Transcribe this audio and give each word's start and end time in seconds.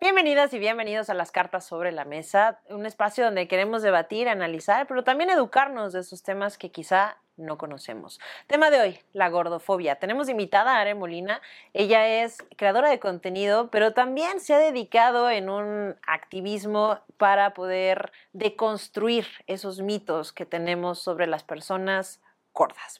Bienvenidas 0.00 0.54
y 0.54 0.60
bienvenidos 0.60 1.10
a 1.10 1.14
las 1.14 1.32
cartas 1.32 1.66
sobre 1.66 1.90
la 1.90 2.04
mesa, 2.04 2.60
un 2.68 2.86
espacio 2.86 3.24
donde 3.24 3.48
queremos 3.48 3.82
debatir, 3.82 4.28
analizar, 4.28 4.86
pero 4.86 5.02
también 5.02 5.28
educarnos 5.28 5.92
de 5.92 5.98
esos 5.98 6.22
temas 6.22 6.56
que 6.56 6.70
quizá 6.70 7.16
no 7.36 7.58
conocemos. 7.58 8.20
Tema 8.46 8.70
de 8.70 8.80
hoy, 8.80 9.00
la 9.12 9.28
gordofobia. 9.28 9.96
Tenemos 9.96 10.28
invitada 10.28 10.76
a 10.76 10.82
Are 10.82 10.94
Molina. 10.94 11.42
Ella 11.72 12.22
es 12.22 12.38
creadora 12.56 12.90
de 12.90 13.00
contenido, 13.00 13.70
pero 13.72 13.92
también 13.92 14.38
se 14.38 14.54
ha 14.54 14.58
dedicado 14.58 15.30
en 15.30 15.50
un 15.50 15.96
activismo 16.06 17.00
para 17.16 17.52
poder 17.52 18.12
deconstruir 18.32 19.26
esos 19.48 19.80
mitos 19.80 20.32
que 20.32 20.46
tenemos 20.46 21.00
sobre 21.00 21.26
las 21.26 21.42
personas 21.42 22.20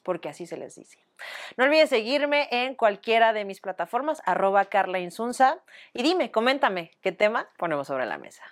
porque 0.02 0.28
así 0.28 0.46
se 0.46 0.56
les 0.56 0.74
dice. 0.74 0.98
No 1.56 1.64
olvides 1.64 1.90
seguirme 1.90 2.48
en 2.50 2.74
cualquiera 2.74 3.32
de 3.32 3.44
mis 3.44 3.60
plataformas, 3.60 4.22
arroba 4.24 4.66
Carla 4.66 5.00
Insunza, 5.00 5.58
y 5.92 6.02
dime, 6.02 6.30
coméntame, 6.30 6.92
¿qué 7.00 7.12
tema 7.12 7.48
ponemos 7.58 7.86
sobre 7.86 8.06
la 8.06 8.18
mesa? 8.18 8.42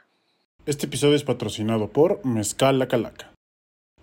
Este 0.66 0.86
episodio 0.86 1.14
es 1.14 1.24
patrocinado 1.24 1.90
por 1.90 2.24
Mezcal 2.24 2.78
La 2.78 2.88
Calaca 2.88 3.32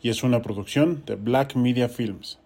y 0.02 0.10
es 0.10 0.24
una 0.24 0.41
producción 0.41 1.04
de 1.05 1.16
Black 1.16 1.55
Media 1.55 1.90
Films. 1.90 2.40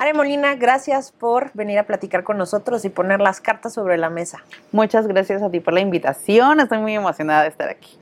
Are 0.00 0.14
Molina, 0.14 0.54
gracias 0.54 1.10
por 1.10 1.50
venir 1.54 1.76
a 1.76 1.82
platicar 1.82 2.22
con 2.22 2.38
nosotros 2.38 2.84
y 2.84 2.88
poner 2.88 3.20
las 3.20 3.40
cartas 3.40 3.74
sobre 3.74 3.98
la 3.98 4.10
mesa. 4.10 4.44
Muchas 4.70 5.08
gracias 5.08 5.42
a 5.42 5.50
ti 5.50 5.58
por 5.58 5.74
la 5.74 5.80
invitación, 5.80 6.60
estoy 6.60 6.78
muy 6.78 6.94
emocionada 6.94 7.42
de 7.42 7.48
estar 7.48 7.68
aquí. 7.68 7.98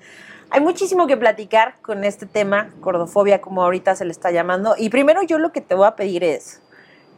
Hay 0.51 0.61
muchísimo 0.61 1.07
que 1.07 1.17
platicar 1.17 1.77
con 1.81 2.05
este 2.05 2.27
tema, 2.27 2.69
gordofobia, 2.81 3.41
como 3.41 3.63
ahorita 3.63 3.97
se 3.97 4.05
le 4.05 4.11
está 4.11 4.31
llamando. 4.31 4.75
Y 4.77 4.91
primero 4.91 5.23
yo 5.23 5.39
lo 5.39 5.53
que 5.53 5.63
te 5.63 5.75
voy 5.75 5.87
a 5.87 5.97
pedir 5.97 6.23
es, 6.23 6.61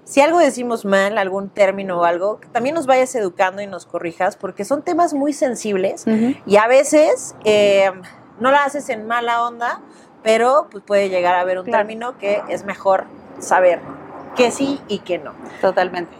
si 0.04 0.20
algo 0.20 0.38
decimos 0.38 0.84
mal, 0.84 1.18
algún 1.18 1.50
término 1.50 1.98
o 1.98 2.04
algo, 2.04 2.38
que 2.38 2.46
también 2.46 2.76
nos 2.76 2.86
vayas 2.86 3.12
educando 3.16 3.60
y 3.60 3.66
nos 3.66 3.84
corrijas, 3.84 4.36
porque 4.36 4.64
son 4.64 4.82
temas 4.82 5.12
muy 5.12 5.32
sensibles 5.32 6.04
y 6.46 6.56
a 6.56 6.68
veces 6.68 7.34
eh, 7.44 7.90
no 8.38 8.52
lo 8.52 8.56
haces 8.58 8.88
en 8.90 9.08
mala 9.08 9.42
onda, 9.42 9.80
pero 10.22 10.68
pues, 10.70 10.84
puede 10.84 11.08
llegar 11.08 11.34
a 11.34 11.40
haber 11.40 11.58
un 11.58 11.66
término 11.66 12.16
que 12.16 12.42
es 12.48 12.64
mejor 12.64 13.06
saber 13.40 13.80
que 14.38 14.50
sí 14.50 14.80
y 14.88 15.00
que 15.00 15.18
no. 15.18 15.32
Totalmente. 15.60 16.12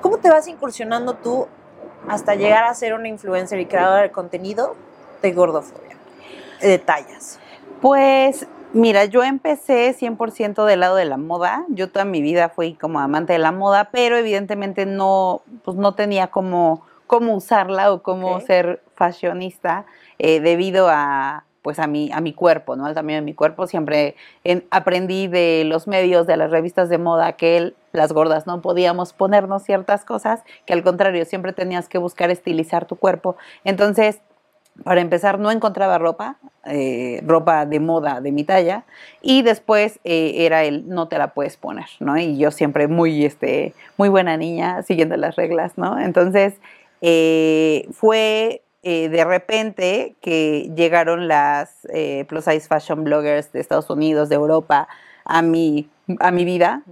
¿Cómo 0.00 0.18
te 0.18 0.30
vas 0.30 0.46
incursionando 0.46 1.14
tú 1.14 1.48
hasta 2.08 2.34
llegar 2.36 2.64
a 2.64 2.74
ser 2.74 2.94
una 2.94 3.08
influencer 3.08 3.58
y 3.58 3.66
creadora 3.66 4.02
de 4.02 4.10
contenido 4.12 4.76
de 5.22 5.32
gordofobia? 5.32 5.86
detalles? 6.60 7.38
Pues 7.80 8.46
mira, 8.72 9.04
yo 9.04 9.22
empecé 9.22 9.94
100% 9.94 10.64
del 10.64 10.80
lado 10.80 10.96
de 10.96 11.04
la 11.04 11.16
moda. 11.16 11.64
Yo 11.68 11.90
toda 11.90 12.04
mi 12.04 12.22
vida 12.22 12.48
fui 12.48 12.74
como 12.74 13.00
amante 13.00 13.32
de 13.32 13.38
la 13.38 13.52
moda, 13.52 13.90
pero 13.90 14.16
evidentemente 14.16 14.86
no, 14.86 15.42
pues 15.64 15.76
no 15.76 15.94
tenía 15.94 16.28
como 16.28 16.84
cómo 17.06 17.34
usarla 17.34 17.92
o 17.92 18.02
cómo 18.02 18.40
ser 18.40 18.82
fashionista 18.94 19.86
eh, 20.18 20.40
debido 20.40 20.88
a 20.90 21.44
pues 21.66 21.80
a 21.80 21.88
mi, 21.88 22.12
a 22.12 22.20
mi 22.20 22.32
cuerpo, 22.32 22.76
¿no? 22.76 22.86
Al 22.86 22.94
tamaño 22.94 23.16
de 23.16 23.22
mi 23.22 23.34
cuerpo. 23.34 23.66
Siempre 23.66 24.14
aprendí 24.70 25.26
de 25.26 25.64
los 25.66 25.88
medios, 25.88 26.24
de 26.28 26.36
las 26.36 26.52
revistas 26.52 26.88
de 26.88 26.96
moda, 26.96 27.32
que 27.32 27.74
las 27.90 28.12
gordas 28.12 28.46
no 28.46 28.62
podíamos 28.62 29.12
ponernos 29.12 29.64
ciertas 29.64 30.04
cosas, 30.04 30.44
que 30.64 30.74
al 30.74 30.84
contrario, 30.84 31.24
siempre 31.24 31.52
tenías 31.52 31.88
que 31.88 31.98
buscar 31.98 32.30
estilizar 32.30 32.84
tu 32.84 32.94
cuerpo. 32.94 33.34
Entonces, 33.64 34.20
para 34.84 35.00
empezar, 35.00 35.40
no 35.40 35.50
encontraba 35.50 35.98
ropa, 35.98 36.36
eh, 36.66 37.20
ropa 37.26 37.66
de 37.66 37.80
moda 37.80 38.20
de 38.20 38.30
mi 38.30 38.44
talla, 38.44 38.84
y 39.20 39.42
después 39.42 39.98
eh, 40.04 40.46
era 40.46 40.62
el 40.62 40.88
no 40.88 41.08
te 41.08 41.18
la 41.18 41.34
puedes 41.34 41.56
poner, 41.56 41.88
¿no? 41.98 42.16
Y 42.16 42.38
yo 42.38 42.52
siempre 42.52 42.86
muy, 42.86 43.24
este, 43.24 43.74
muy 43.96 44.08
buena 44.08 44.36
niña, 44.36 44.84
siguiendo 44.84 45.16
las 45.16 45.34
reglas, 45.34 45.72
¿no? 45.76 45.98
Entonces, 45.98 46.60
eh, 47.00 47.88
fue 47.90 48.62
de 48.86 49.24
repente 49.24 50.14
que 50.20 50.70
llegaron 50.76 51.28
las 51.28 51.86
plus 52.28 52.44
size 52.44 52.68
fashion 52.68 53.04
bloggers 53.04 53.52
de 53.52 53.60
Estados 53.60 53.90
Unidos, 53.90 54.28
de 54.28 54.36
Europa, 54.36 54.88
a 55.24 55.42
mi, 55.42 55.88
a 56.20 56.30
mi 56.30 56.44
vida, 56.44 56.82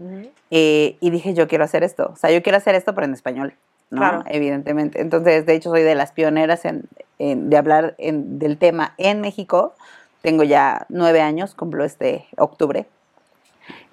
y 0.51 1.11
dije, 1.11 1.35
yo 1.35 1.47
quiero 1.47 1.65
hacer 1.65 1.85
esto, 1.85 2.11
o 2.13 2.17
sea, 2.17 2.31
yo 2.31 2.43
quiero 2.43 2.59
hacer 2.59 2.75
esto, 2.75 2.95
pero 2.95 3.07
en 3.07 3.15
español. 3.15 3.55
Claro. 3.91 4.25
Evidentemente. 4.27 5.01
Entonces, 5.01 5.47
de 5.47 5.55
hecho, 5.55 5.71
soy 5.71 5.83
de 5.83 5.95
las 5.95 6.13
pioneras 6.13 6.65
en, 6.65 6.89
de 7.19 7.57
hablar 7.57 7.97
del 7.99 8.59
tema 8.59 8.95
en 8.99 9.21
México. 9.21 9.75
Tengo 10.23 10.43
ya 10.43 10.87
nueve 10.89 11.21
años, 11.21 11.55
cumplo 11.55 11.85
este 11.85 12.27
octubre. 12.37 12.87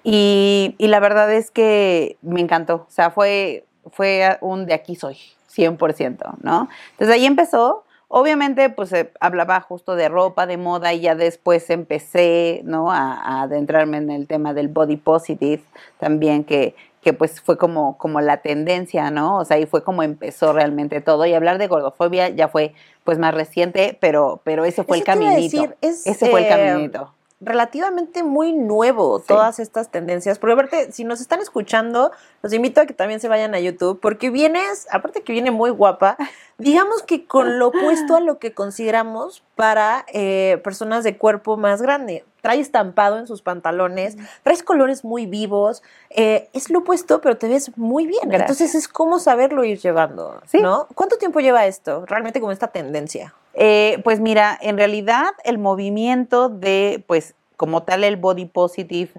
Y, 0.04 0.74
la 0.78 1.00
verdad 1.00 1.32
es 1.32 1.50
que 1.50 2.16
me 2.22 2.40
encantó. 2.40 2.86
O 2.88 2.90
sea, 2.90 3.10
fue, 3.10 3.64
fue 3.90 4.38
un 4.40 4.66
de 4.66 4.74
aquí 4.74 4.96
soy, 4.96 5.16
100%, 5.54 6.38
¿no? 6.42 6.68
Entonces 6.92 7.14
ahí 7.14 7.26
empezó. 7.26 7.84
Obviamente, 8.14 8.68
pues 8.68 8.92
eh, 8.92 9.10
hablaba 9.20 9.58
justo 9.62 9.96
de 9.96 10.10
ropa, 10.10 10.46
de 10.46 10.58
moda, 10.58 10.92
y 10.92 11.00
ya 11.00 11.14
después 11.14 11.70
empecé, 11.70 12.60
¿no? 12.62 12.92
A, 12.92 13.14
a, 13.14 13.42
adentrarme 13.44 13.96
en 13.96 14.10
el 14.10 14.26
tema 14.26 14.52
del 14.52 14.68
body 14.68 14.98
positive 14.98 15.62
también, 15.98 16.44
que, 16.44 16.74
que 17.00 17.14
pues 17.14 17.40
fue 17.40 17.56
como, 17.56 17.96
como 17.96 18.20
la 18.20 18.36
tendencia, 18.36 19.10
¿no? 19.10 19.38
O 19.38 19.46
sea, 19.46 19.56
ahí 19.56 19.64
fue 19.64 19.82
como 19.82 20.02
empezó 20.02 20.52
realmente 20.52 21.00
todo. 21.00 21.24
Y 21.24 21.32
hablar 21.32 21.56
de 21.56 21.68
gordofobia 21.68 22.28
ya 22.28 22.48
fue 22.48 22.74
pues 23.02 23.18
más 23.18 23.32
reciente, 23.32 23.96
pero, 23.98 24.42
pero 24.44 24.66
ese 24.66 24.84
fue 24.84 24.98
el 24.98 25.04
caminito. 25.04 25.74
ese 25.80 26.14
fue 26.14 26.40
el 26.40 26.46
eh, 26.46 26.48
caminito 26.50 27.14
relativamente 27.44 28.22
muy 28.22 28.52
nuevo 28.52 29.18
todas 29.20 29.58
estas 29.58 29.90
tendencias. 29.90 30.38
Porque 30.38 30.52
aparte, 30.54 30.92
si 30.92 31.04
nos 31.04 31.20
están 31.20 31.40
escuchando, 31.40 32.12
los 32.42 32.52
invito 32.52 32.80
a 32.80 32.86
que 32.86 32.94
también 32.94 33.20
se 33.20 33.28
vayan 33.28 33.54
a 33.54 33.60
YouTube, 33.60 34.00
porque 34.00 34.30
vienes, 34.30 34.86
aparte 34.90 35.22
que 35.22 35.32
viene 35.32 35.50
muy 35.50 35.70
guapa, 35.70 36.16
digamos 36.58 37.02
que 37.02 37.26
con 37.26 37.58
lo 37.58 37.68
opuesto 37.68 38.16
a 38.16 38.20
lo 38.20 38.38
que 38.38 38.54
consideramos 38.54 39.42
para 39.56 40.06
eh, 40.12 40.60
personas 40.62 41.04
de 41.04 41.18
cuerpo 41.18 41.56
más 41.56 41.82
grande. 41.82 42.24
Trae 42.40 42.58
estampado 42.58 43.18
en 43.18 43.28
sus 43.28 43.40
pantalones, 43.40 44.16
traes 44.42 44.64
colores 44.64 45.04
muy 45.04 45.26
vivos, 45.26 45.82
eh, 46.10 46.48
es 46.52 46.70
lo 46.70 46.80
opuesto, 46.80 47.20
pero 47.20 47.36
te 47.36 47.48
ves 47.48 47.76
muy 47.76 48.06
bien. 48.06 48.32
Entonces 48.32 48.74
es 48.74 48.88
como 48.88 49.20
saberlo 49.20 49.62
ir 49.64 49.78
llevando, 49.78 50.40
¿no? 50.54 50.88
¿Cuánto 50.94 51.18
tiempo 51.18 51.38
lleva 51.38 51.66
esto, 51.66 52.04
realmente 52.06 52.40
como 52.40 52.50
esta 52.50 52.68
tendencia? 52.68 53.32
Eh, 53.54 54.00
pues 54.04 54.20
mira, 54.20 54.58
en 54.60 54.76
realidad 54.76 55.30
el 55.44 55.58
movimiento 55.58 56.48
de, 56.48 57.04
pues 57.06 57.34
como 57.56 57.82
tal 57.82 58.04
el 58.04 58.16
body 58.16 58.46
positive 58.46 59.10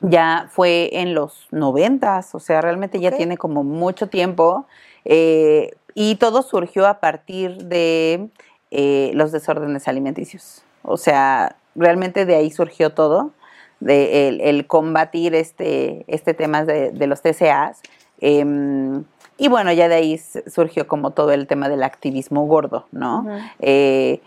ya 0.00 0.48
fue 0.50 0.90
en 0.92 1.14
los 1.14 1.46
noventas, 1.50 2.34
o 2.34 2.40
sea, 2.40 2.60
realmente 2.60 3.00
ya 3.00 3.12
tiene 3.12 3.36
como 3.36 3.62
mucho 3.62 4.08
tiempo 4.08 4.66
eh, 5.04 5.74
y 5.94 6.16
todo 6.16 6.42
surgió 6.42 6.86
a 6.86 6.98
partir 7.00 7.64
de 7.64 8.28
eh, 8.70 9.10
los 9.14 9.32
desórdenes 9.32 9.86
alimenticios. 9.86 10.64
O 10.82 10.96
sea, 10.96 11.56
realmente 11.74 12.26
de 12.26 12.36
ahí 12.36 12.50
surgió 12.50 12.90
todo, 12.90 13.32
de 13.80 14.28
el, 14.48 14.66
combatir 14.66 15.34
este, 15.34 16.04
este 16.06 16.34
tema 16.34 16.64
de, 16.64 16.90
de 16.90 17.06
los 17.06 17.20
TCAs. 17.22 17.82
Em, 18.20 19.04
y 19.42 19.48
bueno, 19.48 19.72
ya 19.72 19.88
de 19.88 19.96
ahí 19.96 20.20
surgió 20.46 20.86
como 20.86 21.10
todo 21.10 21.32
el 21.32 21.48
tema 21.48 21.68
del 21.68 21.82
activismo 21.82 22.46
gordo, 22.46 22.86
¿no? 22.92 23.26
Eh, 23.58 24.20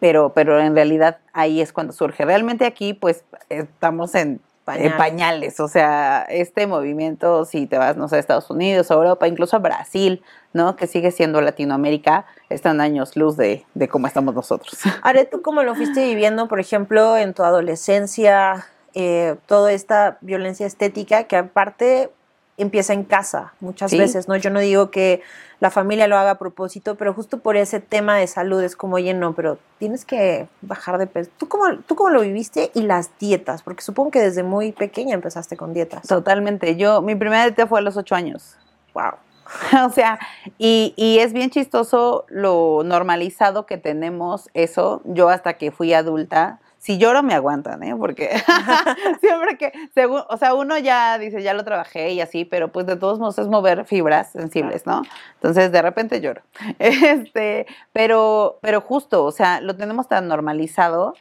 pero, 0.00 0.32
pero 0.32 0.58
en 0.58 0.74
realidad 0.74 1.18
ahí 1.34 1.60
es 1.60 1.74
cuando 1.74 1.92
surge. 1.92 2.24
Realmente 2.24 2.64
aquí 2.64 2.94
pues 2.94 3.22
estamos 3.50 4.14
en 4.14 4.40
pañales. 4.64 5.60
o 5.60 5.68
sea, 5.68 6.22
este 6.30 6.66
movimiento, 6.66 7.44
si 7.44 7.66
te 7.66 7.76
vas, 7.76 7.98
no 7.98 8.08
sé, 8.08 8.16
a 8.16 8.18
Estados 8.18 8.48
Unidos, 8.48 8.90
a 8.90 8.94
Europa, 8.94 9.28
incluso 9.28 9.56
a 9.56 9.58
Brasil, 9.58 10.22
¿no? 10.54 10.74
Que 10.74 10.86
sigue 10.86 11.10
siendo 11.10 11.42
Latinoamérica, 11.42 12.24
están 12.48 12.80
años 12.80 13.14
luz 13.14 13.36
de, 13.36 13.66
de 13.74 13.88
cómo 13.88 14.06
estamos 14.06 14.34
nosotros. 14.34 14.72
Are, 15.02 15.26
¿tú 15.26 15.42
cómo 15.42 15.64
lo 15.64 15.74
fuiste 15.74 16.02
viviendo, 16.02 16.48
por 16.48 16.60
ejemplo, 16.60 17.18
en 17.18 17.34
tu 17.34 17.42
adolescencia, 17.42 18.64
eh, 18.94 19.36
toda 19.44 19.72
esta 19.72 20.16
violencia 20.22 20.66
estética 20.66 21.24
que 21.24 21.36
aparte 21.36 22.08
empieza 22.56 22.92
en 22.92 23.04
casa 23.04 23.52
muchas 23.60 23.92
veces, 23.92 24.28
¿no? 24.28 24.36
Yo 24.36 24.50
no 24.50 24.60
digo 24.60 24.90
que 24.90 25.22
la 25.60 25.70
familia 25.70 26.06
lo 26.06 26.16
haga 26.16 26.32
a 26.32 26.38
propósito, 26.38 26.96
pero 26.96 27.14
justo 27.14 27.38
por 27.38 27.56
ese 27.56 27.80
tema 27.80 28.16
de 28.16 28.26
salud 28.26 28.62
es 28.62 28.76
como, 28.76 28.96
oye, 28.96 29.14
no, 29.14 29.34
pero 29.34 29.58
tienes 29.78 30.04
que 30.04 30.48
bajar 30.62 30.98
de 30.98 31.06
peso. 31.06 31.30
¿Tú 31.38 31.48
cómo, 31.48 31.78
¿Tú 31.86 31.96
cómo 31.96 32.10
lo 32.10 32.20
viviste? 32.20 32.70
Y 32.74 32.82
las 32.82 33.10
dietas, 33.18 33.62
porque 33.62 33.82
supongo 33.82 34.10
que 34.10 34.20
desde 34.20 34.42
muy 34.42 34.72
pequeña 34.72 35.14
empezaste 35.14 35.56
con 35.56 35.74
dietas. 35.74 36.06
Totalmente. 36.06 36.76
Yo, 36.76 37.02
mi 37.02 37.14
primera 37.14 37.44
dieta 37.44 37.66
fue 37.66 37.80
a 37.80 37.82
los 37.82 37.96
ocho 37.96 38.14
años. 38.14 38.56
Wow. 38.94 39.12
o 39.86 39.90
sea, 39.90 40.18
y, 40.58 40.92
y, 40.96 41.18
es 41.18 41.32
bien 41.32 41.50
chistoso 41.50 42.24
lo 42.28 42.82
normalizado 42.84 43.66
que 43.66 43.78
tenemos 43.78 44.50
eso. 44.54 45.02
Yo 45.04 45.28
hasta 45.28 45.54
que 45.54 45.70
fui 45.70 45.92
adulta, 45.92 46.58
si 46.86 46.98
lloro 46.98 47.24
me 47.24 47.34
aguantan, 47.34 47.82
¿eh? 47.82 47.96
Porque 47.98 48.30
siempre 49.20 49.58
que, 49.58 49.72
según, 49.92 50.22
o 50.28 50.36
sea, 50.36 50.54
uno 50.54 50.78
ya 50.78 51.18
dice, 51.18 51.42
ya 51.42 51.52
lo 51.52 51.64
trabajé 51.64 52.12
y 52.12 52.20
así, 52.20 52.44
pero 52.44 52.68
pues 52.68 52.86
de 52.86 52.94
todos 52.94 53.18
modos 53.18 53.36
es 53.40 53.48
mover 53.48 53.86
fibras 53.86 54.30
sensibles, 54.30 54.86
¿no? 54.86 55.02
Entonces 55.34 55.72
de 55.72 55.82
repente 55.82 56.20
lloro. 56.20 56.42
Este, 56.78 57.66
pero, 57.92 58.58
pero 58.60 58.80
justo, 58.80 59.24
o 59.24 59.32
sea, 59.32 59.60
lo 59.60 59.76
tenemos 59.76 60.06
tan 60.06 60.28
normalizado 60.28 61.14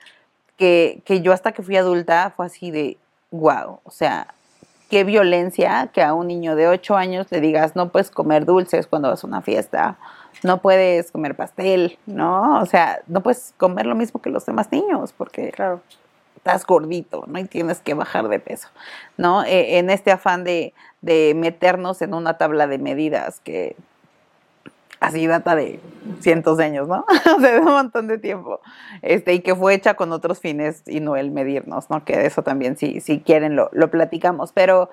que, 0.56 1.02
que 1.04 1.22
yo 1.22 1.34
hasta 1.34 1.52
que 1.52 1.64
fui 1.64 1.78
adulta 1.78 2.32
fue 2.36 2.46
así 2.46 2.70
de, 2.70 2.98
wow, 3.32 3.80
o 3.84 3.92
sea, 3.92 4.28
qué 4.92 5.04
violencia 5.04 5.90
que 5.92 6.04
a 6.04 6.14
un 6.14 6.28
niño 6.28 6.56
de 6.56 6.68
8 6.68 6.96
años 6.96 7.26
le 7.32 7.42
digas, 7.42 7.76
no 7.76 7.90
puedes 7.90 8.12
comer 8.12 8.46
dulces 8.46 8.86
cuando 8.86 9.10
vas 9.10 9.24
a 9.24 9.28
una 9.28 9.42
fiesta, 9.42 9.98
no 10.44 10.62
puedes 10.62 11.12
comer 11.12 11.36
pastel, 11.36 11.98
¿no? 12.06 12.60
O 12.62 12.66
sea, 12.66 13.00
no 13.08 13.22
puedes 13.22 13.54
comer 13.58 13.86
lo 13.86 13.96
mismo 13.96 14.22
que 14.22 14.30
los 14.30 14.46
demás 14.46 14.72
niños, 14.72 15.14
porque 15.14 15.52
Claro. 15.52 15.82
estás 16.38 16.66
gordito, 16.66 17.24
¿no? 17.28 17.40
Y 17.40 17.46
tienes 17.46 17.80
que 17.80 17.94
bajar 17.94 18.28
de 18.28 18.40
peso, 18.40 18.68
¿no? 19.18 19.44
Eh, 19.44 19.78
en 19.80 19.90
este 19.90 20.12
afán 20.12 20.44
de, 20.44 20.74
de 21.02 21.34
meternos 21.36 22.02
en 22.02 22.14
una 22.14 22.38
tabla 22.38 22.68
de 22.68 22.78
medidas 22.78 23.40
que 23.40 23.76
así 25.00 25.28
data 25.28 25.56
de 25.56 25.80
cientos 26.20 26.58
de 26.58 26.66
años, 26.66 26.88
¿no? 26.88 27.06
o 27.38 27.40
sea, 27.40 27.54
de 27.54 27.60
un 27.60 27.66
montón 27.66 28.08
de 28.08 28.18
tiempo. 28.18 28.60
Este, 29.02 29.34
y 29.34 29.40
que 29.42 29.56
fue 29.56 29.74
hecha 29.74 29.96
con 29.96 30.12
otros 30.12 30.40
fines 30.40 30.84
y 30.88 31.00
no 31.00 31.16
el 31.16 31.32
medirnos, 31.32 31.90
¿no? 31.90 32.04
Que 32.06 32.26
eso 32.26 32.44
también, 32.44 32.78
si, 32.78 33.02
si 33.02 33.20
quieren, 33.20 33.56
lo, 33.56 33.70
lo 33.74 33.90
platicamos. 33.92 34.52
Pero, 34.52 34.90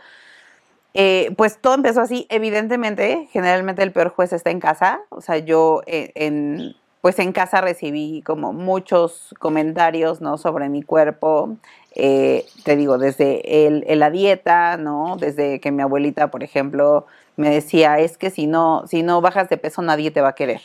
eh, 0.94 1.32
pues 1.36 1.58
todo 1.58 1.74
empezó 1.74 2.00
así. 2.00 2.26
Evidentemente, 2.28 3.28
generalmente 3.32 3.82
el 3.82 3.92
peor 3.92 4.10
juez 4.10 4.32
está 4.32 4.50
en 4.50 4.60
casa. 4.60 5.00
O 5.10 5.20
sea, 5.20 5.38
yo 5.38 5.82
eh, 5.86 6.12
en, 6.14 6.74
pues 7.00 7.18
en 7.18 7.32
casa 7.32 7.60
recibí 7.60 8.22
como 8.22 8.52
muchos 8.52 9.34
comentarios, 9.38 10.20
¿no? 10.20 10.38
Sobre 10.38 10.68
mi 10.68 10.82
cuerpo. 10.82 11.56
Eh, 11.94 12.46
te 12.64 12.76
digo, 12.76 12.98
desde 12.98 13.66
el, 13.66 13.84
el 13.86 13.98
la 13.98 14.10
dieta, 14.10 14.76
¿no? 14.76 15.16
Desde 15.18 15.60
que 15.60 15.72
mi 15.72 15.82
abuelita, 15.82 16.30
por 16.30 16.42
ejemplo, 16.42 17.06
me 17.36 17.50
decía, 17.50 17.98
es 17.98 18.18
que 18.18 18.30
si 18.30 18.46
no, 18.46 18.84
si 18.86 19.02
no 19.02 19.20
bajas 19.20 19.48
de 19.48 19.56
peso 19.56 19.82
nadie 19.82 20.10
te 20.10 20.20
va 20.20 20.28
a 20.28 20.34
querer. 20.34 20.60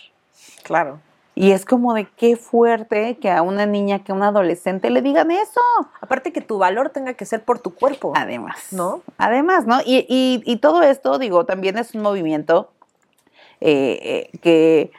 Claro. 0.64 1.00
Y 1.40 1.52
es 1.52 1.66
como 1.66 1.94
de 1.94 2.08
qué 2.18 2.36
fuerte 2.36 3.18
que 3.18 3.30
a 3.30 3.44
una 3.44 3.68
niña, 3.68 4.04
que 4.04 4.12
a 4.12 4.16
un 4.16 4.24
adolescente 4.24 4.90
le 4.90 5.04
digan 5.04 5.30
eso. 5.30 5.62
Aparte 6.02 6.34
que 6.34 6.42
tu 6.42 6.58
valor 6.58 6.90
tenga 6.90 7.14
que 7.14 7.28
ser 7.28 7.44
por 7.44 7.60
tu 7.60 7.76
cuerpo. 7.76 8.14
Además. 8.16 8.58
¿No? 8.72 9.02
Además, 9.20 9.68
¿no? 9.68 9.80
Y, 9.86 10.06
y- 10.10 10.42
y 10.52 10.58
todo 10.58 10.82
esto, 10.82 11.20
digo, 11.20 11.46
también 11.46 11.78
es 11.78 11.94
un 11.94 12.02
movimiento 12.02 12.72
eh, 13.62 14.00
eh, 14.34 14.38
que 14.40 14.92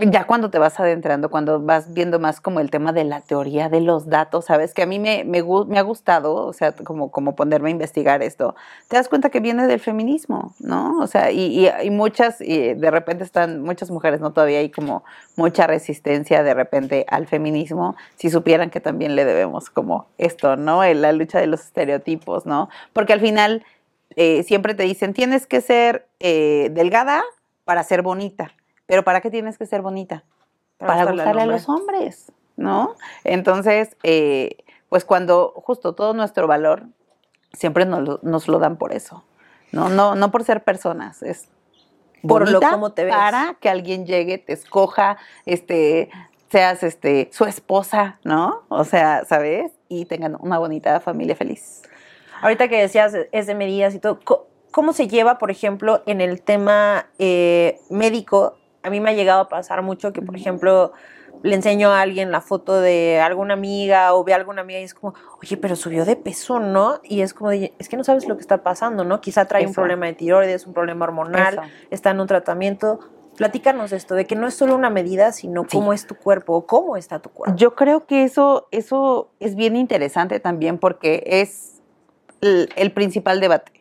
ya 0.00 0.26
cuando 0.26 0.50
te 0.50 0.58
vas 0.58 0.78
adentrando, 0.80 1.30
cuando 1.30 1.60
vas 1.60 1.92
viendo 1.92 2.18
más 2.18 2.40
como 2.40 2.60
el 2.60 2.70
tema 2.70 2.92
de 2.92 3.04
la 3.04 3.20
teoría 3.20 3.68
de 3.68 3.80
los 3.80 4.08
datos, 4.08 4.46
sabes 4.46 4.74
que 4.74 4.82
a 4.82 4.86
mí 4.86 4.98
me, 4.98 5.24
me, 5.24 5.42
me 5.42 5.78
ha 5.78 5.82
gustado, 5.82 6.34
o 6.34 6.52
sea, 6.52 6.72
como, 6.72 7.10
como 7.10 7.34
ponerme 7.36 7.68
a 7.68 7.72
investigar 7.72 8.22
esto, 8.22 8.54
te 8.88 8.96
das 8.96 9.08
cuenta 9.08 9.30
que 9.30 9.40
viene 9.40 9.66
del 9.66 9.80
feminismo, 9.80 10.54
¿no? 10.60 10.98
O 11.00 11.06
sea, 11.06 11.30
y, 11.30 11.68
y- 11.82 11.90
muchas, 11.90 12.40
y 12.40 12.74
de 12.74 12.90
repente 12.90 13.24
están, 13.24 13.62
muchas 13.62 13.90
mujeres, 13.90 14.20
¿no? 14.20 14.32
Todavía 14.32 14.58
hay 14.58 14.70
como 14.70 15.04
mucha 15.36 15.66
resistencia 15.66 16.42
de 16.42 16.54
repente 16.54 17.04
al 17.08 17.26
feminismo, 17.26 17.96
si 18.16 18.30
supieran 18.30 18.70
que 18.70 18.80
también 18.80 19.16
le 19.16 19.24
debemos 19.24 19.70
como 19.70 20.06
esto, 20.18 20.56
¿no? 20.56 20.84
En 20.84 21.02
la 21.02 21.12
lucha 21.12 21.38
de 21.40 21.46
los 21.46 21.60
estereotipos, 21.60 22.46
¿no? 22.46 22.68
Porque 22.92 23.12
al 23.12 23.20
final 23.20 23.64
eh, 24.16 24.42
siempre 24.42 24.74
te 24.74 24.82
dicen, 24.84 25.12
tienes 25.14 25.46
que 25.46 25.60
ser 25.60 26.08
eh, 26.20 26.70
delgada 26.72 27.22
para 27.64 27.82
ser 27.84 28.02
bonita. 28.02 28.52
Pero 28.88 29.04
¿para 29.04 29.20
qué 29.20 29.30
tienes 29.30 29.58
que 29.58 29.66
ser 29.66 29.82
bonita? 29.82 30.24
Para, 30.78 31.04
gustarle 31.04 31.42
a 31.42 31.46
los 31.46 31.68
hombres, 31.68 32.32
¿no? 32.56 32.96
Entonces, 33.22 33.96
eh, 34.02 34.56
pues 34.88 35.04
cuando 35.04 35.52
justo 35.56 35.94
todo 35.94 36.14
nuestro 36.14 36.46
valor 36.46 36.86
siempre 37.52 37.84
nos 37.84 38.00
lo, 38.00 38.20
nos 38.22 38.48
lo 38.48 38.58
dan 38.58 38.78
por 38.78 38.92
eso, 38.92 39.24
¿no? 39.72 39.90
No, 39.90 40.14
no 40.14 40.30
por 40.30 40.42
ser 40.42 40.64
personas, 40.64 41.22
es 41.22 41.48
Por 42.26 42.50
lo 42.50 42.60
cómo 42.60 42.92
te 42.92 43.04
ves. 43.04 43.14
para 43.14 43.56
que 43.60 43.68
alguien 43.68 44.06
llegue, 44.06 44.38
te 44.38 44.54
escoja, 44.54 45.18
este, 45.44 46.08
seas 46.50 46.82
este, 46.82 47.28
su 47.30 47.44
esposa, 47.44 48.18
¿no? 48.24 48.62
O 48.68 48.84
sea, 48.84 49.26
¿sabes? 49.26 49.72
Y 49.88 50.06
tengan 50.06 50.36
una 50.40 50.58
bonita 50.58 51.00
familia 51.00 51.36
feliz. 51.36 51.82
Ahorita 52.40 52.68
que 52.68 52.80
decías 52.80 53.14
es 53.32 53.46
de 53.46 53.54
medidas 53.54 53.94
y 53.94 53.98
todo, 53.98 54.20
¿cómo 54.70 54.94
se 54.94 55.08
lleva, 55.08 55.36
por 55.36 55.50
ejemplo, 55.50 56.02
en 56.06 56.22
el 56.22 56.40
tema 56.40 57.06
eh, 57.18 57.80
médico? 57.90 58.57
A 58.82 58.90
mí 58.90 59.00
me 59.00 59.10
ha 59.10 59.12
llegado 59.12 59.40
a 59.40 59.48
pasar 59.48 59.82
mucho 59.82 60.12
que, 60.12 60.22
por 60.22 60.36
ejemplo, 60.36 60.92
le 61.42 61.54
enseño 61.54 61.90
a 61.90 62.00
alguien 62.00 62.30
la 62.30 62.40
foto 62.40 62.80
de 62.80 63.20
alguna 63.20 63.54
amiga 63.54 64.14
o 64.14 64.24
ve 64.24 64.32
a 64.32 64.36
alguna 64.36 64.62
amiga 64.62 64.80
y 64.80 64.84
es 64.84 64.94
como, 64.94 65.14
oye, 65.42 65.56
pero 65.56 65.76
subió 65.76 66.04
de 66.04 66.16
peso, 66.16 66.58
¿no? 66.60 67.00
Y 67.04 67.20
es 67.20 67.34
como, 67.34 67.50
de, 67.50 67.72
es 67.78 67.88
que 67.88 67.96
no 67.96 68.04
sabes 68.04 68.26
lo 68.28 68.36
que 68.36 68.40
está 68.40 68.62
pasando, 68.62 69.04
¿no? 69.04 69.20
Quizá 69.20 69.44
trae 69.46 69.66
un 69.66 69.74
problema 69.74 70.06
de 70.06 70.14
tiroides, 70.14 70.66
un 70.66 70.74
problema 70.74 71.04
hormonal, 71.04 71.54
Eso. 71.54 71.62
está 71.90 72.10
en 72.10 72.20
un 72.20 72.26
tratamiento. 72.26 73.00
Platícanos 73.36 73.92
esto, 73.92 74.16
de 74.16 74.24
que 74.26 74.34
no 74.34 74.48
es 74.48 74.54
solo 74.54 74.74
una 74.74 74.90
medida, 74.90 75.30
sino 75.30 75.62
Sí. 75.62 75.76
cómo 75.76 75.92
es 75.92 76.06
tu 76.08 76.16
cuerpo 76.16 76.54
o 76.54 76.66
cómo 76.66 76.96
está 76.96 77.20
tu 77.20 77.30
cuerpo. 77.30 77.56
Yo 77.56 77.76
creo 77.76 78.04
que 78.06 78.24
eso, 78.24 78.66
eso 78.72 79.30
es 79.38 79.54
bien 79.54 79.76
interesante 79.76 80.40
también 80.40 80.78
porque 80.78 81.22
es 81.24 81.80
el, 82.40 82.68
el 82.74 82.90
principal 82.92 83.38
debate, 83.40 83.77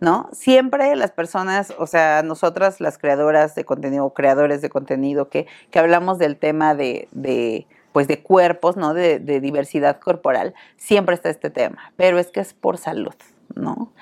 ¿no? 0.00 0.28
Siempre 0.32 0.96
las 0.96 1.10
personas, 1.10 1.74
o 1.78 1.86
sea, 1.86 2.22
nosotras 2.22 2.80
las 2.80 2.98
creadoras 2.98 3.54
de 3.54 3.64
contenido, 3.64 4.10
creadores 4.14 4.62
de 4.62 4.70
contenido, 4.70 5.28
que, 5.28 5.46
que 5.70 5.78
hablamos 5.78 6.18
del 6.18 6.36
tema 6.36 6.74
de, 6.74 7.08
de, 7.12 7.66
pues 7.92 8.08
de 8.08 8.22
cuerpos, 8.22 8.76
¿no? 8.76 8.94
De, 8.94 9.18
de 9.18 9.40
diversidad 9.40 10.00
corporal, 10.00 10.54
siempre 10.76 11.14
está 11.14 11.28
este 11.28 11.50
tema, 11.50 11.92
pero 11.96 12.18
es 12.18 12.28
que 12.28 12.40
es 12.40 12.54
por 12.54 12.78
salud, 12.78 13.14
¿no? 13.54 13.92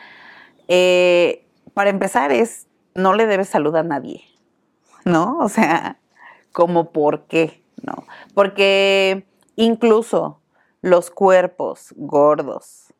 Eh, 0.68 1.44
para 1.74 1.90
empezar 1.90 2.30
es, 2.30 2.68
no 2.94 3.14
le 3.14 3.26
debes 3.26 3.48
salud 3.48 3.74
a 3.74 3.82
nadie, 3.82 4.22
¿no? 5.04 5.38
O 5.38 5.48
sea, 5.48 5.98
como 6.52 6.92
por 6.92 7.26
qué, 7.26 7.62
¿no? 7.82 8.04
Porque 8.34 9.26
incluso 9.56 10.40
los 10.80 11.10
cuerpos 11.10 11.92
gordos, 11.96 12.94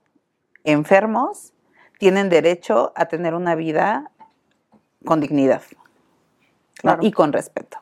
enfermos, 0.64 1.52
tienen 1.98 2.28
derecho 2.28 2.92
a 2.96 3.06
tener 3.06 3.34
una 3.34 3.54
vida 3.54 4.10
con 5.04 5.20
dignidad 5.20 5.62
y 7.00 7.12
con 7.12 7.32
respeto. 7.32 7.78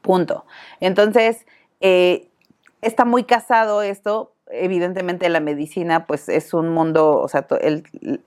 Punto. 0.00 0.44
Entonces, 0.80 1.46
eh, 1.80 2.28
está 2.80 3.04
muy 3.04 3.24
casado 3.24 3.82
esto. 3.82 4.32
Evidentemente 4.50 5.28
la 5.30 5.40
medicina 5.40 6.06
pues 6.06 6.28
es 6.28 6.52
un 6.52 6.68
mundo, 6.68 7.18
o 7.18 7.28
sea, 7.28 7.46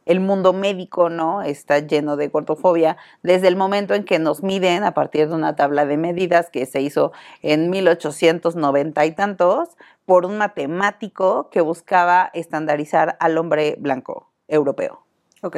el 0.05 0.19
mundo 0.19 0.51
médico, 0.51 1.09
¿no? 1.09 1.43
Está 1.43 1.79
lleno 1.79 2.17
de 2.17 2.27
gordofobia 2.27 2.97
desde 3.21 3.47
el 3.47 3.55
momento 3.55 3.93
en 3.93 4.03
que 4.03 4.17
nos 4.17 4.41
miden 4.41 4.83
a 4.83 4.93
partir 4.93 5.29
de 5.29 5.35
una 5.35 5.55
tabla 5.55 5.85
de 5.85 5.97
medidas 5.97 6.49
que 6.49 6.65
se 6.65 6.81
hizo 6.81 7.11
en 7.43 7.69
1890 7.69 9.05
y 9.05 9.11
tantos 9.11 9.69
por 10.05 10.25
un 10.25 10.37
matemático 10.37 11.49
que 11.51 11.61
buscaba 11.61 12.31
estandarizar 12.33 13.15
al 13.19 13.37
hombre 13.37 13.75
blanco 13.79 14.31
europeo. 14.47 15.03
Ok. 15.41 15.57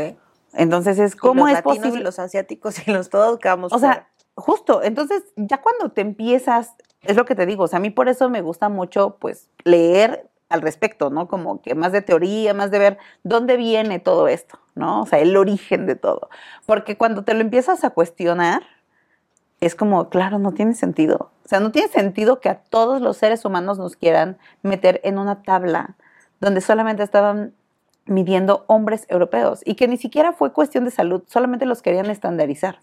Entonces 0.54 1.00
es 1.00 1.16
cómo 1.16 1.42
los 1.42 1.50
es 1.50 1.54
latinos 1.56 1.78
posible 1.78 2.00
y 2.00 2.04
los 2.04 2.20
asiáticos 2.20 2.88
y 2.88 2.92
los 2.92 3.10
todos 3.10 3.40
quedamos 3.40 3.72
o 3.72 3.80
sea, 3.80 4.10
justo, 4.36 4.82
entonces 4.84 5.24
ya 5.36 5.62
cuando 5.62 5.90
te 5.90 6.02
empiezas, 6.02 6.74
es 7.02 7.16
lo 7.16 7.26
que 7.26 7.36
te 7.36 7.46
digo, 7.46 7.66
o 7.66 7.68
sea, 7.68 7.78
a 7.78 7.82
mí 7.82 7.90
por 7.90 8.10
eso 8.10 8.30
me 8.30 8.42
gusta 8.42 8.70
mucho, 8.70 9.18
pues, 9.20 9.50
leer 9.64 10.30
al 10.50 10.62
respecto, 10.62 11.12
¿no? 11.12 11.28
Como 11.28 11.62
que 11.62 11.76
más 11.76 11.92
de 11.92 12.02
teoría, 12.02 12.54
más 12.54 12.72
de 12.72 12.80
ver 12.80 12.98
dónde 13.24 13.56
viene 13.56 14.00
todo 14.00 14.28
esto, 14.28 14.60
¿no? 14.74 15.04
O 15.04 15.06
sea, 15.06 15.20
el 15.20 15.38
origen 15.38 15.86
de 15.86 15.96
todo. 15.96 16.30
Porque 16.66 16.98
cuando 16.98 17.24
te 17.24 17.36
lo 17.36 17.42
empiezas 17.42 17.84
a 17.84 17.92
cuestionar, 17.92 18.64
es 19.62 19.76
como, 19.76 20.10
claro, 20.10 20.40
no 20.40 20.54
tiene 20.54 20.74
sentido. 20.74 21.32
O 21.46 21.48
sea, 21.48 21.60
no 21.60 21.72
tiene 21.72 21.90
sentido 21.90 22.40
que 22.40 22.50
a 22.50 22.64
todos 22.64 23.02
los 23.02 23.18
seres 23.18 23.46
humanos 23.46 23.78
nos 23.78 23.96
quieran 23.96 24.40
meter 24.64 25.02
en 25.04 25.20
una 25.20 25.44
tabla 25.44 25.96
donde 26.40 26.62
solamente 26.62 27.04
estaban 27.04 27.54
midiendo 28.10 28.64
hombres 28.68 29.06
europeos 29.10 29.62
y 29.66 29.76
que 29.76 29.88
ni 29.88 29.98
siquiera 29.98 30.34
fue 30.34 30.52
cuestión 30.52 30.86
de 30.86 30.92
salud, 30.92 31.24
solamente 31.28 31.66
los 31.66 31.82
querían 31.82 32.10
estandarizar, 32.10 32.80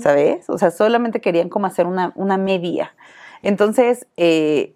¿sabes? 0.00 0.48
O 0.50 0.58
sea, 0.58 0.70
solamente 0.70 1.20
querían 1.20 1.48
como 1.48 1.66
hacer 1.66 1.86
una, 1.86 2.12
una 2.14 2.36
media. 2.36 2.94
Entonces, 3.42 4.06
eh, 4.16 4.74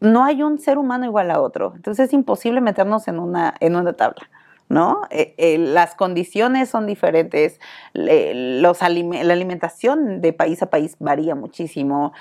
no 0.00 0.24
hay 0.24 0.42
un 0.42 0.58
ser 0.58 0.78
humano 0.78 1.04
igual 1.04 1.30
a 1.30 1.40
otro, 1.40 1.72
entonces 1.76 2.08
es 2.08 2.12
imposible 2.12 2.60
meternos 2.60 3.08
en 3.08 3.18
una, 3.18 3.54
en 3.60 3.76
una 3.76 3.92
tabla. 3.94 4.28
¿No? 4.72 5.00
Eh, 5.10 5.34
eh, 5.36 5.58
las 5.58 5.96
condiciones 5.96 6.68
son 6.68 6.86
diferentes, 6.86 7.58
le- 7.92 8.60
los 8.60 8.82
alime- 8.82 9.24
la 9.24 9.32
alimentación 9.32 10.20
de 10.20 10.32
país 10.32 10.62
a 10.62 10.70
país 10.70 10.94
varía 11.00 11.34
muchísimo, 11.34 12.12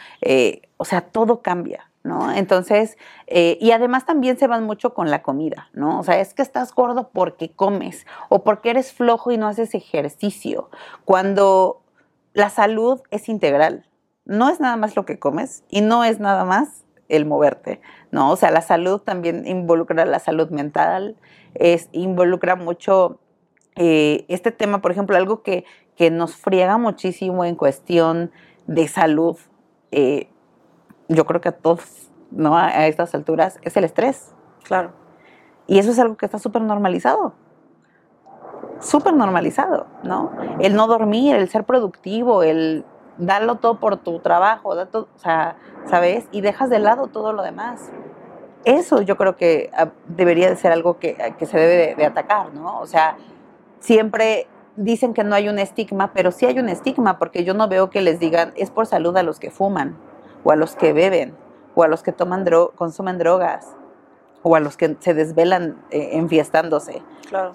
o 0.78 0.84
sea, 0.84 1.02
todo 1.02 1.44
cambia, 1.44 1.89
¿no? 2.10 2.32
Entonces, 2.32 2.98
eh, 3.28 3.60
y 3.62 3.70
además 3.70 4.04
también 4.04 4.36
se 4.40 4.48
van 4.48 4.64
mucho 4.64 4.96
con 4.96 5.12
la 5.12 5.22
comida, 5.22 5.70
¿no? 5.74 6.00
O 6.00 6.04
sea, 6.04 6.20
es 6.20 6.34
que 6.34 6.42
estás 6.42 6.74
gordo 6.74 7.12
porque 7.14 7.52
comes 7.52 8.08
o 8.30 8.44
porque 8.44 8.72
eres 8.72 8.92
flojo 8.92 9.32
y 9.32 9.38
no 9.38 9.48
haces 9.48 9.76
ejercicio, 9.76 10.72
cuando 11.06 11.84
la 12.34 12.50
salud 12.50 13.00
es 13.12 13.30
integral, 13.30 13.86
no 14.26 14.50
es 14.50 14.60
nada 14.60 14.76
más 14.76 14.96
lo 14.96 15.06
que 15.06 15.20
comes 15.20 15.64
y 15.70 15.82
no 15.82 16.04
es 16.04 16.20
nada 16.20 16.46
más 16.46 16.84
el 17.10 17.28
moverte, 17.28 17.80
¿no? 18.10 18.32
O 18.32 18.36
sea, 18.36 18.50
la 18.50 18.62
salud 18.62 19.00
también 19.00 19.46
involucra 19.46 20.04
la 20.06 20.18
salud 20.18 20.50
mental, 20.50 21.16
es, 21.54 21.90
involucra 21.92 22.56
mucho 22.56 23.20
eh, 23.76 24.26
este 24.30 24.52
tema, 24.52 24.82
por 24.82 24.92
ejemplo, 24.92 25.16
algo 25.16 25.44
que, 25.44 25.64
que 25.96 26.10
nos 26.10 26.36
friega 26.36 26.80
muchísimo 26.80 27.46
en 27.46 27.54
cuestión 27.54 28.32
de 28.66 28.88
salud, 28.88 29.38
eh, 29.92 30.28
yo 31.10 31.26
creo 31.26 31.42
que 31.42 31.50
a 31.50 31.52
todos, 31.52 32.10
¿no? 32.32 32.58
A, 32.58 32.88
estas 32.88 33.14
alturas, 33.16 33.60
es 33.64 33.76
el 33.76 33.84
estrés. 33.84 34.34
Claro. 34.64 34.92
Y 35.68 35.80
eso 35.80 35.92
es 35.92 36.00
algo 36.00 36.16
que 36.16 36.26
está 36.26 36.40
súper 36.40 36.62
normalizado. 36.62 37.34
súper 38.80 39.14
normalizado, 39.14 39.88
¿no? 40.04 40.32
El 40.60 40.74
no 40.76 40.88
dormir, 40.88 41.36
el 41.36 41.50
ser 41.50 41.66
productivo, 41.66 42.44
el 42.44 42.86
darlo 43.18 43.56
todo 43.56 43.80
por 43.80 43.98
tu 43.98 44.20
trabajo, 44.20 44.70
o 44.70 45.08
sea, 45.18 45.58
¿sabes? 45.86 46.28
Y 46.32 46.40
dejas 46.42 46.70
de 46.70 46.80
lado 46.80 47.08
todo 47.08 47.34
lo 47.34 47.44
demás. 47.44 47.92
Eso 48.64 49.02
yo 49.02 49.18
creo 49.18 49.36
que 49.36 49.70
ah, 49.76 49.90
debería 50.08 50.50
de 50.50 50.56
ser 50.56 50.72
algo 50.72 50.98
que, 50.98 51.18
se 51.40 51.58
debe 51.58 51.96
de, 51.96 52.06
atacar, 52.06 52.54
¿no? 52.54 52.80
O 52.80 52.86
sea, 52.86 53.18
siempre 53.80 54.48
dicen 54.76 55.14
que 55.14 55.24
no 55.24 55.36
hay 55.36 55.50
un 55.50 55.60
estigma, 55.60 56.12
pero 56.14 56.32
sí 56.32 56.46
hay 56.46 56.60
un 56.60 56.70
estigma, 56.70 57.20
porque 57.20 57.44
yo 57.44 57.54
no 57.54 57.68
veo 57.68 57.90
que 57.90 58.02
les 58.02 58.20
digan 58.20 58.54
es 58.56 58.70
por 58.72 58.86
salud 58.86 59.16
a 59.18 59.24
los 59.24 59.40
que 59.40 59.52
fuman, 59.52 59.98
o 60.44 60.52
a 60.52 60.56
los 60.56 60.76
que 60.76 60.94
beben, 60.94 61.36
o 61.76 61.84
a 61.84 61.88
los 61.88 62.04
que 62.04 62.12
toman 62.12 62.44
dro 62.44 62.72
consumen 62.76 63.18
drogas, 63.18 63.68
o 64.44 64.56
a 64.56 64.60
los 64.60 64.78
que 64.78 64.98
se 65.00 65.14
desvelan 65.14 65.78
eh, 65.92 66.12
enfiestándose. 66.14 67.02
Claro. 67.28 67.54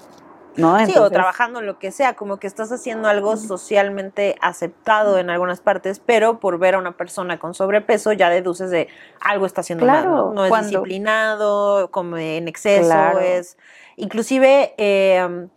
¿no? 0.56 0.86
sí, 0.86 0.96
o 0.96 1.10
trabajando 1.10 1.60
en 1.60 1.66
lo 1.66 1.78
que 1.78 1.90
sea, 1.90 2.14
como 2.14 2.38
que 2.38 2.46
estás 2.46 2.70
haciendo 2.70 3.08
algo 3.08 3.36
socialmente 3.36 4.36
aceptado 4.40 5.18
en 5.18 5.30
algunas 5.30 5.60
partes, 5.60 6.00
pero 6.04 6.40
por 6.40 6.58
ver 6.58 6.74
a 6.74 6.78
una 6.78 6.96
persona 6.96 7.38
con 7.38 7.54
sobrepeso 7.54 8.12
ya 8.12 8.30
deduces 8.30 8.70
de 8.70 8.88
algo 9.20 9.46
está 9.46 9.62
haciendo 9.62 9.86
mal, 9.86 10.04
¿no? 10.04 10.44
es 10.44 10.66
disciplinado, 10.66 11.90
come 11.90 12.36
en 12.36 12.48
exceso, 12.48 13.18
es... 13.20 13.56
Inclusive... 13.96 14.74
Em, 14.78 15.48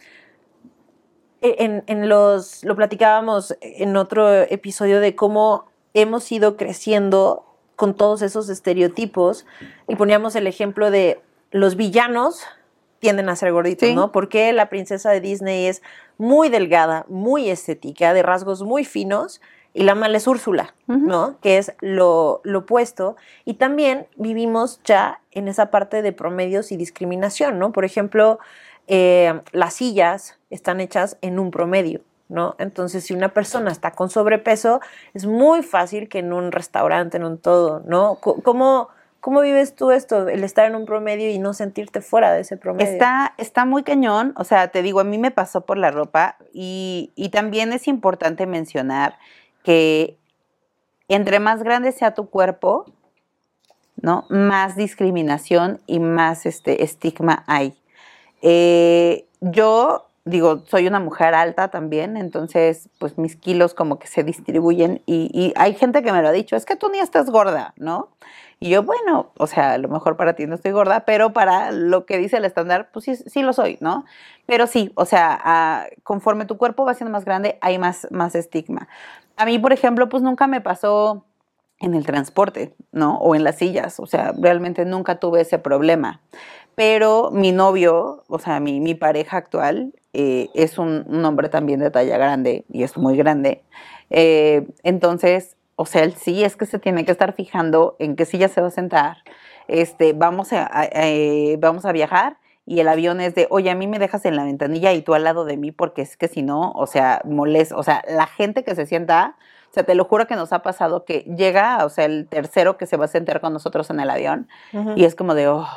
e, 1.39 1.84
en, 1.86 2.10
los, 2.10 2.63
lo 2.63 2.75
platicábamos 2.75 3.55
en 3.62 3.96
otro 3.96 4.27
episodio 4.31 5.00
de 5.00 5.15
cómo 5.15 5.67
hemos 6.01 6.32
ido 6.32 6.58
creciendo 6.58 7.46
con 7.75 7.96
todos 7.96 8.22
esos 8.22 8.50
estereotipos 8.50 9.46
y 9.88 9.96
poníamos 9.96 10.36
el 10.36 10.48
ejemplo 10.48 10.92
de 10.92 11.20
los 11.51 11.75
villanos 11.75 12.44
tienden 13.00 13.30
a 13.30 13.36
ser 13.36 13.51
gorditos, 13.51 13.94
¿no? 13.94 14.12
Porque 14.12 14.51
la 14.54 14.70
princesa 14.70 15.12
de 15.12 15.22
Disney 15.22 15.68
es 15.68 15.84
muy 16.18 16.50
delgada, 16.50 17.06
muy 17.08 17.50
estética, 17.50 18.13
de 18.13 18.24
rasgos 18.24 18.63
muy 18.63 18.86
finos, 18.86 19.39
y 19.74 19.84
la 19.84 19.94
mala 19.94 20.18
es 20.18 20.25
Úrsula, 20.25 20.74
¿no? 20.88 21.39
Que 21.39 21.60
es 21.60 21.74
lo, 21.82 22.42
opuesto. 22.56 23.16
Y 23.46 23.56
también 23.56 24.08
vivimos 24.16 24.82
ya 24.84 25.22
en 25.32 25.48
esa 25.48 25.70
parte 25.70 26.01
de 26.01 26.12
promedios 26.13 26.72
y 26.72 26.77
discriminación, 26.77 27.60
¿no? 27.60 27.72
Por 27.72 27.86
ejemplo, 27.86 28.39
eh, 28.88 29.39
las 29.51 29.75
sillas 29.75 30.39
están 30.50 30.80
hechas 30.80 31.18
en 31.22 31.38
un 31.38 31.51
promedio, 31.51 32.01
¿no? 32.29 32.55
Entonces, 32.60 33.05
si 33.05 33.13
una 33.13 33.29
persona 33.29 33.72
está 33.72 33.91
con 33.91 34.10
sobrepeso, 34.10 34.81
es 35.13 35.25
muy 35.25 35.63
fácil 35.63 36.10
que 36.10 36.19
en 36.19 36.34
un 36.34 36.51
restaurante, 36.51 37.17
en 37.17 37.24
un 37.24 37.38
todo, 37.38 37.81
¿no? 37.86 38.15
¿Cómo, 38.15 38.89
¿Cómo 39.19 39.41
vives 39.41 39.75
tú 39.75 39.91
esto, 39.91 40.27
el 40.27 40.43
estar 40.43 40.65
en 40.65 40.75
un 40.75 40.86
promedio 40.86 41.29
y 41.29 41.39
no 41.39 41.53
sentirte 41.53 42.01
fuera 42.01 42.31
de 42.34 42.41
ese 42.41 42.57
promedio? 42.57 42.91
Está, 42.91 43.34
está 43.38 43.65
muy 43.65 43.84
cañón, 43.84 44.34
o 44.38 44.43
sea, 44.43 44.69
te 44.69 44.81
digo, 44.81 45.00
a 45.00 45.03
mí 45.03 45.17
me 45.17 45.31
pasó 45.31 45.65
por 45.65 45.77
la 45.77 45.91
ropa 45.91 46.38
y, 46.53 47.12
también 47.31 47.74
es 47.74 47.88
importante 47.88 48.46
mencionar 48.46 49.17
que 49.63 50.17
entre 51.10 51.39
más 51.39 51.62
grande 51.62 51.91
sea 51.91 52.13
tu 52.13 52.29
cuerpo, 52.29 52.86
¿no? 54.01 54.25
Más 54.29 54.75
discriminación 54.75 55.81
y 55.88 56.00
más 56.00 56.46
este 56.46 56.84
estigma 56.84 57.43
hay. 57.48 57.77
Eh, 58.41 59.25
yo 59.41 60.07
digo, 60.27 60.63
soy 60.67 60.88
una 60.88 61.00
mujer 61.00 61.34
alta 61.34 61.69
también, 61.69 62.17
entonces 62.17 62.89
pues 63.00 63.17
mis 63.17 63.36
kilos 63.36 63.74
como 63.74 64.00
que 64.00 64.07
se 64.07 64.24
distribuyen 64.24 65.01
y, 65.05 65.53
hay 65.55 65.74
gente 65.74 66.03
que 66.03 66.12
me 66.12 66.22
lo 66.22 66.27
ha 66.27 66.31
dicho, 66.31 66.55
es 66.55 66.65
que 66.65 66.75
tú 66.75 66.89
ni 66.89 67.00
estás 67.00 67.29
gorda, 67.29 67.74
¿no? 67.77 68.10
Y 68.60 68.69
yo, 68.69 68.84
bueno, 68.84 69.31
o 69.38 69.48
sea, 69.48 69.74
a 69.74 69.77
lo 69.77 69.88
mejor 69.88 70.17
para 70.17 70.34
ti 70.34 70.48
no 70.48 70.55
estoy 70.55 70.72
gorda, 70.72 71.01
pero 71.01 71.31
para 71.31 71.72
lo 71.72 72.05
que 72.05 72.17
dice 72.17 72.38
el 72.38 72.46
estándar, 72.46 72.89
pues 72.91 73.05
sí, 73.05 73.15
sí 73.15 73.43
lo 73.43 73.53
soy, 73.53 73.77
¿no? 73.81 74.05
Pero 74.48 74.65
sí, 74.65 74.91
o 74.96 75.05
sea, 75.05 75.88
conforme 76.03 76.46
tu 76.46 76.57
cuerpo 76.57 76.86
va 76.86 76.96
siendo 76.96 77.12
más 77.12 77.25
grande, 77.25 77.60
hay 77.62 77.77
más, 77.77 78.07
más 78.10 78.34
estigma. 78.34 78.88
A 79.36 79.46
mí, 79.46 79.60
por 79.60 79.74
ejemplo, 79.74 80.10
pues 80.10 80.24
nunca 80.24 80.48
me 80.48 80.62
pasó 80.62 81.24
en 81.79 81.93
el 81.93 82.05
transporte, 82.05 82.74
¿no? 82.91 83.17
O 83.17 83.36
en 83.36 83.43
las 83.43 83.57
sillas, 83.57 84.00
o 84.00 84.07
sea, 84.07 84.34
realmente 84.38 84.86
nunca 84.86 85.19
tuve 85.19 85.41
ese 85.41 85.60
problema. 85.60 86.22
Pero 86.75 87.31
mi 87.31 87.51
novio, 87.51 88.24
o 88.27 88.39
sea, 88.39 88.60
mi, 88.60 88.79
mi 88.79 88.96
pareja 88.96 89.38
actual, 89.38 89.93
eh, 90.19 90.50
es 90.55 90.79
un, 90.79 91.24
hombre 91.24 91.47
también 91.47 91.79
de 91.79 91.91
talla 91.91 92.17
grande 92.17 92.65
y 92.74 92.81
es 92.81 92.97
muy 92.97 93.15
grande. 93.15 93.62
Eh, 94.09 94.65
entonces, 94.81 95.55
o 95.75 95.86
sea, 95.86 96.03
él 96.03 96.15
sí 96.15 96.43
es 96.43 96.55
que 96.55 96.65
se 96.65 96.79
tiene 96.79 97.05
que 97.05 97.12
estar 97.12 97.33
fijando 97.33 97.95
en 98.00 98.15
qué 98.15 98.25
silla 98.25 98.47
se 98.47 98.59
va 98.59 98.69
a 98.69 98.71
sentar. 98.71 99.17
Este, 99.67 100.13
vamos 100.13 100.53
a, 100.53 100.67
eh, 100.91 101.57
vamos 101.59 101.86
a 101.86 101.91
viajar 101.91 102.38
y 102.65 102.79
el 102.79 102.88
avión 102.88 103.21
es 103.21 103.36
de, 103.36 103.45
oye, 103.51 103.69
a 103.69 103.75
mí 103.75 103.86
me 103.86 104.00
dejas 104.00 104.25
en 104.25 104.36
la 104.36 104.43
ventanilla 104.43 104.91
y 104.91 105.03
tú 105.03 105.13
al 105.13 105.24
lado 105.24 105.45
de 105.45 105.55
mí 105.55 105.71
porque 105.71 106.01
es 106.01 106.17
que 106.17 106.27
si 106.27 106.41
no, 106.41 106.71
o 106.71 106.88
sea, 106.88 107.21
molesta, 107.24 107.77
o 107.77 107.83
sea, 107.83 108.03
la 108.09 108.25
gente 108.25 108.63
que 108.63 108.74
se 108.74 108.88
sienta, 108.88 109.36
o 109.69 109.74
sea, 109.75 109.83
te 109.83 109.93
lo 109.93 110.03
juro 110.03 110.25
que 110.25 110.36
nos 110.36 110.51
ha 110.51 110.63
pasado 110.63 111.05
que 111.05 111.19
llega, 111.38 111.86
o 111.86 111.89
sea, 111.89 112.05
el 112.05 112.27
tercero 112.27 112.77
que 112.77 112.88
se 112.88 112.97
va 112.97 113.05
a 113.05 113.09
sentar 113.09 113.39
con 113.39 113.53
nosotros 113.53 113.91
en 113.91 114.00
el 114.00 114.09
avión 114.09 114.47
y 114.95 115.05
es 115.05 115.13
como 115.13 115.36
de, 115.36 115.47
oh, 115.47 115.67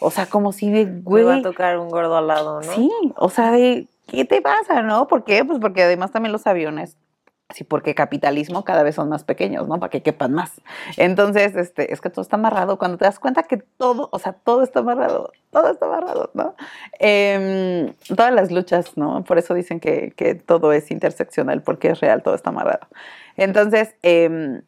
o 0.00 0.10
sea, 0.10 0.26
como 0.26 0.52
si 0.52 0.70
de, 0.70 0.86
güey. 0.86 1.24
Me 1.24 1.30
va 1.30 1.36
a 1.36 1.42
tocar 1.42 1.78
un 1.78 1.88
gordo 1.88 2.16
al 2.16 2.26
lado, 2.26 2.60
¿no? 2.60 2.72
Sí, 2.72 2.90
o 3.16 3.28
sea, 3.28 3.52
de, 3.52 3.86
¿qué 4.06 4.24
te 4.24 4.42
pasa, 4.42 4.82
no? 4.82 5.06
¿Por 5.06 5.24
qué? 5.24 5.44
Pues 5.44 5.58
porque 5.60 5.82
además 5.82 6.10
también 6.10 6.32
los 6.32 6.46
aviones 6.46 6.96
Sí, 7.54 7.64
porque 7.64 7.94
capitalismo 7.94 8.64
cada 8.64 8.82
vez 8.82 8.94
son 8.94 9.08
más 9.08 9.24
pequeños, 9.24 9.66
¿no? 9.66 9.80
Para 9.80 9.90
que 9.90 10.02
quepan 10.02 10.32
más. 10.32 10.60
Entonces, 10.96 11.56
este, 11.56 11.92
es 11.92 12.00
que 12.00 12.10
todo 12.10 12.22
está 12.22 12.36
amarrado. 12.36 12.78
Cuando 12.78 12.96
te 12.96 13.04
das 13.04 13.18
cuenta 13.18 13.42
que 13.42 13.56
todo, 13.56 14.08
o 14.12 14.18
sea, 14.18 14.32
todo 14.32 14.62
está 14.62 14.80
amarrado, 14.80 15.32
todo 15.50 15.70
está 15.70 15.86
amarrado, 15.86 16.30
¿no? 16.34 16.54
Em, 16.98 17.92
todas 18.08 18.32
las 18.32 18.52
luchas, 18.52 18.96
¿no? 18.96 19.24
Por 19.24 19.38
eso 19.38 19.54
dicen 19.54 19.80
que, 19.80 20.12
que, 20.16 20.34
todo 20.34 20.72
es 20.72 20.90
interseccional, 20.90 21.62
porque 21.62 21.88
es 21.88 22.00
real, 22.00 22.22
todo 22.22 22.34
está 22.34 22.50
amarrado. 22.50 22.86
Entonces, 23.36 23.96
eh, 24.02 24.62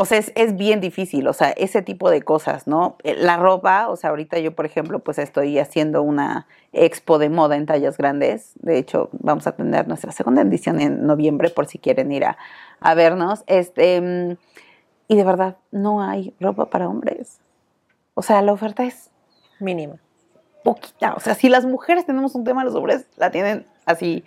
o 0.00 0.06
sea, 0.06 0.16
es, 0.16 0.56
bien 0.56 0.80
difícil, 0.80 1.28
o 1.28 1.34
sea, 1.34 1.50
ese 1.50 1.82
tipo 1.82 2.08
de 2.08 2.22
cosas, 2.22 2.66
¿no? 2.66 2.96
Eh, 3.02 3.16
la 3.18 3.36
ropa, 3.36 3.90
o 3.90 3.96
sea, 3.96 4.08
ahorita 4.08 4.38
yo, 4.38 4.54
por 4.54 4.64
ejemplo, 4.64 5.00
pues 5.00 5.18
estoy 5.18 5.58
haciendo 5.58 6.00
una 6.02 6.46
expo 6.72 7.18
de 7.18 7.28
moda 7.28 7.56
en 7.56 7.66
tallas 7.66 7.98
grandes. 7.98 8.52
De 8.54 8.78
hecho, 8.78 9.10
vamos 9.12 9.46
a 9.46 9.52
tener 9.52 9.88
nuestra 9.88 10.10
segunda 10.12 10.40
edición 10.40 10.80
en 10.80 11.06
noviembre 11.06 11.50
por 11.50 11.66
si 11.66 11.76
quieren 11.78 12.10
ir 12.12 12.24
a, 12.24 12.94
vernos. 12.94 13.44
Este, 13.46 14.38
y 15.06 15.16
de 15.16 15.24
verdad, 15.24 15.58
no 15.70 16.00
hay 16.00 16.32
ropa 16.40 16.70
para 16.70 16.88
hombres. 16.88 17.38
O 18.14 18.22
sea, 18.22 18.40
la 18.40 18.54
oferta 18.54 18.84
es 18.84 19.10
mínima. 19.58 19.96
Poquita. 20.64 21.12
O 21.12 21.20
sea, 21.20 21.34
si 21.34 21.50
las 21.50 21.66
mujeres 21.66 22.06
tenemos 22.06 22.34
un 22.34 22.44
tema, 22.44 22.64
los 22.64 22.74
hombres 22.74 23.06
la 23.18 23.30
tienen 23.30 23.66
así 23.84 24.24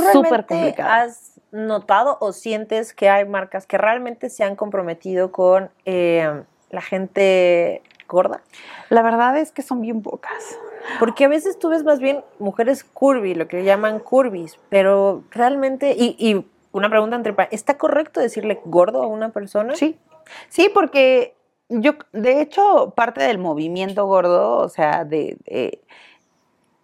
súper 0.00 0.46
complicada 0.46 1.08
notado 1.52 2.16
o 2.20 2.32
sientes 2.32 2.94
que 2.94 3.10
hay 3.10 3.26
marcas 3.26 3.66
que 3.66 3.78
realmente 3.78 4.30
se 4.30 4.42
han 4.42 4.56
comprometido 4.56 5.30
con 5.30 5.70
eh, 5.84 6.42
la 6.70 6.80
gente 6.80 7.82
gorda? 8.08 8.40
La 8.88 9.02
verdad 9.02 9.36
es 9.36 9.52
que 9.52 9.62
son 9.62 9.80
bien 9.82 10.02
pocas. 10.02 10.58
Porque 10.98 11.26
a 11.26 11.28
veces 11.28 11.58
tú 11.58 11.68
ves 11.68 11.84
más 11.84 12.00
bien 12.00 12.24
mujeres 12.40 12.82
curvy, 12.82 13.34
lo 13.34 13.46
que 13.46 13.62
llaman 13.62 14.00
curvis, 14.00 14.58
pero 14.68 15.22
realmente, 15.30 15.94
y, 15.96 16.16
y 16.18 16.44
una 16.72 16.88
pregunta 16.90 17.14
entre, 17.14 17.36
¿está 17.52 17.78
correcto 17.78 18.18
decirle 18.18 18.60
gordo 18.64 19.02
a 19.02 19.06
una 19.06 19.28
persona? 19.28 19.76
Sí, 19.76 19.98
sí, 20.48 20.70
porque 20.74 21.36
yo, 21.68 21.92
de 22.12 22.40
hecho, 22.40 22.94
parte 22.96 23.22
del 23.22 23.38
movimiento 23.38 24.06
gordo, 24.06 24.56
o 24.56 24.68
sea, 24.68 25.04
de 25.04 25.82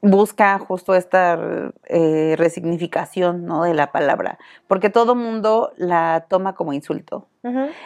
busca 0.00 0.58
justo 0.58 0.94
esta 0.94 1.38
eh, 1.86 2.34
resignificación 2.38 3.44
¿no? 3.44 3.64
de 3.64 3.74
la 3.74 3.90
palabra, 3.90 4.38
porque 4.66 4.90
todo 4.90 5.14
mundo 5.14 5.72
la 5.76 6.26
toma 6.28 6.54
como 6.54 6.72
insulto. 6.72 7.26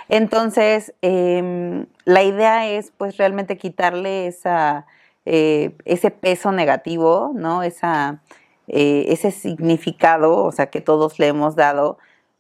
Entonces, 0.09 0.92
em, 1.02 1.87
la 2.04 2.25
idea 2.25 2.69
es 2.69 2.90
pues 2.90 3.16
realmente 3.16 3.57
quitarle 3.57 4.26
esa, 4.26 4.87
eh, 5.25 5.76
ese 5.85 6.11
peso 6.11 6.50
negativo, 6.50 7.31
¿no? 7.33 7.62
Esa, 7.62 8.23
eh, 8.66 9.04
ese 9.09 9.31
significado, 9.31 10.42
o 10.42 10.50
sea, 10.50 10.66
que 10.66 10.81
todos 10.81 11.21
le 11.21 11.28
hemos 11.28 11.54
dado, 11.54 11.99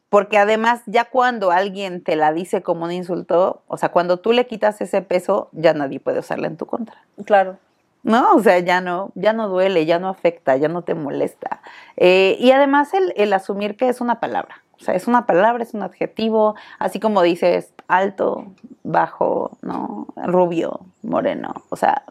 porque 0.08 0.36
además 0.36 0.82
ya 0.86 1.04
cuando 1.04 1.52
alguien 1.52 2.02
te 2.02 2.16
la 2.16 2.32
dice 2.32 2.62
como 2.62 2.86
un 2.86 2.92
insulto, 2.92 3.62
o 3.68 3.76
sea, 3.76 3.90
cuando 3.90 4.16
tú 4.18 4.32
le 4.32 4.46
quitas 4.46 4.80
ese 4.80 5.00
peso, 5.02 5.48
ya 5.52 5.74
nadie 5.74 6.00
puede 6.00 6.18
usarla 6.18 6.48
en 6.48 6.56
tu 6.56 6.66
contra. 6.66 6.96
Claro. 7.24 7.58
¿No? 8.02 8.34
O 8.34 8.42
sea, 8.42 8.58
ya 8.58 8.80
no, 8.80 9.12
ya 9.14 9.32
no 9.32 9.48
duele, 9.48 9.86
ya 9.86 9.98
no 9.98 10.08
afecta, 10.08 10.56
ya 10.56 10.68
no 10.68 10.82
te 10.82 10.94
molesta. 10.94 11.60
Eh, 11.96 12.36
y 12.38 12.50
además 12.50 12.90
el, 12.94 13.32
asumir 13.32 13.76
que 13.76 13.88
es 13.88 14.00
una 14.00 14.20
palabra, 14.20 14.62
o 14.80 14.84
sea, 14.84 14.94
es 14.94 15.06
una 15.06 15.26
palabra, 15.26 15.62
es 15.62 15.74
un 15.74 15.82
adjetivo, 15.82 16.56
así 16.78 17.00
como 17.00 17.22
dices 17.22 17.72
alto, 17.88 18.46
bajo, 18.82 19.56
¿no? 19.62 20.08
Rubio, 20.16 20.80
moreno, 21.02 21.54
o 21.68 21.76
sea, 21.76 22.02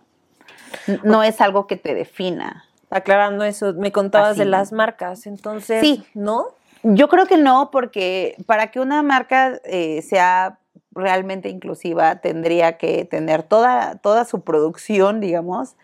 no 1.03 1.23
es 1.23 1.41
algo 1.41 1.67
que 1.67 1.75
te 1.75 1.93
defina. 1.93 2.65
Aclarando 2.89 3.45
eso, 3.45 3.73
me 3.73 3.91
contabas 3.91 4.37
de 4.37 4.45
las 4.45 4.73
marcas, 4.73 5.25
entonces, 5.25 5.81
sí. 5.81 6.05
¿no? 6.13 6.47
Yo 6.83 7.09
creo 7.09 7.25
que 7.25 7.37
no, 7.37 7.69
porque 7.71 8.35
para 8.45 8.71
que 8.71 8.79
una 8.79 9.03
marca 9.03 9.59
eh, 9.65 10.01
sea 10.01 10.57
realmente 10.93 11.49
inclusiva 11.49 12.17
tendría 12.21 12.77
que 12.77 13.05
tener 13.05 13.43
toda, 13.43 13.95
toda 13.95 14.25
su 14.25 14.41
producción, 14.41 15.19
digamos, 15.19 15.75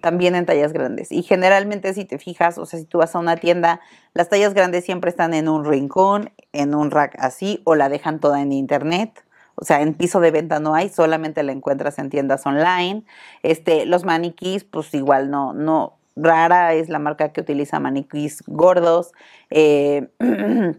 también 0.00 0.34
en 0.34 0.46
tallas 0.46 0.72
grandes. 0.72 1.12
Y 1.12 1.22
generalmente 1.22 1.94
si 1.94 2.04
te 2.04 2.18
fijas, 2.18 2.58
o 2.58 2.66
sea, 2.66 2.78
si 2.78 2.84
tú 2.84 2.98
vas 2.98 3.14
a 3.14 3.18
una 3.18 3.36
tienda, 3.36 3.80
las 4.14 4.28
tallas 4.28 4.54
grandes 4.54 4.84
siempre 4.84 5.10
están 5.10 5.34
en 5.34 5.48
un 5.48 5.64
rincón, 5.64 6.30
en 6.52 6.74
un 6.74 6.90
rack 6.90 7.16
así, 7.18 7.60
o 7.64 7.74
la 7.74 7.88
dejan 7.88 8.20
toda 8.20 8.42
en 8.42 8.52
internet. 8.52 9.24
O 9.54 9.64
sea, 9.64 9.82
en 9.82 9.94
piso 9.94 10.20
de 10.20 10.30
venta 10.30 10.58
no 10.60 10.74
hay, 10.74 10.88
solamente 10.88 11.42
la 11.42 11.52
encuentras 11.52 11.98
en 11.98 12.10
tiendas 12.10 12.46
online. 12.46 13.04
Este, 13.42 13.86
los 13.86 14.04
maniquís, 14.04 14.64
pues 14.64 14.92
igual 14.94 15.30
no, 15.30 15.52
no, 15.52 15.98
rara 16.16 16.74
es 16.74 16.88
la 16.88 16.98
marca 16.98 17.32
que 17.32 17.40
utiliza 17.40 17.78
maniquís 17.80 18.42
gordos. 18.46 19.12
Eh, 19.50 20.08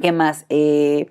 ¿Qué 0.00 0.12
más? 0.12 0.46
Eh, 0.48 1.10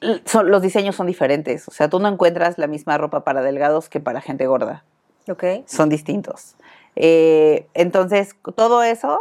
los 0.00 0.62
diseños 0.62 0.96
son 0.96 1.06
diferentes. 1.06 1.68
O 1.68 1.70
sea, 1.70 1.88
tú 1.88 1.98
no 2.00 2.08
encuentras 2.08 2.58
la 2.58 2.66
misma 2.66 2.98
ropa 2.98 3.24
para 3.24 3.42
delgados 3.42 3.88
que 3.88 4.00
para 4.00 4.20
gente 4.20 4.46
gorda. 4.46 4.84
Ok. 5.28 5.44
Son 5.66 5.88
distintos. 5.88 6.56
Eh, 6.96 7.66
entonces, 7.74 8.34
todo 8.56 8.82
eso, 8.82 9.20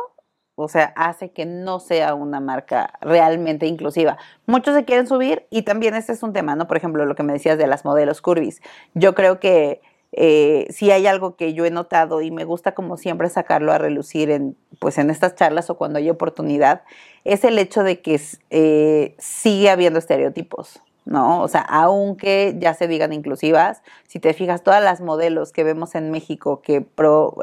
o 0.55 0.67
sea, 0.67 0.93
hace 0.95 1.31
que 1.31 1.45
no 1.45 1.79
sea 1.79 2.15
una 2.15 2.39
marca 2.39 2.93
realmente 3.01 3.67
inclusiva. 3.67 4.17
Muchos 4.45 4.75
se 4.75 4.85
quieren 4.85 5.07
subir 5.07 5.45
y 5.49 5.63
también 5.63 5.95
este 5.95 6.13
es 6.13 6.23
un 6.23 6.33
tema, 6.33 6.55
¿no? 6.55 6.67
Por 6.67 6.77
ejemplo, 6.77 7.05
lo 7.05 7.15
que 7.15 7.23
me 7.23 7.33
decías 7.33 7.57
de 7.57 7.67
las 7.67 7.85
modelos 7.85 8.21
curvis. 8.21 8.61
Yo 8.93 9.15
creo 9.15 9.39
que 9.39 9.81
eh, 10.13 10.67
si 10.69 10.91
hay 10.91 11.05
algo 11.05 11.35
que 11.35 11.53
yo 11.53 11.65
he 11.65 11.71
notado 11.71 12.21
y 12.21 12.31
me 12.31 12.45
gusta 12.45 12.73
como 12.73 12.97
siempre 12.97 13.29
sacarlo 13.29 13.71
a 13.71 13.77
relucir 13.77 14.31
en, 14.31 14.55
pues 14.79 14.97
en 14.97 15.09
estas 15.09 15.35
charlas 15.35 15.69
o 15.69 15.77
cuando 15.77 15.99
hay 15.99 16.09
oportunidad, 16.09 16.83
es 17.23 17.43
el 17.43 17.59
hecho 17.59 17.83
de 17.83 18.01
que 18.01 18.19
eh, 18.49 19.15
sigue 19.19 19.69
habiendo 19.69 19.99
estereotipos. 19.99 20.81
¿no? 21.07 21.41
O 21.41 21.47
sea, 21.47 21.61
aunque 21.61 22.55
ya 22.59 22.73
se 22.73 22.87
digan 22.87 23.13
inclusivas, 23.13 23.81
si 24.07 24.19
te 24.19 24.33
fijas, 24.33 24.61
todas 24.61 24.83
las 24.83 24.99
modelos 24.99 25.53
que 25.53 25.63
vemos 25.63 25.95
en 25.95 26.11
México 26.11 26.61
que, 26.61 26.85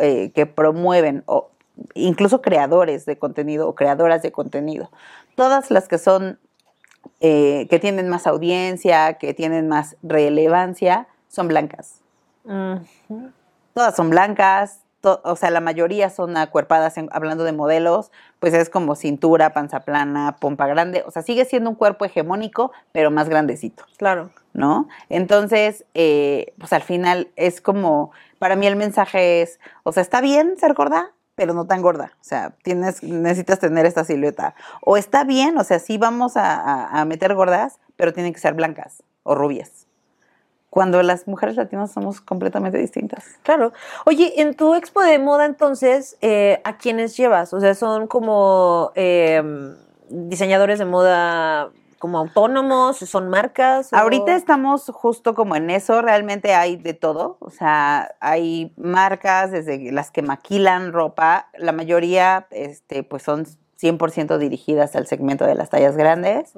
eh, 0.03 0.33
que 0.35 0.47
promueven, 0.47 1.23
o 1.27 1.51
incluso 1.95 2.43
creadores 2.43 3.07
de 3.07 3.19
contenido 3.19 3.69
o 3.69 3.75
creadoras 3.75 4.23
de 4.23 4.33
contenido, 4.33 4.91
todas 5.35 5.71
las 5.71 5.89
que 5.89 5.99
son, 5.99 6.39
eh, 7.21 7.67
que 7.71 7.79
tienen 7.79 8.09
más 8.09 8.27
audiencia, 8.27 9.15
que 9.15 9.33
tienen 9.33 9.69
más 9.69 9.97
relevancia, 10.03 11.09
son 11.29 11.49
blancas. 11.49 12.04
Todas 12.45 13.97
son 13.97 14.11
blancas, 14.11 14.85
o 15.05 15.37
sea, 15.37 15.51
la 15.51 15.61
mayoría 15.61 16.11
son 16.11 16.37
acuerpadas, 16.37 16.95
hablando 17.11 17.45
de 17.45 17.53
modelos, 17.53 18.11
pues 18.39 18.55
es 18.55 18.71
como 18.71 18.95
cintura, 18.95 19.53
panza 19.53 19.81
plana, 19.81 20.37
pompa 20.41 20.67
grande, 20.67 21.05
o 21.07 21.11
sea, 21.11 21.23
sigue 21.23 21.45
siendo 21.45 21.71
un 21.71 21.77
cuerpo 21.77 22.05
hegemónico, 22.05 22.73
pero 22.93 23.11
más 23.11 23.29
grandecito. 23.29 23.85
Claro. 23.99 24.31
¿No? 24.53 24.89
Entonces, 25.09 25.85
eh, 25.95 26.55
pues 26.59 26.73
al 26.73 26.83
final 26.83 27.29
es 27.35 27.61
como, 27.61 28.13
para 28.39 28.55
mí 28.55 28.67
el 28.67 28.77
mensaje 28.77 29.43
es, 29.43 29.59
o 29.83 29.91
sea, 29.91 30.01
está 30.01 30.21
bien 30.21 30.57
ser 30.59 30.75
gorda, 30.75 31.11
pero 31.35 31.55
no 31.55 31.67
tan 31.67 31.83
gorda. 31.83 32.13
O 32.21 32.25
sea, 32.25 32.55
tienes, 32.63 33.03
necesitas 33.03 33.59
tener 33.59 33.85
esta 33.85 34.05
silueta. 34.05 34.55
O 34.81 34.97
está 34.97 35.25
bien, 35.25 35.59
o 35.59 35.65
sea, 35.65 35.81
sí 35.81 35.99
vamos 35.99 36.35
a 36.37 37.05
meter 37.09 37.35
gordas, 37.35 37.81
pero 37.97 38.13
tienen 38.13 38.33
que 38.33 38.39
ser 38.39 38.55
blancas 38.55 39.03
o 39.25 39.35
rubias 39.35 39.84
cuando 40.75 41.05
las 41.05 41.29
mujeres 41.29 41.55
latinas 41.55 41.93
somos 41.93 42.21
completamente 42.21 42.79
distintas. 42.79 43.25
Claro. 43.45 43.73
Oye, 44.07 44.41
en 44.43 44.57
tu 44.57 44.75
expo 44.75 45.03
de 45.03 45.21
moda 45.21 45.47
entonces, 45.47 46.17
eh, 46.21 46.61
¿a 46.65 46.79
quiénes 46.79 47.17
llevas? 47.17 47.55
O 47.55 47.61
sea, 47.61 47.77
son 47.77 48.09
como 48.09 48.91
em, 48.97 49.77
diseñadores 50.09 50.81
de 50.81 50.85
moda 50.85 51.71
como 52.01 52.19
autónomos, 52.19 52.97
son 52.97 53.29
marcas. 53.29 53.93
Ahorita 53.93 54.35
estamos 54.35 54.91
justo 54.93 55.37
como 55.37 55.55
en 55.55 55.71
eso, 55.71 56.03
realmente 56.03 56.55
hay 56.55 56.75
de 56.75 56.93
todo, 56.93 57.37
o 57.39 57.51
sea, 57.51 58.11
hay 58.19 58.73
marcas 58.77 59.53
desde 59.53 59.93
las 59.93 60.11
que 60.11 60.23
maquilan 60.23 60.93
ropa, 60.93 61.51
la 61.57 61.71
mayoría 61.71 62.49
este 62.51 63.05
pues 63.05 63.23
son 63.23 63.47
100% 63.85 64.39
dirigidas 64.39 64.97
al 64.97 65.07
segmento 65.07 65.45
de 65.45 65.55
las 65.55 65.69
tallas 65.69 65.97
grandes. 65.97 66.55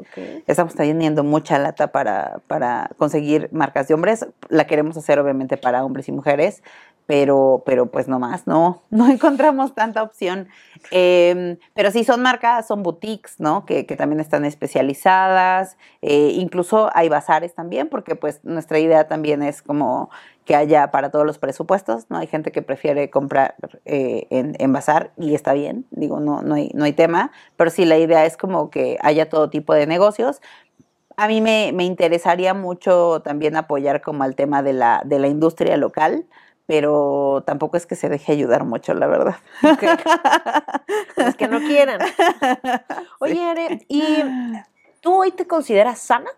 Estamos 0.47 0.75
teniendo 0.75 1.25
mucha 1.25 1.59
lata 1.59 1.89
para, 1.89 2.41
para 2.47 2.91
conseguir 2.99 3.49
marcas 3.53 3.89
de 3.89 3.95
hombres. 3.95 4.27
La 4.49 4.67
queremos 4.67 4.97
hacer 4.97 5.19
obviamente 5.19 5.57
para 5.57 5.85
hombres 5.85 6.09
y 6.09 6.13
mujeres, 6.13 6.63
pero, 7.07 7.63
pero 7.67 7.87
pues 7.87 8.07
no 8.07 8.19
más, 8.21 8.47
no, 8.47 8.83
no 8.91 9.09
encontramos 9.09 9.75
tanta 9.75 10.03
opción. 10.03 10.49
Em, 10.93 11.57
pero 11.75 11.91
sí 11.91 12.05
son 12.05 12.23
marcas, 12.23 12.69
son 12.69 12.83
boutiques, 12.83 13.41
¿no? 13.41 13.65
Que, 13.65 13.85
también 13.97 14.21
están 14.21 14.45
especializadas, 14.45 15.79
eh, 16.03 16.33
incluso 16.35 16.91
hay 16.95 17.09
bazares 17.09 17.55
también, 17.55 17.89
porque 17.89 18.15
pues 18.15 18.45
nuestra 18.45 18.79
idea 18.79 19.09
también 19.09 19.43
es 19.43 19.63
como 19.63 20.11
que 20.47 20.57
haya 20.57 20.91
para 20.91 21.11
todos 21.11 21.27
los 21.27 21.39
presupuestos, 21.39 22.07
¿no? 22.09 22.17
Hay 22.17 22.29
gente 22.29 22.53
que 22.53 22.63
prefiere 22.63 23.11
comprar 23.11 23.57
eh, 23.85 24.27
en, 24.31 24.55
en, 24.59 24.73
bazar 24.73 25.11
y 25.19 25.35
está 25.35 25.53
bien, 25.53 25.87
digo, 25.91 26.21
no, 26.21 26.41
no, 26.41 26.55
hay, 26.55 26.71
no 26.73 26.85
hay 26.85 26.93
tema, 26.93 27.33
pero 27.57 27.69
sí 27.69 27.85
la 27.85 27.99
idea 27.99 28.25
es 28.25 28.37
como 28.37 28.71
que 28.71 28.97
haya 29.03 29.29
todo 29.29 29.51
tipo 29.51 29.75
de 29.75 29.87
negocios, 29.87 30.41
a 31.17 31.29
mí 31.29 31.41
me, 31.41 31.73
me, 31.75 31.85
interesaría 31.85 32.55
mucho 32.55 33.23
también 33.25 33.57
apoyar 33.57 34.03
como 34.03 34.23
al 34.23 34.37
tema 34.37 34.63
de 34.63 34.75
la, 34.75 35.03
de 35.05 35.19
la 35.19 35.29
industria 35.29 35.77
local, 35.77 36.27
pero 36.67 37.43
tampoco 37.47 37.77
es 37.77 37.87
que 37.87 37.97
se 37.97 38.09
deje 38.09 38.33
ayudar 38.33 38.65
mucho, 38.65 38.95
la 38.95 39.07
verdad. 39.07 39.37
Es 41.17 41.35
que 41.37 41.49
no 41.49 41.59
quieran. 41.61 42.01
Oye, 43.21 43.43
Are, 43.43 43.85
¿y 43.89 44.23
tú 45.01 45.15
hoy 45.15 45.33
te 45.33 45.47
consideras 45.47 45.99
sana? 45.99 46.31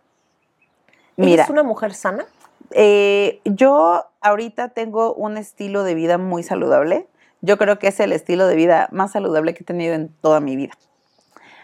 Mira, 1.16 1.42
¿Eres 1.42 1.50
una 1.50 1.62
mujer 1.64 1.94
sana? 1.94 2.24
Eh, 2.72 3.40
yo 3.44 4.04
ahorita 4.20 4.70
tengo 4.70 5.14
un 5.14 5.36
estilo 5.36 5.84
de 5.84 5.94
vida 5.94 6.18
muy 6.18 6.42
saludable. 6.42 7.06
Yo 7.40 7.56
creo 7.56 7.78
que 7.78 7.88
es 7.88 8.00
el 8.00 8.12
estilo 8.12 8.46
de 8.46 8.56
vida 8.56 8.88
más 8.90 9.12
saludable 9.12 9.54
que 9.54 9.62
he 9.62 9.66
tenido 9.66 9.94
en 9.94 10.08
toda 10.20 10.40
mi 10.40 10.56
vida. 10.56 10.72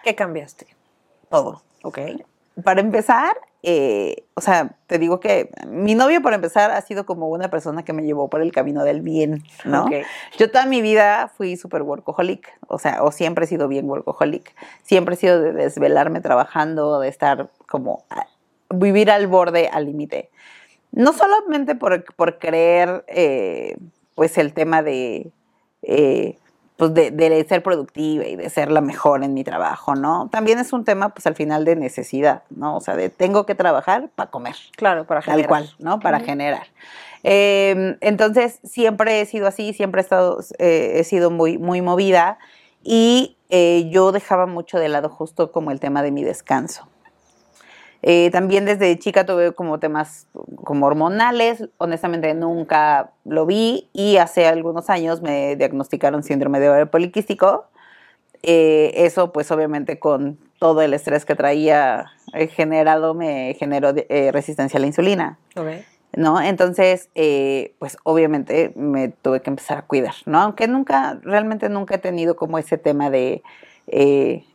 ¿Qué 0.05 0.15
cambiaste? 0.15 0.67
Todo. 1.31 1.63
Ok. 1.83 1.99
Para 2.63 2.81
empezar, 2.81 3.37
eh, 3.67 4.27
o 4.35 4.41
sea, 4.41 4.77
te 4.87 4.99
digo 4.99 5.19
que 5.21 5.51
mi 5.67 5.95
novio, 5.95 6.21
por 6.23 6.35
empezar, 6.35 6.71
ha 6.71 6.81
sido 6.83 7.07
como 7.07 7.29
una 7.29 7.49
persona 7.49 7.83
que 7.83 7.93
me 7.93 8.05
llevó 8.05 8.29
por 8.29 8.43
el 8.43 8.53
camino 8.53 8.85
del 8.85 9.01
bien, 9.01 9.43
¿no? 9.65 9.87
Yo 10.39 10.51
toda 10.51 10.67
mi 10.67 10.83
vida 10.83 11.33
fui 11.35 11.57
súper 11.57 11.83
workaholic, 11.83 12.47
o 12.69 12.79
sea, 12.79 13.03
o 13.03 13.11
siempre 13.11 13.47
he 13.47 13.49
sido 13.49 13.67
bien 13.67 13.89
workaholic. 13.89 14.55
Siempre 14.83 15.15
he 15.15 15.19
sido 15.19 15.41
de 15.41 15.53
desvelarme 15.53 16.21
trabajando, 16.21 17.01
de 17.01 17.09
estar 17.09 17.49
como 17.67 18.05
vivir 18.69 19.11
al 19.11 19.27
borde, 19.27 19.69
al 19.73 19.87
límite. 19.87 20.31
No 20.95 21.13
solamente 21.13 21.75
por, 21.75 22.05
por 22.15 22.39
creer, 22.39 23.05
eh, 23.09 23.77
pues, 24.15 24.39
el 24.39 24.53
tema 24.53 24.83
de 24.83 25.31
eh, 25.83 26.39
pues 26.77 26.93
de, 26.93 27.47
ser 27.49 27.63
productiva 27.63 28.27
y 28.27 28.35
de 28.35 28.51
ser 28.51 28.73
la 28.73 28.81
mejor 28.81 29.23
en 29.23 29.33
mi 29.33 29.45
trabajo, 29.45 29.95
¿no? 29.95 30.29
También 30.33 30.59
es 30.59 30.73
un 30.73 30.85
tema, 30.85 31.11
pues 31.11 31.27
al 31.27 31.37
final 31.37 31.65
de 31.65 31.77
necesidad, 31.77 32.43
¿no? 32.51 32.77
O 32.77 32.81
sea, 32.81 32.97
de 32.97 33.11
tengo 33.11 33.47
que 33.47 33.55
trabajar 33.55 34.11
para 34.17 34.31
comer. 34.31 34.57
Claro, 34.77 35.07
para 35.07 35.23
generar. 35.23 35.43
Tal 35.43 35.49
cual, 35.49 35.71
¿no? 35.79 36.01
Para 36.01 36.19
generar. 36.19 36.67
Em, 37.23 37.97
entonces, 38.01 38.59
siempre 38.65 39.21
he 39.21 39.27
sido 39.27 39.47
así, 39.47 39.73
siempre 39.73 40.01
he, 40.01 40.03
estado, 40.03 40.41
eh, 40.59 40.95
he 40.97 41.05
sido 41.05 41.31
muy, 41.31 41.59
muy 41.59 41.81
movida 41.81 42.39
y 42.83 43.37
eh, 43.51 43.89
yo 43.91 44.11
dejaba 44.11 44.47
mucho 44.47 44.79
de 44.79 44.89
lado 44.89 45.09
justo 45.09 45.53
como 45.53 45.71
el 45.71 45.79
tema 45.79 46.03
de 46.03 46.11
mi 46.11 46.25
descanso. 46.25 46.89
Eh, 48.07 48.29
también 48.31 48.67
desde 48.67 48.99
chica 48.99 49.25
tuve 49.25 49.55
como 49.55 49.81
temas 49.81 50.27
como 50.63 50.85
hormonales, 50.85 51.71
honestamente 51.79 52.35
nunca 52.35 53.13
lo 53.25 53.47
vi 53.47 53.89
y 53.95 54.19
hace 54.19 54.47
algunos 54.47 54.91
años 54.91 55.23
me 55.23 55.57
diagnosticaron 55.57 56.23
síndrome 56.23 56.61
de 56.61 56.69
ovario 56.69 56.91
poliquístico. 56.91 57.65
Eh, 58.43 58.93
eso 59.07 59.33
pues 59.33 59.51
obviamente 59.51 59.99
con 59.99 60.39
todo 60.59 60.83
el 60.83 60.93
estrés 60.93 61.25
que 61.25 61.35
traía 61.35 62.13
eh, 62.35 62.49
generado 62.49 63.15
me 63.15 63.57
generó 63.59 63.95
resistencia 64.33 64.77
a 64.77 64.81
la 64.83 64.87
insulina. 64.87 65.39
¿no? 66.15 66.43
Entonces, 66.43 67.09
pues 67.79 67.97
obviamente 68.03 68.75
me 68.77 69.09
tuve 69.09 69.41
que 69.41 69.49
empezar 69.49 69.79
a 69.79 69.83
cuidar, 69.83 70.15
¿no? 70.27 70.43
Aunque 70.43 70.69
nunca, 70.69 71.19
realmente 71.23 71.71
nunca 71.71 71.95
he 71.95 71.99
tenido 71.99 72.37
como 72.37 72.59
ese 72.59 72.77
tema 72.77 73.09
de 73.09 73.43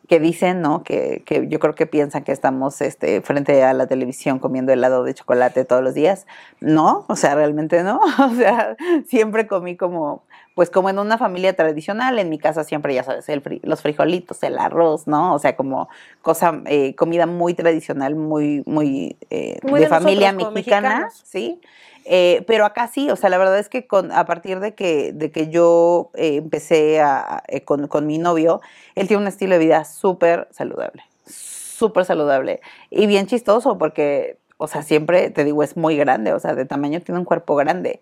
que 0.10 0.20
dicen, 0.20 0.62
¿no? 0.62 0.84
Que, 0.84 1.22
que, 1.24 1.48
yo 1.48 1.60
creo 1.60 1.76
que 1.76 1.86
piensan 1.86 2.24
que 2.24 2.32
estamos 2.32 2.82
este, 2.82 3.22
frente 3.22 3.64
a 3.64 3.74
la 3.74 3.86
televisión 3.86 4.40
comiendo 4.40 4.74
helado 4.74 5.04
de 5.04 5.14
chocolate 5.14 5.66
todos 5.66 5.84
los 5.84 5.94
días. 5.94 6.26
No, 6.60 7.06
o 7.08 7.16
sea, 7.16 7.36
realmente 7.36 7.84
no. 7.84 8.02
O 8.20 8.36
sea, 8.36 8.76
siempre 9.08 9.46
comí 9.46 9.78
como, 9.78 10.24
pues 10.56 10.72
como 10.72 10.90
en 10.90 10.98
una 10.98 11.20
familia 11.20 11.56
tradicional. 11.56 12.18
En 12.18 12.30
mi 12.30 12.40
casa 12.40 12.64
siempre, 12.64 12.96
ya 12.96 13.04
sabes, 13.04 13.30
el 13.30 13.62
los 13.62 13.84
frijolitos, 13.84 14.42
el 14.42 14.58
arroz, 14.58 15.06
¿no? 15.06 15.36
O 15.36 15.40
sea, 15.40 15.56
como 15.56 15.90
cosa, 16.24 16.60
eh, 16.66 16.96
comida 16.96 17.28
muy 17.28 17.54
tradicional, 17.54 18.16
muy, 18.16 18.64
muy, 18.66 19.16
eh, 19.30 19.60
de, 19.62 19.88
familia 19.88 20.34
mexicana, 20.34 21.10
¿sí? 21.24 21.62
Eh, 22.12 22.44
pero 22.48 22.66
acá 22.66 22.88
sí, 22.88 23.12
o 23.12 23.16
sea, 23.16 23.30
la 23.30 23.38
verdad 23.38 23.60
es 23.60 23.70
que 23.70 23.86
con, 23.86 24.12
a 24.12 24.26
partir 24.26 24.60
de 24.60 24.74
que, 24.74 25.14
de 25.14 25.32
que 25.32 25.50
yo 25.50 26.10
eh, 26.16 26.38
empecé 26.38 27.00
a, 27.02 27.44
eh, 27.48 27.62
con, 27.62 27.88
con, 27.88 28.08
mi 28.08 28.18
novio, 28.18 28.62
él 28.96 29.08
tiene 29.08 29.22
un 29.22 29.28
estilo 29.28 29.54
de 29.54 29.60
vida 29.60 29.86
súper 29.86 30.48
saludable, 30.50 31.04
súper 31.28 32.06
saludable 32.06 32.62
y 32.90 33.06
bien 33.06 33.28
chistoso 33.28 33.78
porque, 33.78 34.38
o 34.58 34.68
sea, 34.68 34.82
siempre 34.82 35.30
te 35.30 35.44
digo, 35.44 35.62
es 35.62 35.78
muy 35.78 35.98
grande, 35.98 36.34
o 36.34 36.40
sea, 36.40 36.56
de 36.56 36.66
tamaño 36.66 37.00
tiene 37.00 37.20
un 37.20 37.26
cuerpo 37.26 37.56
grande. 37.56 38.00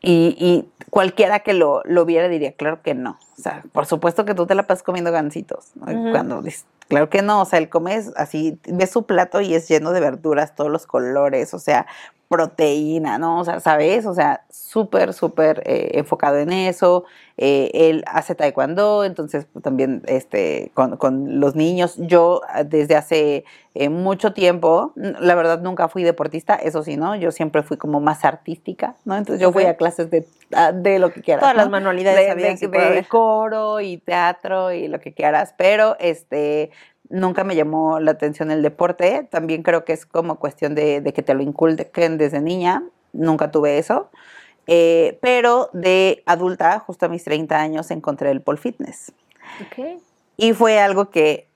Y, 0.00 0.34
y 0.38 0.66
cualquiera 0.88 1.40
que 1.40 1.52
lo, 1.52 1.82
lo 1.84 2.06
viera 2.06 2.28
diría, 2.28 2.52
claro 2.52 2.80
que 2.82 2.94
no. 2.94 3.18
O 3.38 3.42
sea, 3.42 3.62
por 3.72 3.86
supuesto 3.86 4.24
que 4.24 4.34
tú 4.34 4.46
te 4.46 4.54
la 4.54 4.66
pasas 4.66 4.82
comiendo 4.82 5.12
gancitos. 5.12 5.70
¿no? 5.76 5.86
Ujú. 5.92 6.10
Cuando 6.10 6.42
dices, 6.42 6.66
claro 6.88 7.08
que 7.08 7.22
no. 7.22 7.42
O 7.42 7.44
sea, 7.44 7.58
él 7.58 7.68
comes 7.68 8.12
así, 8.16 8.58
ves 8.66 8.90
su 8.90 9.04
plato 9.04 9.40
y 9.40 9.54
es 9.54 9.68
lleno 9.68 9.92
de 9.92 10.00
verduras, 10.00 10.54
todos 10.54 10.70
los 10.70 10.86
colores, 10.86 11.54
o 11.54 11.58
sea, 11.58 11.86
proteína, 12.28 13.18
¿no? 13.18 13.40
O 13.40 13.44
sea, 13.44 13.58
¿sabes? 13.60 14.04
O 14.04 14.12
sea, 14.12 14.44
súper, 14.50 15.14
súper 15.14 15.62
eh, 15.64 15.92
enfocado 15.94 16.36
en 16.38 16.52
eso. 16.52 17.04
Eh, 17.38 17.70
él 17.72 18.04
hace 18.06 18.34
taekwondo, 18.34 19.04
entonces 19.04 19.46
pues, 19.50 19.62
también 19.62 20.02
este, 20.06 20.70
con, 20.74 20.96
con 20.98 21.40
los 21.40 21.54
niños. 21.54 21.94
Yo 21.96 22.42
ah, 22.48 22.64
desde 22.64 22.96
hace 22.96 23.44
eh, 23.74 23.88
mucho 23.88 24.34
tiempo, 24.34 24.92
la 24.96 25.34
verdad 25.34 25.62
nunca 25.62 25.88
fui 25.88 26.02
deportista, 26.02 26.54
eso 26.54 26.82
sí, 26.82 26.96
¿no? 26.96 27.16
Yo 27.16 27.32
siempre 27.32 27.62
fui 27.62 27.78
como 27.78 28.00
más 28.00 28.24
artística, 28.24 28.94
¿no? 29.04 29.16
Entonces 29.16 29.40
yo 29.40 29.50
fui 29.50 29.64
a 29.64 29.76
clases 29.76 30.10
de, 30.10 30.26
de 30.74 30.98
lo 30.98 31.12
que 31.12 31.22
quieras. 31.22 31.40
Todas 31.40 31.54
¿no? 31.54 31.62
las 31.62 31.70
manualidades 31.70 32.60
de, 32.60 33.06
coro 33.08 33.80
y 33.80 33.98
teatro 33.98 34.72
y 34.72 34.88
lo 34.88 35.00
que 35.00 35.12
quieras, 35.12 35.54
pero 35.56 35.96
este 36.00 36.70
nunca 37.10 37.44
me 37.44 37.56
llamó 37.56 38.00
la 38.00 38.12
atención 38.12 38.50
el 38.50 38.62
deporte. 38.62 39.26
También 39.30 39.62
creo 39.62 39.84
que 39.84 39.92
es 39.92 40.06
como 40.06 40.38
cuestión 40.38 40.74
de, 40.74 41.00
de 41.00 41.12
que 41.12 41.22
te 41.22 41.34
lo 41.34 41.42
inculquen 41.42 42.18
desde 42.18 42.40
niña. 42.40 42.82
Nunca 43.12 43.50
tuve 43.50 43.78
eso. 43.78 44.10
Eh, 44.70 45.18
pero 45.22 45.70
de 45.72 46.22
adulta, 46.26 46.78
justo 46.80 47.06
a 47.06 47.08
mis 47.08 47.24
30 47.24 47.58
años, 47.58 47.90
encontré 47.90 48.30
el 48.30 48.42
pole 48.42 48.58
fitness. 48.58 49.12
Y 50.36 50.52
fue 50.52 50.78
algo 50.78 51.08
que 51.08 51.48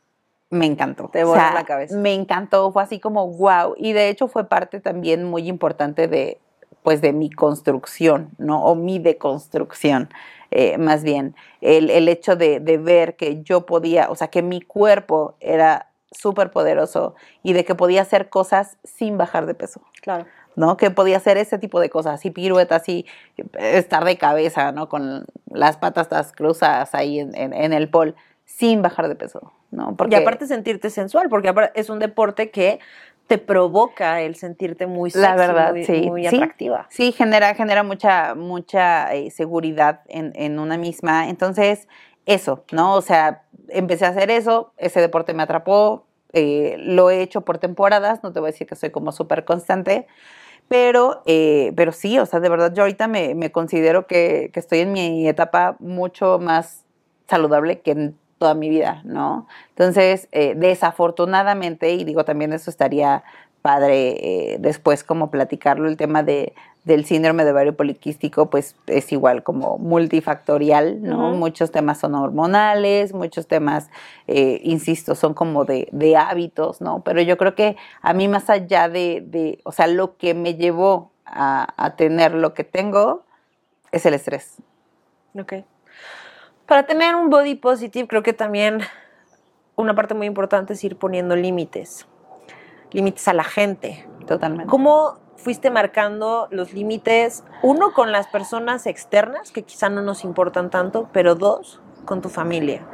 me 0.48 0.64
encantó. 0.64 1.08
Te 1.08 1.22
voló 1.22 1.36
la 1.36 1.64
cabeza. 1.64 1.94
Me 1.96 2.14
encantó, 2.14 2.72
fue 2.72 2.82
así 2.82 3.00
como 3.00 3.28
wow. 3.28 3.74
Y 3.76 3.92
de 3.92 4.08
hecho 4.08 4.28
fue 4.28 4.48
parte 4.48 4.80
también 4.80 5.24
muy 5.24 5.46
importante 5.46 6.08
de, 6.08 6.40
pues, 6.82 7.00
de 7.00 7.12
mi 7.12 7.30
construcción, 7.30 8.30
¿no? 8.38 8.64
O 8.64 8.74
mi 8.74 8.98
deconstrucción, 8.98 10.08
eh, 10.50 10.78
más 10.78 11.02
bien. 11.04 11.34
El, 11.60 11.90
el 11.90 12.08
hecho 12.08 12.36
de, 12.36 12.60
de 12.60 12.78
ver 12.78 13.16
que 13.16 13.42
yo 13.42 13.66
podía, 13.66 14.10
o 14.10 14.14
sea, 14.16 14.28
que 14.28 14.42
mi 14.42 14.60
cuerpo 14.60 15.34
era 15.40 15.88
súper 16.10 16.50
poderoso 16.50 17.14
y 17.42 17.52
de 17.54 17.64
que 17.64 17.74
podía 17.74 18.02
hacer 18.02 18.28
cosas 18.28 18.76
sin 18.84 19.16
bajar 19.16 19.46
de 19.46 19.54
peso. 19.54 19.80
Claro. 20.02 20.26
¿no? 20.54 20.76
Que 20.76 20.90
podía 20.90 21.16
hacer 21.16 21.38
ese 21.38 21.56
tipo 21.58 21.80
de 21.80 21.88
cosas, 21.88 22.14
así 22.14 22.30
piruetas, 22.30 22.82
así 22.82 23.06
estar 23.58 24.04
de 24.04 24.18
cabeza, 24.18 24.70
¿no? 24.72 24.88
Con 24.90 25.24
las 25.50 25.78
patas 25.78 26.10
todas 26.10 26.32
cruzadas 26.32 26.94
ahí 26.94 27.20
en, 27.20 27.34
en- 27.34 27.54
en 27.54 27.72
el 27.72 27.88
pol, 27.88 28.14
sin 28.44 28.82
bajar 28.82 29.08
de 29.08 29.14
peso, 29.14 29.50
¿no? 29.70 29.96
y 30.10 30.14
aparte 30.14 30.46
sentirte 30.46 30.90
sensual, 30.90 31.30
porque 31.30 31.54
es 31.74 31.88
un 31.88 31.98
deporte 32.00 32.50
que 32.50 32.80
te 33.26 33.38
provoca 33.38 34.20
el 34.20 34.34
sentirte 34.36 34.86
muy 34.86 35.10
sexy, 35.10 35.26
La 35.26 35.36
verdad, 35.36 35.72
muy, 35.72 35.84
sí, 35.84 36.02
muy 36.02 36.28
sí. 36.28 36.36
atractiva. 36.36 36.86
Sí, 36.90 37.12
genera, 37.12 37.54
genera 37.54 37.82
mucha, 37.82 38.34
mucha 38.34 39.14
eh, 39.14 39.30
seguridad 39.30 40.00
en, 40.08 40.32
en 40.34 40.58
una 40.58 40.76
misma. 40.76 41.28
Entonces, 41.28 41.88
eso, 42.26 42.64
¿no? 42.72 42.94
O 42.94 43.00
sea, 43.00 43.44
empecé 43.68 44.04
a 44.04 44.08
hacer 44.08 44.30
eso, 44.30 44.72
ese 44.76 45.00
deporte 45.00 45.34
me 45.34 45.42
atrapó, 45.42 46.06
eh, 46.32 46.76
lo 46.78 47.10
he 47.10 47.22
hecho 47.22 47.42
por 47.42 47.58
temporadas, 47.58 48.22
no 48.22 48.32
te 48.32 48.40
voy 48.40 48.48
a 48.48 48.52
decir 48.52 48.66
que 48.66 48.76
soy 48.76 48.90
como 48.90 49.12
súper 49.12 49.44
constante, 49.44 50.06
pero, 50.68 51.22
eh, 51.26 51.72
pero 51.76 51.92
sí, 51.92 52.18
o 52.18 52.26
sea, 52.26 52.40
de 52.40 52.48
verdad 52.48 52.72
yo 52.74 52.82
ahorita 52.82 53.08
me, 53.08 53.34
me 53.34 53.52
considero 53.52 54.06
que, 54.06 54.50
que 54.52 54.60
estoy 54.60 54.80
en 54.80 54.92
mi 54.92 55.28
etapa 55.28 55.76
mucho 55.78 56.38
más 56.38 56.84
saludable 57.28 57.80
que 57.80 57.90
en 57.90 58.18
toda 58.42 58.54
mi 58.54 58.68
vida, 58.68 59.02
¿no? 59.04 59.46
Entonces, 59.68 60.26
eh, 60.32 60.54
desafortunadamente, 60.56 61.92
y 61.92 62.02
digo 62.02 62.24
también 62.24 62.52
eso 62.52 62.70
estaría 62.70 63.22
padre 63.62 64.54
eh, 64.54 64.56
después 64.58 65.04
como 65.04 65.30
platicarlo, 65.30 65.86
el 65.86 65.96
tema 65.96 66.24
de, 66.24 66.54
del 66.82 67.04
síndrome 67.04 67.44
de 67.44 67.52
ovario 67.52 67.76
poliquístico, 67.76 68.50
pues 68.50 68.74
es 68.88 69.12
igual 69.12 69.44
como 69.44 69.78
multifactorial, 69.78 71.04
¿no? 71.04 71.30
Muchos 71.30 71.70
temas 71.70 72.00
son 72.00 72.16
hormonales, 72.16 73.14
muchos 73.14 73.46
temas, 73.46 73.90
eh, 74.26 74.60
insisto, 74.64 75.14
son 75.14 75.34
como 75.34 75.64
de, 75.64 75.88
de 75.92 76.16
hábitos, 76.16 76.80
¿no? 76.80 77.04
Pero 77.04 77.22
yo 77.22 77.36
creo 77.38 77.54
que 77.54 77.76
a 78.00 78.12
mí 78.12 78.26
más 78.26 78.50
allá 78.50 78.88
de, 78.88 79.22
de 79.24 79.60
o 79.62 79.70
sea, 79.70 79.86
lo 79.86 80.16
que 80.16 80.34
me 80.34 80.56
llevó 80.56 81.12
a, 81.24 81.72
a 81.76 81.94
tener 81.94 82.34
lo 82.34 82.54
que 82.54 82.64
tengo 82.64 83.22
es 83.92 84.04
el 84.04 84.14
estrés. 84.14 84.56
Ok. 85.38 85.62
Para 86.72 86.86
tener 86.86 87.14
un 87.16 87.28
body 87.28 87.56
positive, 87.56 88.08
creo 88.08 88.22
que 88.22 88.32
también 88.32 88.80
una 89.76 89.94
parte 89.94 90.14
muy 90.14 90.26
importante 90.26 90.72
es 90.72 90.82
ir 90.82 90.96
poniendo 90.96 91.36
límites. 91.36 92.08
Límites 92.92 93.28
a 93.28 93.34
la 93.34 93.44
gente. 93.44 94.08
Totalmente. 94.26 94.70
¿Cómo 94.70 95.18
fuiste 95.36 95.70
marcando 95.70 96.48
los 96.50 96.72
límites? 96.72 97.44
Uno, 97.62 97.92
con 97.92 98.10
las 98.10 98.26
personas 98.26 98.86
externas, 98.86 99.52
que 99.52 99.64
quizá 99.64 99.90
no 99.90 100.00
nos 100.00 100.24
importan 100.24 100.70
tanto, 100.70 101.10
pero 101.12 101.34
dos, 101.34 101.82
con 102.06 102.22
tu 102.22 102.30
familia 102.30 102.86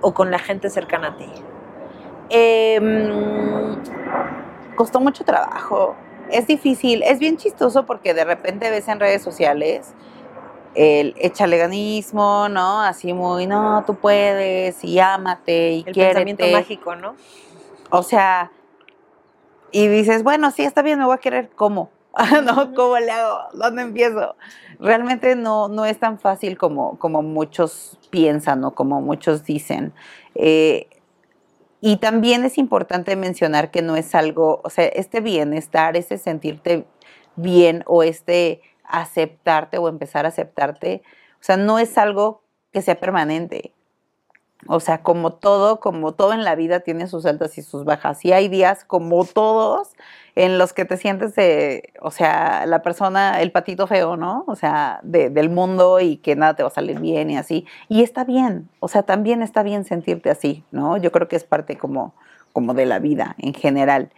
o 0.00 0.12
con 0.12 0.32
la 0.32 0.40
gente 0.40 0.68
cercana 0.68 1.10
a 1.10 1.16
ti. 1.16 1.30
Em, 2.30 3.76
costó 4.74 4.98
mucho 4.98 5.22
trabajo. 5.22 5.94
Es 6.30 6.48
difícil, 6.48 7.04
es 7.04 7.20
bien 7.20 7.36
chistoso 7.36 7.86
porque 7.86 8.12
de 8.12 8.24
repente 8.24 8.70
ves 8.70 8.88
en 8.88 8.98
redes 8.98 9.22
sociales 9.22 9.94
el 10.74 11.14
echaleganismo, 11.18 12.48
¿no? 12.48 12.80
Así 12.80 13.12
muy, 13.12 13.46
no, 13.46 13.84
tú 13.86 13.94
puedes 13.94 14.82
y 14.84 14.98
ámate 14.98 15.72
y 15.72 15.84
el 15.86 15.94
pensamiento 15.94 16.46
mágico, 16.50 16.96
¿no? 16.96 17.14
O 17.90 18.02
sea, 18.02 18.50
y 19.70 19.88
dices, 19.88 20.22
bueno, 20.22 20.50
sí, 20.50 20.62
está 20.62 20.82
bien, 20.82 20.98
me 20.98 21.04
voy 21.04 21.14
a 21.14 21.18
querer, 21.18 21.50
¿cómo? 21.54 21.90
¿No? 22.44 22.74
¿Cómo 22.74 22.98
le 22.98 23.10
hago? 23.10 23.38
¿Dónde 23.54 23.82
empiezo? 23.82 24.36
Realmente 24.78 25.34
no, 25.34 25.68
no 25.68 25.86
es 25.86 25.98
tan 25.98 26.18
fácil 26.18 26.58
como, 26.58 26.98
como 26.98 27.22
muchos 27.22 27.98
piensan 28.10 28.64
o 28.64 28.74
como 28.74 29.00
muchos 29.00 29.44
dicen. 29.44 29.92
Eh, 30.34 30.88
y 31.80 31.96
también 31.96 32.44
es 32.44 32.58
importante 32.58 33.16
mencionar 33.16 33.70
que 33.70 33.82
no 33.82 33.96
es 33.96 34.14
algo, 34.14 34.60
o 34.62 34.70
sea, 34.70 34.84
este 34.86 35.20
bienestar, 35.20 35.96
ese 35.96 36.18
sentirte 36.18 36.86
bien 37.36 37.82
o 37.86 38.02
este 38.02 38.60
aceptarte 39.00 39.78
o 39.78 39.88
empezar 39.88 40.24
a 40.24 40.28
aceptarte, 40.28 41.02
o 41.34 41.44
sea, 41.44 41.56
no 41.56 41.78
es 41.78 41.98
algo 41.98 42.42
que 42.72 42.82
sea 42.82 42.98
permanente. 43.00 43.72
O 44.68 44.78
sea, 44.78 45.02
como 45.02 45.32
todo, 45.32 45.80
como 45.80 46.12
todo 46.12 46.32
en 46.32 46.44
la 46.44 46.54
vida 46.54 46.80
tiene 46.80 47.08
sus 47.08 47.26
altas 47.26 47.58
y 47.58 47.62
sus 47.62 47.84
bajas. 47.84 48.24
Y 48.24 48.32
hay 48.32 48.46
días 48.46 48.84
como 48.84 49.24
todos 49.24 49.88
en 50.36 50.56
los 50.56 50.72
que 50.72 50.84
te 50.84 50.96
sientes, 50.96 51.34
de, 51.34 51.92
o 52.00 52.12
sea, 52.12 52.64
la 52.66 52.80
persona, 52.80 53.40
el 53.42 53.50
patito 53.50 53.88
feo, 53.88 54.16
¿no? 54.16 54.44
O 54.46 54.54
sea, 54.54 55.00
de- 55.02 55.30
del 55.30 55.50
mundo 55.50 55.98
y 55.98 56.16
que 56.18 56.36
nada 56.36 56.54
te 56.54 56.62
va 56.62 56.68
a 56.68 56.72
salir 56.72 57.00
bien 57.00 57.28
y 57.30 57.36
así. 57.38 57.66
Y 57.88 58.04
está 58.04 58.22
bien, 58.22 58.68
o 58.78 58.86
sea, 58.86 59.02
también 59.02 59.42
está 59.42 59.64
bien 59.64 59.84
sentirte 59.84 60.30
así, 60.30 60.62
¿no? 60.70 60.96
Yo 60.96 61.10
creo 61.10 61.26
que 61.26 61.34
es 61.36 61.44
parte 61.44 61.76
como, 61.76 62.14
como 62.52 62.72
de 62.72 62.86
la 62.86 63.00
vida 63.00 63.34
en 63.38 63.54
general. 63.54 64.10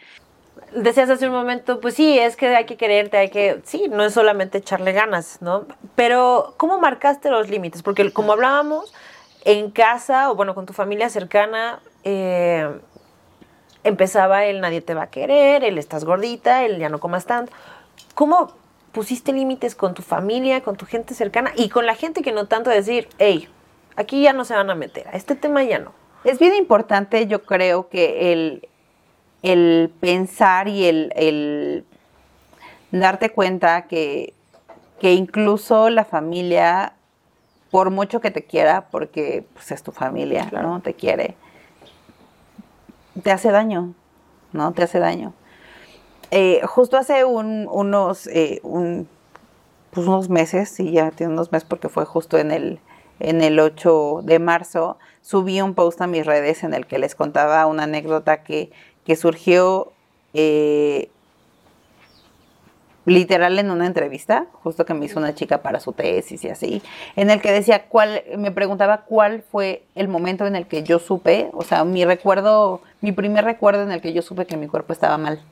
Decías 0.74 1.08
hace 1.08 1.26
un 1.26 1.32
momento, 1.32 1.80
pues 1.80 1.94
sí, 1.94 2.18
es 2.18 2.37
que 2.37 2.48
hay 2.48 2.66
que 2.66 2.76
quererte, 2.76 3.16
hay 3.16 3.30
que, 3.30 3.60
sí, 3.64 3.87
no 3.88 4.04
es 4.04 4.12
solamente 4.12 4.58
echarle 4.58 4.92
ganas, 4.92 5.40
¿no? 5.40 5.66
Pero, 5.94 6.54
¿cómo 6.56 6.80
marcaste 6.80 7.30
los 7.30 7.48
límites? 7.48 7.82
Porque 7.82 8.12
como 8.12 8.32
hablábamos, 8.32 8.92
en 9.44 9.70
casa, 9.70 10.30
o 10.30 10.34
bueno, 10.34 10.54
con 10.54 10.66
tu 10.66 10.72
familia 10.72 11.08
cercana, 11.08 11.80
eh, 12.02 12.68
empezaba 13.84 14.46
el 14.46 14.60
nadie 14.60 14.80
te 14.80 14.94
va 14.94 15.04
a 15.04 15.10
querer, 15.10 15.62
el 15.62 15.78
estás 15.78 16.04
gordita, 16.04 16.64
el 16.64 16.78
ya 16.78 16.88
no 16.88 16.98
comas 16.98 17.26
tanto. 17.26 17.52
¿Cómo 18.14 18.52
pusiste 18.92 19.32
límites 19.32 19.74
con 19.74 19.94
tu 19.94 20.02
familia, 20.02 20.62
con 20.62 20.76
tu 20.76 20.87
gente 20.87 21.14
cercana 21.14 21.52
y 21.56 21.68
con 21.68 21.84
la 21.87 21.94
gente 21.94 22.22
que 22.22 22.32
no 22.32 22.46
tanto 22.46 22.70
decir, 22.70 23.08
hey, 23.18 23.48
aquí 23.96 24.22
ya 24.22 24.32
no 24.32 24.44
se 24.44 24.54
van 24.54 24.70
a 24.70 24.74
meter, 24.74 25.08
a 25.08 25.12
este 25.12 25.34
tema 25.34 25.62
ya 25.62 25.78
no? 25.78 25.92
Es 26.24 26.38
bien 26.38 26.54
importante, 26.54 27.26
yo 27.26 27.42
creo 27.42 27.88
que 27.90 28.32
el, 28.32 28.68
el 29.44 29.92
pensar 30.00 30.68
y 30.68 30.87
el, 30.87 31.12
el 31.16 31.85
darte 32.90 33.30
cuenta 33.30 33.83
que, 33.83 34.33
que 35.00 35.12
incluso 35.12 35.90
la 35.90 36.04
familia, 36.04 36.94
por 37.70 37.90
mucho 37.90 38.20
que 38.20 38.30
te 38.30 38.44
quiera, 38.44 38.87
porque 38.90 39.44
pues, 39.52 39.70
es 39.70 39.83
tu 39.83 39.92
familia, 39.92 40.46
Claro. 40.48 40.68
¿no? 40.68 40.80
Te 40.80 40.94
quiere, 40.94 41.35
te 43.22 43.30
hace 43.30 43.50
daño, 43.50 43.92
¿no? 44.52 44.72
Te 44.72 44.83
hace 44.85 44.98
daño. 44.98 45.33
Eh, 46.30 46.62
justo 46.66 46.96
hace 46.96 47.24
un- 47.24 47.68
unos, 47.70 48.26
eh, 48.28 48.61
un- 48.62 49.07
pues, 49.90 50.07
unos 50.07 50.28
meses, 50.28 50.68
sí, 50.70 50.90
ya 50.90 51.11
tiene 51.11 51.33
unos 51.35 51.52
meses 51.52 51.68
porque 51.68 51.88
fue 51.88 52.04
justo 52.07 52.38
en 52.38 52.50
el, 52.50 52.80
en 53.20 53.42
el 53.42 53.61
8 53.61 54.20
de 54.24 54.38
marzo, 54.38 54.98
subí 55.20 55.61
un 55.61 55.74
post 55.74 56.00
a 56.00 56.07
mis 56.07 56.26
redes 56.26 56.64
en 56.64 56.74
el 56.74 56.87
que 56.87 56.98
les 56.98 57.14
contaba 57.14 57.66
una 57.66 57.85
anécdota 57.85 58.42
que, 58.42 58.72
que 59.04 59.16
surgió 59.16 59.92
eh, 60.32 61.08
literal 63.06 63.58
en 63.58 63.70
una 63.70 63.86
entrevista, 63.86 64.46
justo 64.62 64.84
que 64.84 64.94
me 64.94 65.04
hizo 65.04 65.18
una 65.18 65.34
chica 65.34 65.62
para 65.62 65.80
su 65.80 65.92
tesis 65.92 66.42
y 66.44 66.48
así, 66.48 66.82
en 67.16 67.30
el 67.30 67.40
que 67.40 67.52
decía 67.52 67.86
cuál, 67.86 68.22
me 68.38 68.50
preguntaba 68.50 69.02
cuál 69.02 69.42
fue 69.42 69.82
el 69.94 70.08
momento 70.08 70.46
en 70.46 70.56
el 70.56 70.66
que 70.66 70.82
yo 70.82 70.98
supe, 70.98 71.50
o 71.52 71.62
sea, 71.62 71.84
mi 71.84 72.04
recuerdo, 72.04 72.80
mi 73.00 73.12
primer 73.12 73.44
recuerdo 73.44 73.82
en 73.82 73.92
el 73.92 74.00
que 74.00 74.12
yo 74.12 74.22
supe 74.22 74.46
que 74.46 74.56
mi 74.56 74.68
cuerpo 74.68 74.92
estaba 74.92 75.18
mal. 75.18 75.42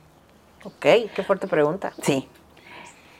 Ok, 0.63 0.85
qué 1.13 1.23
fuerte 1.25 1.47
pregunta. 1.47 1.93
Sí. 2.01 2.27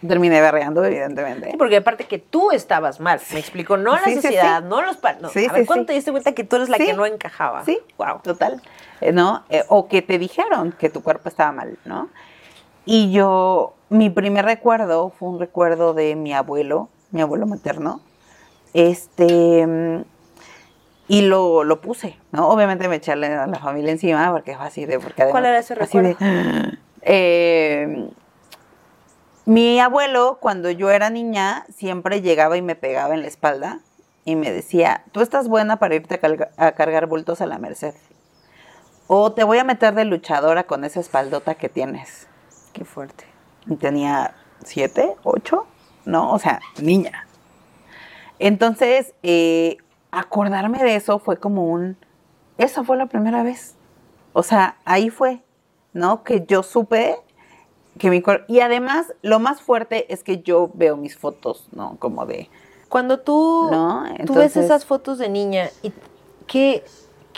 Terminé 0.07 0.41
berreando, 0.41 0.83
evidentemente. 0.83 1.51
Sí, 1.51 1.57
porque 1.57 1.77
aparte 1.77 2.05
que 2.05 2.19
tú 2.19 2.51
estabas 2.51 2.99
mal, 2.99 3.21
me 3.31 3.39
explico, 3.39 3.77
no 3.77 3.93
la 3.95 4.03
Sí, 4.05 4.15
sociedad, 4.15 4.61
sí. 4.61 4.67
no 4.67 4.81
los 4.81 4.97
no. 5.21 5.29
A 5.29 5.53
ver, 5.53 5.65
¿cuándo 5.65 5.85
te 5.85 5.93
diste 5.93 6.11
cuenta 6.11 6.33
que 6.33 6.43
tú 6.43 6.57
eres 6.57 6.69
la 6.69 6.77
que 6.77 6.93
no 6.93 7.05
encajaba? 7.05 7.63
Sí, 7.63 7.79
Wow. 7.97 8.19
total. 8.23 8.61
Eh, 9.01 9.11
¿No? 9.11 9.43
Eh, 9.49 9.63
o 9.69 9.87
que 9.87 10.01
te 10.01 10.17
dijeron 10.19 10.73
que 10.73 10.89
tu 10.89 11.03
cuerpo 11.03 11.29
estaba 11.29 11.51
mal, 11.51 11.77
¿no? 11.85 12.09
Y 12.85 13.11
yo, 13.11 13.73
mi 13.89 14.09
primer 14.09 14.45
recuerdo 14.45 15.09
fue 15.17 15.29
un 15.29 15.39
recuerdo 15.39 15.93
de 15.93 16.15
mi 16.15 16.33
abuelo, 16.33 16.89
mi 17.11 17.21
abuelo 17.21 17.45
materno. 17.45 18.01
Este, 18.73 20.03
y 21.07 21.21
lo, 21.21 21.63
lo 21.63 21.79
puse, 21.81 22.17
¿no? 22.31 22.49
Obviamente 22.49 22.87
me 22.87 22.95
eché 22.97 23.11
a 23.11 23.15
la, 23.15 23.59
familia 23.59 23.91
encima 23.91 24.31
porque 24.31 24.55
fue 24.55 24.65
así 24.65 24.85
de... 24.85 24.99
Porque 24.99 25.25
¿Cuál 25.27 25.45
además- 25.45 25.71
era 25.71 25.83
ese 25.85 26.01
de, 26.01 26.15
eh, 27.03 28.09
mi 29.45 29.79
abuelo, 29.79 30.37
cuando 30.39 30.71
yo 30.71 30.89
era 30.89 31.09
niña, 31.09 31.65
siempre 31.73 32.21
llegaba 32.21 32.55
y 32.55 32.61
me 32.61 32.75
pegaba 32.75 33.13
en 33.13 33.21
la 33.21 33.27
espalda 33.27 33.79
y 34.23 34.37
me 34.37 34.51
decía, 34.51 35.03
tú 35.11 35.19
estás 35.19 35.49
buena 35.49 35.77
para 35.77 35.95
irte 35.95 36.19
a, 36.57 36.71
cargar 36.71 37.07
bultos 37.07 37.41
a 37.41 37.45
la 37.45 37.57
merced. 37.57 37.93
O 39.07 39.33
te 39.33 39.43
voy 39.43 39.57
a 39.57 39.65
meter 39.65 39.95
de 39.95 40.05
luchadora 40.05 40.63
con 40.63 40.85
esa 40.85 41.01
espaldota 41.01 41.55
que 41.55 41.67
tienes. 41.67 42.27
Qué 42.71 42.85
fuerte. 42.85 43.25
Y 43.67 43.75
tenía 43.75 44.33
siete, 44.63 45.15
ocho, 45.23 45.67
¿no? 46.05 46.31
O 46.31 46.39
sea, 46.39 46.61
niña. 46.81 47.27
Entonces, 48.39 49.13
eh, 49.23 49.77
acordarme 50.11 50.79
de 50.79 50.95
eso 50.95 51.19
fue 51.19 51.37
como 51.37 51.65
un, 51.67 51.97
esa 52.57 52.85
fue 52.85 52.95
la 52.95 53.07
primera 53.07 53.43
vez. 53.43 53.75
O 54.31 54.41
sea, 54.41 54.77
ahí 54.85 55.09
fue, 55.09 55.43
¿no? 55.91 56.23
Que 56.23 56.45
yo 56.45 56.63
supe 56.63 57.17
que 57.97 58.09
mi 58.09 58.21
cuerpo... 58.21 58.45
Y 58.47 58.59
además, 58.61 59.13
lo 59.21 59.39
más 59.39 59.61
fuerte 59.61 60.11
es 60.13 60.23
que 60.23 60.41
yo 60.41 60.71
veo 60.73 60.97
mis 60.97 61.17
fotos, 61.17 61.67
¿no? 61.71 61.97
Como 61.99 62.25
de... 62.25 62.49
Cuando 62.89 63.19
tú, 63.19 63.69
¿No? 63.71 64.03
tú 64.25 64.33
ves 64.35 64.55
Entonces- 64.55 64.65
esas 64.65 64.85
fotos 64.85 65.17
de 65.17 65.29
niña, 65.29 65.69
y 65.81 65.91
¿qué, 66.47 66.83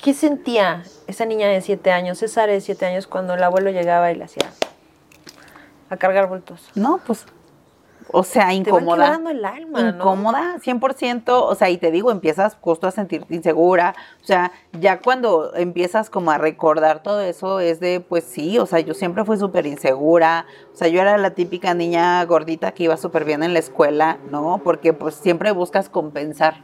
¿qué 0.01 0.13
sentía 0.13 0.83
esa 1.07 1.25
niña 1.25 1.47
de 1.47 1.61
siete 1.61 1.91
años, 1.91 2.17
César 2.17 2.49
de 2.49 2.59
siete 2.61 2.85
años, 2.85 3.07
cuando 3.07 3.33
el 3.35 3.43
abuelo 3.43 3.71
llegaba 3.71 4.11
y 4.11 4.15
le 4.15 4.25
hacía 4.25 4.51
a 5.89 5.97
cargar 5.97 6.27
bultos? 6.27 6.69
No, 6.75 6.99
pues... 7.05 7.25
O 8.11 8.23
sea, 8.23 8.43
Te 8.43 8.47
van 8.47 8.55
incómoda. 8.55 9.19
el 9.31 9.45
alma, 9.45 9.81
¿no? 9.81 9.89
incómoda, 9.97 10.55
100%, 10.59 11.23
o 11.27 11.55
sea, 11.55 11.69
y 11.69 11.77
te 11.77 11.91
digo, 11.91 12.11
empiezas 12.11 12.55
justo 12.61 12.87
a 12.87 12.91
sentirte 12.91 13.33
insegura, 13.35 13.95
o 14.21 14.25
sea, 14.25 14.51
ya 14.79 14.99
cuando 14.99 15.53
empiezas 15.55 16.09
como 16.09 16.31
a 16.31 16.37
recordar 16.37 17.01
todo 17.01 17.21
eso 17.21 17.59
es 17.59 17.79
de, 17.79 17.99
pues 17.99 18.23
sí, 18.23 18.59
o 18.59 18.65
sea, 18.67 18.79
yo 18.79 18.93
siempre 18.93 19.25
fui 19.25 19.37
súper 19.37 19.65
insegura, 19.65 20.45
o 20.73 20.75
sea, 20.77 20.87
yo 20.87 21.01
era 21.01 21.17
la 21.17 21.31
típica 21.31 21.73
niña 21.73 22.23
gordita 22.25 22.71
que 22.73 22.83
iba 22.83 22.95
súper 22.95 23.25
bien 23.25 23.41
en 23.43 23.53
la 23.53 23.59
escuela, 23.59 24.17
¿no? 24.31 24.61
Porque 24.63 24.93
pues 24.93 25.15
siempre 25.15 25.51
buscas 25.51 25.89
compensar. 25.89 26.63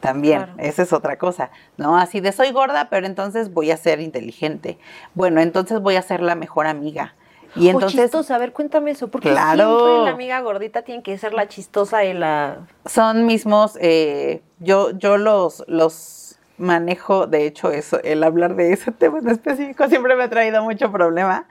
También, 0.00 0.38
Claro. 0.42 0.54
esa 0.58 0.82
es 0.82 0.92
otra 0.92 1.16
cosa, 1.16 1.50
¿no? 1.76 1.96
Así 1.96 2.18
de 2.20 2.32
soy 2.32 2.50
gorda, 2.50 2.88
pero 2.90 3.06
entonces 3.06 3.52
voy 3.54 3.70
a 3.70 3.76
ser 3.76 4.00
inteligente. 4.00 4.78
Bueno, 5.14 5.40
entonces 5.40 5.80
voy 5.80 5.94
a 5.94 6.02
ser 6.02 6.20
la 6.22 6.34
mejor 6.34 6.66
amiga. 6.66 7.14
Y 7.54 7.68
O 7.68 7.70
entonces 7.72 8.00
chistosa, 8.00 8.36
a 8.36 8.38
ver, 8.38 8.52
cuéntame 8.52 8.90
eso, 8.92 9.08
porque 9.08 9.30
Claro. 9.30 9.78
siempre 9.78 10.04
la 10.04 10.10
amiga 10.10 10.40
gordita 10.40 10.82
tiene 10.82 11.02
que 11.02 11.16
ser 11.18 11.34
la 11.34 11.48
chistosa 11.48 12.04
y 12.04 12.14
la... 12.14 12.66
son 12.86 13.26
mismos, 13.26 13.76
eh, 13.80 14.42
yo, 14.58 14.90
yo 14.92 15.18
los, 15.18 15.62
los 15.68 16.38
manejo, 16.56 17.26
de 17.26 17.46
hecho, 17.46 17.70
eso, 17.70 18.00
el 18.02 18.22
hablar 18.24 18.54
de 18.56 18.72
ese 18.72 18.90
tema 18.92 19.18
en 19.18 19.28
específico 19.28 19.86
siempre 19.88 20.16
me 20.16 20.24
ha 20.24 20.30
traído 20.30 20.62
mucho 20.62 20.90
problema, 20.90 21.46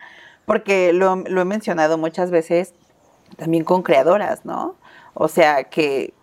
porque 0.45 0.91
lo, 0.93 1.15
lo 1.17 1.41
he 1.41 1.45
mencionado 1.45 1.97
muchas 1.97 2.31
veces 2.31 2.73
también 3.37 3.63
con 3.63 3.83
creadoras, 3.83 4.43
¿no? 4.43 4.75
O 5.13 5.27
sea, 5.27 5.65
que, 5.65 6.13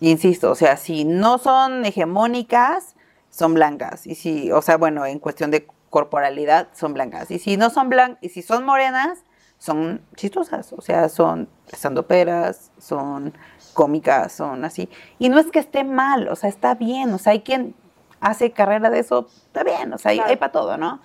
insisto, 0.00 0.50
o 0.50 0.54
sea, 0.54 0.76
si 0.76 1.04
no 1.04 1.38
son 1.38 1.84
hegemónicas, 1.84 2.94
son 3.30 3.54
blancas, 3.54 4.06
y 4.06 4.14
si, 4.14 4.52
o 4.52 4.62
sea, 4.62 4.76
bueno, 4.76 5.04
en 5.06 5.18
cuestión 5.18 5.50
de 5.50 5.66
corporalidad, 5.90 6.68
son 6.72 6.94
blancas, 6.94 7.30
y 7.30 7.38
si 7.38 7.56
no 7.56 7.70
son 7.70 7.88
blancas, 7.88 8.18
y 8.22 8.28
si 8.28 8.42
son 8.42 8.64
morenas, 8.64 9.24
son 9.58 10.00
chistosas, 10.14 10.72
o 10.72 10.80
sea, 10.80 11.08
son 11.08 11.48
peras, 12.06 12.70
son 12.78 13.34
cómicas, 13.74 14.32
son 14.32 14.64
así. 14.64 14.88
Y 15.18 15.28
no 15.28 15.38
es 15.38 15.50
que 15.50 15.58
esté 15.58 15.84
mal, 15.84 16.28
o 16.28 16.36
sea, 16.36 16.48
está 16.48 16.74
bien, 16.74 17.12
o 17.12 17.18
sea, 17.18 17.32
hay 17.32 17.40
quien 17.40 17.74
hace 18.20 18.52
carrera 18.52 18.90
de 18.90 19.00
eso, 19.00 19.28
está 19.46 19.64
bien, 19.64 19.92
o 19.92 19.98
sea, 19.98 20.12
hay 20.12 20.36
para 20.36 20.52
todo, 20.52 20.76
¿no? 20.76 21.00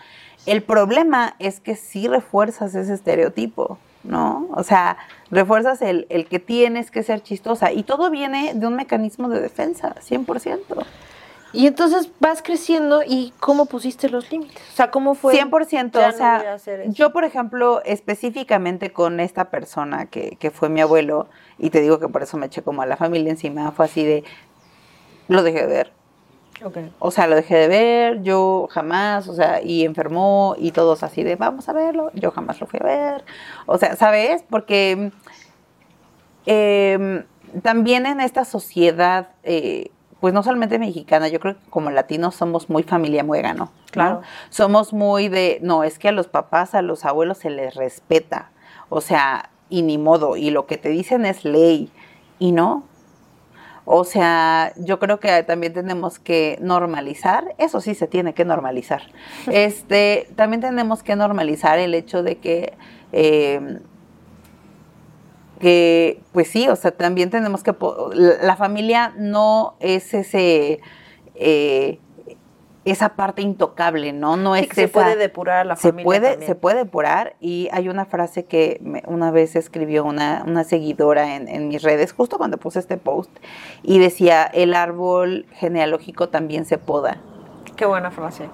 El 0.45 0.61
problema 0.61 1.35
es 1.39 1.59
que 1.59 1.75
sí 1.75 2.07
refuerzas 2.07 2.75
ese 2.75 2.93
estereotipo, 2.93 3.77
¿no? 4.03 4.49
O 4.51 4.63
sea, 4.63 4.97
refuerzas 5.31 5.81
el, 5.81 6.05
el 6.09 6.27
que 6.27 6.39
tienes 6.39 6.91
que 6.91 7.03
ser 7.03 7.21
chistosa 7.21 7.71
y 7.71 7.83
todo 7.83 8.09
viene 8.09 8.53
de 8.53 8.67
un 8.67 8.75
mecanismo 8.75 9.29
de 9.29 9.39
defensa, 9.39 9.95
100%. 9.95 10.85
Y 11.53 11.67
entonces 11.67 12.09
vas 12.19 12.41
creciendo 12.41 13.03
y 13.05 13.31
¿cómo 13.39 13.67
pusiste 13.67 14.09
los 14.09 14.31
límites? 14.31 14.57
O 14.73 14.75
sea, 14.75 14.89
¿cómo 14.89 15.13
fue? 15.13 15.35
100%, 15.35 15.91
Ya 15.93 16.09
o 16.09 16.11
sea, 16.57 16.57
yo 16.87 17.13
por 17.13 17.23
ejemplo, 17.25 17.81
específicamente 17.85 18.91
con 18.91 19.19
esta 19.19 19.51
persona 19.51 20.07
que, 20.07 20.35
que 20.39 20.49
fue 20.49 20.69
mi 20.69 20.81
abuelo, 20.81 21.27
y 21.59 21.69
te 21.69 21.79
digo 21.81 21.99
que 21.99 22.07
por 22.09 22.23
eso 22.23 22.37
me 22.37 22.47
eché 22.47 22.63
como 22.63 22.81
a 22.81 22.87
la 22.87 22.97
familia 22.97 23.29
encima, 23.29 23.71
fue 23.71 23.85
así 23.85 24.03
de, 24.03 24.23
lo 25.27 25.43
dejé 25.43 25.61
de 25.61 25.67
ver, 25.67 25.93
Ok. 26.63 26.77
o 26.97 27.11
sea, 27.11 27.27
lo 27.27 27.35
dejé 27.35 27.55
de 27.55 27.67
ver, 27.67 28.23
yo 28.23 28.67
jamás, 28.71 29.27
o 29.27 29.35
sea, 29.35 29.61
y 29.61 29.85
enfermó 29.85 30.55
y 30.57 30.71
todos 30.71 31.03
así 31.03 31.21
de, 31.21 31.35
vamos 31.35 31.69
a 31.69 31.73
verlo, 31.73 32.09
yo 32.15 32.31
jamás 32.31 32.59
lo 32.61 32.65
fui 32.65 32.79
a 32.81 32.85
ver, 32.85 33.25
o 33.67 33.77
sea, 33.77 33.95
¿sabes? 33.95 34.43
Porque 34.49 35.11
eh, 36.47 37.23
también 37.61 38.07
en 38.07 38.19
esta 38.21 38.43
sociedad, 38.43 39.29
eh, 39.43 39.91
pues 40.23 40.33
no 40.33 40.41
solamente 40.41 40.79
mexicana, 40.79 41.27
yo 41.27 41.41
creo 41.41 41.55
que 41.55 41.69
como 41.69 41.91
latinos 41.91 42.33
somos 42.33 42.69
muy 42.69 42.83
familia 42.83 43.25
muégano, 43.25 43.65
¿no? 43.65 43.71
Claro. 43.91 44.21
Somos 44.49 44.93
muy 44.93 45.27
de, 45.27 45.59
no, 45.61 45.83
es 45.83 45.99
que 45.99 46.07
a 46.07 46.11
los 46.13 46.29
papás, 46.29 46.75
a 46.75 46.81
los 46.81 47.03
abuelos 47.03 47.39
se 47.39 47.49
les 47.49 47.75
respeta, 47.75 48.49
o 48.87 49.01
sea, 49.01 49.49
y 49.67 49.81
ni 49.81 49.97
modo, 49.97 50.37
y 50.37 50.49
lo 50.49 50.65
que 50.65 50.77
te 50.77 50.87
dicen 50.87 51.25
es 51.25 51.43
ley, 51.43 51.91
y 52.39 52.53
no, 52.53 52.85
o 53.83 54.05
sea, 54.05 54.71
yo 54.77 54.97
creo 54.97 55.19
que 55.19 55.43
también 55.43 55.73
tenemos 55.73 56.19
que 56.19 56.57
normalizar, 56.61 57.53
eso 57.57 57.81
sí 57.81 57.93
se 57.93 58.07
tiene 58.07 58.33
que 58.33 58.45
normalizar. 58.45 59.01
Este, 59.51 60.29
también 60.37 60.61
tenemos 60.61 61.03
que 61.03 61.17
normalizar 61.17 61.79
el 61.79 61.93
hecho 61.93 62.23
de 62.23 62.37
que, 62.37 62.75
eh, 63.11 63.81
que, 65.63 66.21
pues 66.33 66.49
sí, 66.49 66.67
o 66.67 66.75
sea, 66.75 66.91
también 66.91 67.29
tenemos 67.29 67.63
que, 67.63 67.73
la, 68.13 68.57
familia 68.57 69.13
no 69.17 69.75
es 69.79 70.13
ese, 70.13 70.81
eh, 71.35 71.99
esa 72.83 73.15
parte 73.15 73.41
intocable, 73.41 74.11
¿no? 74.11 74.35
No 74.35 74.55
Sí 74.55 74.63
es 74.63 74.67
que 74.67 74.75
se 74.75 74.83
esa- 74.83 74.91
puede 74.93 75.15
depurar 75.15 75.59
a 75.59 75.63
la 75.63 75.77
se 75.77 75.87
familia 75.87 76.03
puede, 76.05 76.29
también. 76.31 76.47
se 76.47 76.55
puede 76.55 76.77
depurar 76.79 77.35
y 77.39 77.69
hay 77.71 77.87
una 77.87 78.03
frase 78.03 78.43
que 78.43 78.77
me- 78.83 79.03
una 79.07 79.31
vez 79.31 79.55
escribió 79.55 80.03
una, 80.03 80.43
una 80.45 80.65
seguidora 80.65 81.37
en, 81.37 81.47
en 81.47 81.69
mis 81.69 81.81
redes, 81.81 82.11
justo 82.11 82.37
cuando 82.37 82.57
puse 82.57 82.79
este 82.79 82.97
post, 82.97 83.31
y 83.83 83.99
decía, 83.99 84.43
el 84.43 84.73
árbol 84.73 85.45
genealógico 85.53 86.27
también 86.27 86.65
se 86.65 86.77
poda. 86.77 87.19
Qué 87.77 87.85
buena 87.85 88.11
frase. 88.11 88.49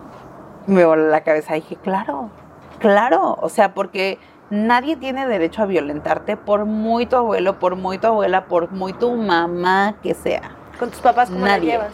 Me 0.67 0.85
voló 0.85 1.07
la 1.09 1.21
cabeza 1.23 1.57
y 1.57 1.61
dije, 1.61 1.75
claro, 1.77 2.29
claro, 2.77 3.35
o 3.41 3.49
sea, 3.49 3.73
porque 3.73 4.19
nadie 4.49 4.95
tiene 4.95 5.27
derecho 5.27 5.63
a 5.63 5.65
violentarte 5.65 6.37
por 6.37 6.65
muy 6.65 7.05
tu 7.05 7.15
abuelo, 7.15 7.59
por 7.59 7.75
muy 7.75 7.97
tu 7.97 8.07
abuela, 8.07 8.45
por 8.45 8.71
muy 8.71 8.93
tu 8.93 9.15
mamá 9.15 9.95
que 10.01 10.13
sea. 10.13 10.55
¿Con 10.79 10.89
tus 10.89 10.99
papás 10.99 11.29
cómo 11.29 11.45
la 11.45 11.57
Nadie. 11.57 11.71
llevas? 11.71 11.93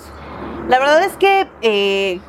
La 0.67 0.79
verdad 0.79 1.03
es 1.03 1.17
que 1.17 1.47
eh, 1.61 2.19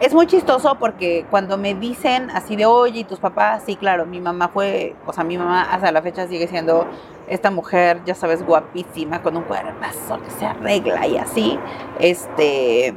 es 0.00 0.14
muy 0.14 0.26
chistoso 0.26 0.76
porque 0.78 1.26
cuando 1.30 1.56
me 1.56 1.74
dicen 1.74 2.30
así 2.30 2.56
de, 2.56 2.66
oye, 2.66 3.00
¿y 3.00 3.04
tus 3.04 3.18
papás? 3.18 3.62
Sí, 3.64 3.76
claro, 3.76 4.06
mi 4.06 4.20
mamá 4.20 4.48
fue, 4.48 4.94
o 5.06 5.12
sea, 5.12 5.24
mi 5.24 5.38
mamá 5.38 5.62
hasta 5.62 5.92
la 5.92 6.02
fecha 6.02 6.26
sigue 6.26 6.48
siendo 6.48 6.86
esta 7.28 7.50
mujer, 7.50 8.00
ya 8.04 8.14
sabes, 8.14 8.44
guapísima, 8.44 9.22
con 9.22 9.36
un 9.36 9.42
cuerpazo 9.44 10.20
que 10.22 10.30
se 10.30 10.46
arregla 10.46 11.06
y 11.06 11.16
así, 11.16 11.58
este, 11.98 12.94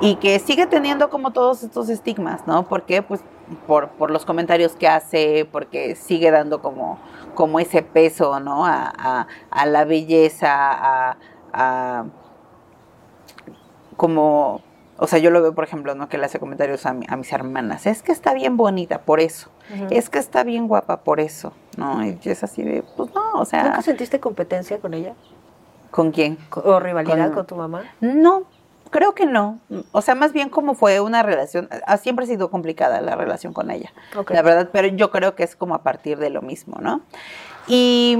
y 0.00 0.16
que 0.16 0.38
sigue 0.38 0.66
teniendo 0.66 1.10
como 1.10 1.32
todos 1.32 1.62
estos 1.62 1.88
estigmas, 1.90 2.46
¿no? 2.46 2.66
Porque, 2.66 3.02
pues, 3.02 3.22
por, 3.66 3.88
por 3.90 4.10
los 4.10 4.24
comentarios 4.24 4.76
que 4.76 4.88
hace, 4.88 5.48
porque 5.50 5.94
sigue 5.96 6.30
dando 6.30 6.60
como, 6.62 6.98
como 7.34 7.60
ese 7.60 7.82
peso, 7.82 8.38
¿no? 8.40 8.66
A, 8.66 8.92
a- 8.96 9.26
a 9.50 9.66
la 9.66 9.84
belleza, 9.84 10.48
a- 10.52 11.16
a 11.52 12.04
como, 13.96 14.62
o 14.98 15.06
sea, 15.06 15.18
yo 15.18 15.30
lo 15.30 15.42
veo, 15.42 15.54
por 15.54 15.64
ejemplo, 15.64 15.94
¿no? 15.94 16.08
Que 16.08 16.18
le 16.18 16.26
hace 16.26 16.38
comentarios 16.38 16.86
a, 16.86 16.92
mi- 16.94 17.06
a 17.08 17.16
mis 17.16 17.32
hermanas, 17.32 17.86
es 17.86 18.02
que 18.02 18.12
está 18.12 18.32
bien 18.34 18.56
bonita 18.56 19.02
por 19.02 19.20
eso, 19.20 19.50
es 19.90 20.10
que 20.10 20.18
está 20.18 20.42
bien 20.42 20.66
guapa 20.68 20.98
por 20.98 21.20
eso, 21.20 21.52
¿no? 21.76 22.04
Y 22.04 22.18
es 22.24 22.42
así 22.42 22.62
de, 22.62 22.82
pues 22.96 23.14
no, 23.14 23.32
o 23.34 23.44
sea, 23.44 23.64
¿Nunca 23.64 23.82
sentiste 23.82 24.20
competencia 24.20 24.78
con 24.78 24.94
ella? 24.94 25.14
¿con 25.90 26.12
quién? 26.12 26.38
¿O 26.54 26.78
rivalidad 26.78 27.26
Con- 27.26 27.34
con, 27.34 27.46
tu 27.46 27.56
mamá? 27.56 27.82
No, 28.00 28.44
creo 28.90 29.14
que 29.14 29.24
no. 29.26 29.58
O 29.92 30.02
sea, 30.02 30.14
más 30.14 30.32
bien 30.32 30.48
como 30.48 30.74
fue 30.74 31.00
una 31.00 31.22
relación, 31.22 31.68
ah, 31.86 31.96
siempre 31.96 32.24
ha 32.24 32.28
sido 32.28 32.50
complicada 32.50 33.00
la 33.00 33.14
relación 33.16 33.52
con 33.52 33.70
ella, 33.70 33.92
Ok. 34.16 34.30
la 34.32 34.42
verdad, 34.42 34.70
pero 34.72 34.88
yo 34.88 35.10
creo 35.10 35.34
que 35.34 35.42
es 35.44 35.56
como 35.56 35.74
a 35.74 35.82
partir 35.82 36.18
de 36.18 36.30
lo 36.30 36.42
mismo, 36.42 36.78
¿no? 36.80 37.00
Y, 37.66 38.16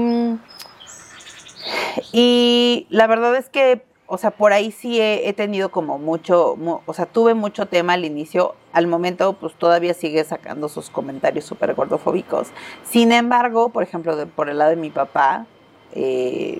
y 2.11 2.87
la 2.89 3.07
verdad 3.07 3.35
es 3.35 3.49
que, 3.49 3.83
o 4.07 4.17
sea, 4.17 4.31
por 4.31 4.51
ahí 4.53 4.71
sí 4.71 4.99
he, 4.99 5.29
he 5.29 5.33
tenido 5.33 5.69
como 5.71 5.97
mucho, 5.97 6.55
mu- 6.57 6.79
o 6.85 6.93
sea, 6.93 7.05
tuve 7.05 7.33
mucho 7.33 7.67
tema 7.67 7.93
al 7.93 8.03
inicio. 8.05 8.55
Al 8.73 8.87
momento, 8.87 9.33
pues 9.33 9.53
todavía 9.53 9.93
sigue 9.93 10.23
sacando 10.23 10.67
sus 10.69 10.89
comentarios 10.89 11.45
súper 11.45 11.73
gordofóbicos. 11.75 12.47
Sin 12.83 13.11
embargo, 13.11 13.69
por 13.69 13.83
ejemplo, 13.83 14.15
de- 14.15 14.25
por 14.25 14.49
el 14.49 14.57
lado 14.57 14.71
de 14.71 14.75
mi 14.77 14.89
papá, 14.89 15.45
eh, 15.93 16.59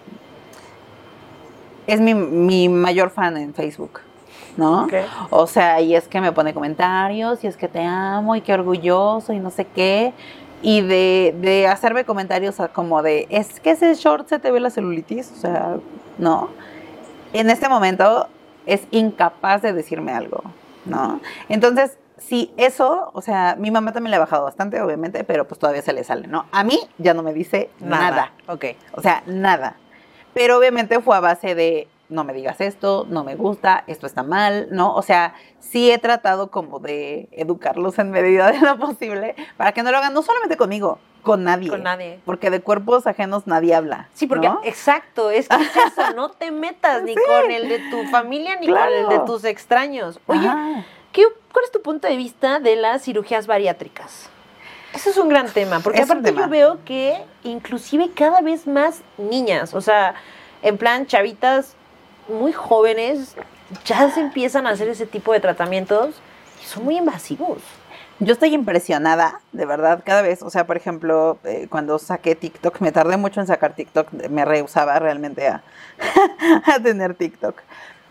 es 1.87 1.99
mi, 1.99 2.13
mi 2.13 2.69
mayor 2.69 3.09
fan 3.09 3.37
en 3.37 3.53
Facebook, 3.53 3.99
¿no? 4.57 4.87
O 5.29 5.47
sea, 5.47 5.81
y 5.81 5.95
es 5.95 6.07
que 6.07 6.21
me 6.21 6.31
pone 6.31 6.53
comentarios, 6.53 7.43
y 7.43 7.47
es 7.47 7.57
que 7.57 7.67
te 7.67 7.83
amo, 7.83 8.35
y 8.35 8.41
qué 8.41 8.53
orgulloso, 8.53 9.33
y 9.33 9.39
no 9.39 9.49
sé 9.49 9.65
qué. 9.65 10.13
Y 10.61 10.81
de, 10.81 11.35
de 11.41 11.67
hacerme 11.67 12.05
comentarios 12.05 12.57
como 12.73 13.01
de, 13.01 13.27
es 13.29 13.59
que 13.59 13.71
ese 13.71 13.93
short 13.95 14.27
se 14.27 14.39
te 14.39 14.51
ve 14.51 14.59
la 14.59 14.69
celulitis, 14.69 15.31
o 15.31 15.35
sea, 15.35 15.77
no. 16.17 16.49
En 17.33 17.49
este 17.49 17.67
momento 17.67 18.27
es 18.65 18.81
incapaz 18.91 19.61
de 19.61 19.73
decirme 19.73 20.11
algo, 20.11 20.43
¿no? 20.85 21.19
Entonces, 21.49 21.97
sí, 22.17 22.53
eso, 22.57 23.09
o 23.13 23.21
sea, 23.21 23.55
mi 23.57 23.71
mamá 23.71 23.91
también 23.91 24.11
le 24.11 24.17
ha 24.17 24.19
bajado 24.19 24.43
bastante, 24.43 24.79
obviamente, 24.81 25.23
pero 25.23 25.47
pues 25.47 25.59
todavía 25.59 25.81
se 25.81 25.93
le 25.93 26.03
sale, 26.03 26.27
¿no? 26.27 26.45
A 26.51 26.63
mí 26.63 26.79
ya 26.97 27.13
no 27.13 27.23
me 27.23 27.33
dice 27.33 27.69
nada. 27.79 28.31
Ok. 28.47 28.65
O 28.93 29.01
sea, 29.01 29.23
nada. 29.25 29.77
Pero 30.33 30.57
obviamente 30.57 30.99
fue 31.01 31.15
a 31.15 31.19
base 31.19 31.55
de 31.55 31.87
no 32.09 32.23
me 32.25 32.33
digas 32.33 32.59
esto, 32.59 33.05
no 33.09 33.23
me 33.23 33.35
gusta, 33.35 33.85
esto 33.87 34.05
está 34.05 34.21
mal, 34.21 34.67
¿no? 34.69 34.93
O 34.95 35.01
sea, 35.01 35.33
sí 35.59 35.89
he 35.91 35.97
tratado 35.97 36.51
como 36.51 36.79
de 36.79 37.29
educarlos 37.31 37.97
en 37.99 38.11
medida 38.11 38.51
de 38.51 38.59
lo 38.59 38.77
posible 38.77 39.35
para 39.55 39.71
que 39.71 39.81
no 39.81 39.91
lo 39.91 39.97
hagan, 39.97 40.13
no 40.13 40.21
solamente 40.21 40.57
conmigo, 40.57 40.99
con 41.23 41.45
nadie. 41.45 41.69
Con 41.69 41.83
nadie. 41.83 42.19
Porque 42.25 42.49
de 42.49 42.59
cuerpos 42.61 43.07
ajenos 43.07 43.47
nadie 43.47 43.75
habla. 43.75 44.09
Sí, 44.13 44.27
porque 44.27 44.49
¿no? 44.49 44.59
exacto, 44.63 45.31
es 45.31 45.47
que 45.47 45.55
es 45.55 45.75
eso, 45.97 46.13
no 46.13 46.31
te 46.31 46.51
metas 46.51 47.01
ni 47.03 47.13
Sí. 47.13 47.19
con 47.25 47.49
el 47.49 47.69
de 47.69 47.79
tu 47.89 48.03
familia 48.09 48.57
ni 48.59 48.67
con 48.67 48.77
el 48.77 49.07
de 49.07 49.19
tus 49.19 49.45
extraños. 49.45 50.19
Oye. 50.27 50.49
¿qué, 51.13 51.23
¿cuál 51.53 51.65
es 51.65 51.71
tu 51.71 51.81
punto 51.81 52.07
de 52.07 52.17
vista 52.17 52.59
de 52.59 52.75
las 52.75 53.03
cirugías 53.03 53.47
bariátricas? 53.47 54.29
Ese 54.93 55.09
es 55.11 55.17
un 55.17 55.29
gran 55.29 55.47
tema, 55.49 55.79
porque 55.79 55.99
Es 56.01 56.09
aparte 56.09 56.29
tema. 56.29 56.41
yo 56.43 56.49
veo 56.49 56.79
que 56.85 57.23
inclusive 57.43 58.11
cada 58.13 58.41
vez 58.41 58.67
más 58.67 59.01
niñas, 59.17 59.73
o 59.73 59.81
sea, 59.81 60.15
en 60.61 60.77
plan 60.77 61.07
chavitas 61.07 61.75
muy 62.27 62.51
jóvenes, 62.53 63.35
ya 63.85 64.09
se 64.11 64.19
empiezan 64.19 64.67
a 64.67 64.71
hacer 64.71 64.87
ese 64.89 65.05
tipo 65.05 65.31
de 65.33 65.39
tratamientos 65.39 66.15
y 66.61 66.65
son 66.67 66.83
muy 66.83 66.97
invasivos. 66.97 67.59
Yo 68.19 68.33
estoy 68.33 68.53
impresionada, 68.53 69.39
de 69.51 69.65
verdad, 69.65 70.03
cada 70.05 70.21
vez. 70.21 70.43
O 70.43 70.51
sea, 70.51 70.67
por 70.67 70.77
ejemplo, 70.77 71.39
eh, 71.43 71.65
cuando 71.71 71.97
saqué 71.97 72.35
TikTok, 72.35 72.79
me 72.79 72.91
tardé 72.91 73.17
mucho 73.17 73.41
en 73.41 73.47
sacar 73.47 73.73
TikTok, 73.73 74.11
me 74.29 74.45
rehusaba 74.45 74.99
realmente 74.99 75.47
a, 75.47 75.63
a 76.65 76.79
tener 76.79 77.15
TikTok. 77.15 77.55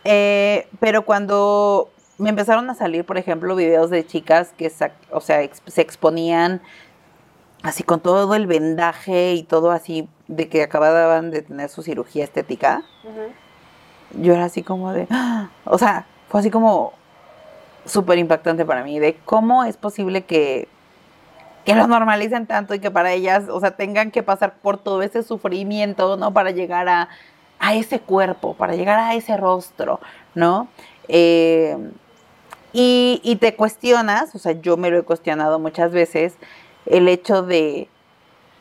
Eh, 0.02 0.66
pero 0.80 1.02
cuando 1.04 1.90
me 2.20 2.30
empezaron 2.30 2.68
a 2.70 2.74
salir, 2.74 3.04
por 3.04 3.18
ejemplo, 3.18 3.56
videos 3.56 3.90
de 3.90 4.06
chicas 4.06 4.52
que 4.56 4.70
o 5.10 5.20
sea, 5.20 5.42
ex- 5.42 5.62
se 5.66 5.80
exponían 5.80 6.60
así 7.62 7.82
con 7.82 8.00
todo 8.00 8.34
el 8.34 8.46
vendaje 8.46 9.34
y 9.34 9.42
todo 9.42 9.70
así 9.70 10.08
de 10.28 10.48
que 10.48 10.62
acababan 10.62 11.30
de 11.30 11.42
tener 11.42 11.68
su 11.68 11.82
cirugía 11.82 12.24
estética, 12.24 12.82
yo 14.12 14.32
era 14.34 14.44
así 14.44 14.62
como 14.62 14.92
de, 14.92 15.06
¡ah! 15.10 15.48
o 15.64 15.78
sea, 15.78 16.06
fue 16.28 16.40
así 16.40 16.50
como 16.50 16.92
súper 17.84 18.18
impactante 18.18 18.64
para 18.64 18.84
mí, 18.84 18.98
de 18.98 19.16
cómo 19.24 19.64
es 19.64 19.76
posible 19.76 20.22
que, 20.22 20.68
que 21.64 21.74
lo 21.74 21.86
normalicen 21.86 22.46
tanto 22.46 22.74
y 22.74 22.78
que 22.78 22.90
para 22.90 23.12
ellas, 23.12 23.44
o 23.50 23.60
sea, 23.60 23.72
tengan 23.72 24.10
que 24.10 24.22
pasar 24.22 24.54
por 24.62 24.76
todo 24.78 25.02
ese 25.02 25.22
sufrimiento, 25.22 26.16
¿no? 26.16 26.32
Para 26.32 26.50
llegar 26.50 26.88
a, 26.88 27.08
a 27.58 27.74
ese 27.74 28.00
cuerpo, 28.00 28.54
para 28.54 28.74
llegar 28.74 28.98
a 28.98 29.14
ese 29.14 29.36
rostro, 29.36 30.00
¿no? 30.34 30.68
Eh, 31.08 31.76
y, 32.72 33.20
y 33.24 33.36
te 33.36 33.54
cuestionas, 33.56 34.34
o 34.34 34.38
sea, 34.38 34.52
yo 34.52 34.76
me 34.76 34.90
lo 34.90 34.98
he 34.98 35.02
cuestionado 35.02 35.58
muchas 35.58 35.92
veces, 35.92 36.34
el 36.86 37.08
hecho 37.08 37.42
de, 37.42 37.88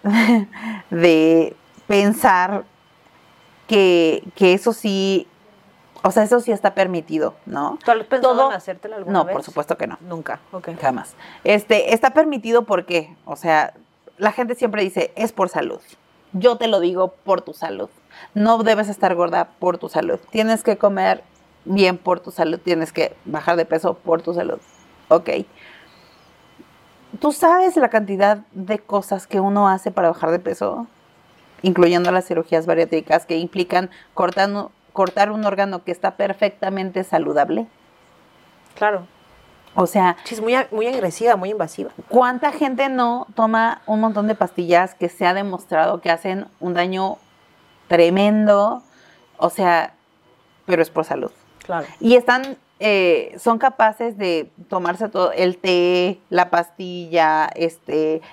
de 0.90 1.56
pensar 1.88 2.64
que, 3.68 4.24
que 4.36 4.54
eso 4.54 4.74
sí, 4.74 5.28
o 6.04 6.12
sea, 6.12 6.24
eso 6.24 6.40
sí 6.40 6.52
está 6.52 6.74
permitido, 6.74 7.36
¿no? 7.46 7.78
¿Tú 7.84 7.92
has 7.92 7.98
pensado 8.06 8.36
Todo- 8.36 8.50
en 8.52 8.56
hacértela 8.58 8.96
alguna 8.98 9.20
No, 9.20 9.26
vez? 9.26 9.34
por 9.34 9.44
supuesto 9.44 9.78
que 9.78 9.88
no. 9.88 9.98
Nunca, 10.02 10.40
ok. 10.52 10.70
Jamás. 10.82 11.16
Este, 11.44 11.94
está 11.94 12.12
permitido 12.12 12.64
porque, 12.64 13.16
o 13.26 13.36
sea, 13.36 13.74
la 14.18 14.32
gente 14.32 14.56
siempre 14.56 14.84
dice, 14.84 15.12
es 15.16 15.32
por 15.32 15.50
salud. 15.50 15.80
Yo 16.34 16.58
te 16.58 16.68
lo 16.68 16.80
digo 16.80 17.14
por 17.24 17.42
tu 17.42 17.54
salud. 17.54 17.90
No 18.34 18.62
debes 18.64 18.90
estar 18.90 19.16
gorda 19.16 19.50
por 19.60 19.78
tu 19.78 19.90
salud. 19.90 20.20
Tienes 20.30 20.64
que 20.64 20.78
comer 20.78 21.24
bien 21.66 21.98
por 21.98 22.20
tu 22.20 22.32
salud. 22.32 22.60
Tienes 22.64 22.92
que 22.94 23.16
bajar 23.26 23.56
de 23.56 23.66
peso 23.66 23.96
por 23.96 24.22
tu 24.22 24.34
salud. 24.34 24.60
Ok. 25.10 25.30
¿Tú 27.20 27.32
sabes 27.32 27.76
la 27.76 27.90
cantidad 27.90 28.38
de 28.52 28.80
cosas 28.80 29.26
que 29.28 29.40
uno 29.40 29.68
hace 29.68 29.92
para 29.92 30.10
bajar 30.10 30.32
de 30.32 30.40
peso? 30.40 30.88
Incluyendo 31.62 32.12
las 32.12 32.26
cirugías 32.26 32.66
bariátricas 32.66 33.26
que 33.26 33.38
implican 33.38 33.90
cortando- 34.14 34.72
cortar 34.94 35.32
un 35.32 35.44
órgano 35.46 35.84
que 35.84 35.92
está 35.92 36.12
perfectamente 36.16 37.04
saludable. 37.04 37.68
Claro. 38.76 39.08
O 39.76 39.86
sea, 39.88 40.18
Sí, 40.24 40.36
es 40.36 40.42
muy, 40.42 40.56
muy 40.72 40.88
agresiva, 40.88 41.36
muy 41.36 41.50
invasiva. 41.52 41.92
¿Cuánta 42.08 42.52
gente 42.52 42.90
no 42.90 43.28
toma 43.36 43.82
un 43.86 44.00
montón 44.00 44.28
de 44.28 44.36
pastillas 44.36 44.96
que 44.96 45.10
se 45.10 45.26
ha 45.26 45.34
demostrado 45.34 46.02
que 46.02 46.10
hacen 46.12 46.48
un 46.60 46.74
daño 46.74 47.18
tremendo? 47.88 48.82
O 49.38 49.50
sea, 49.50 49.94
pero 50.66 50.82
es 50.82 50.90
por 50.90 51.06
salud. 51.06 51.32
Claro. 51.70 51.86
Y 52.00 52.16
están, 52.16 52.58
eh, 52.80 53.36
son 53.38 53.60
capaces 53.60 54.18
de 54.18 54.50
tomarse 54.70 55.08
todo, 55.08 55.32
el 55.34 55.60
té, 55.60 56.20
la 56.32 56.50
pastilla, 56.50 57.46
este, 57.54 58.24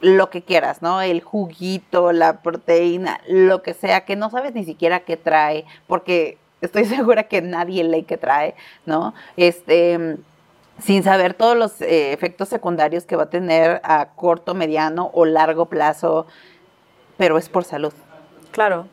lo 0.00 0.30
que 0.30 0.40
quieras, 0.40 0.80
¿no? 0.80 1.02
El 1.02 1.20
juguito, 1.20 2.12
la 2.12 2.40
proteína, 2.40 3.20
lo 3.28 3.62
que 3.62 3.74
sea, 3.74 4.06
que 4.06 4.16
no 4.16 4.30
sabes 4.30 4.54
ni 4.54 4.64
siquiera 4.64 5.00
qué 5.00 5.18
trae, 5.18 5.66
porque 5.86 6.38
estoy 6.62 6.84
segura 6.86 7.24
que 7.24 7.42
nadie 7.42 7.84
lee 7.84 8.04
qué 8.04 8.16
trae, 8.16 8.54
¿no? 8.86 9.12
Este, 9.36 10.16
sin 10.78 11.02
saber 11.02 11.34
todos 11.34 11.58
los 11.58 11.82
eh, 11.82 12.14
efectos 12.14 12.48
secundarios 12.48 13.04
que 13.04 13.16
va 13.16 13.24
a 13.24 13.30
tener 13.30 13.82
a 13.84 14.14
corto, 14.16 14.54
mediano 14.54 15.10
o 15.12 15.26
largo 15.26 15.66
plazo, 15.66 16.26
pero 17.18 17.36
es 17.36 17.50
por 17.50 17.64
salud. 17.64 17.92
Claro. 18.50 18.86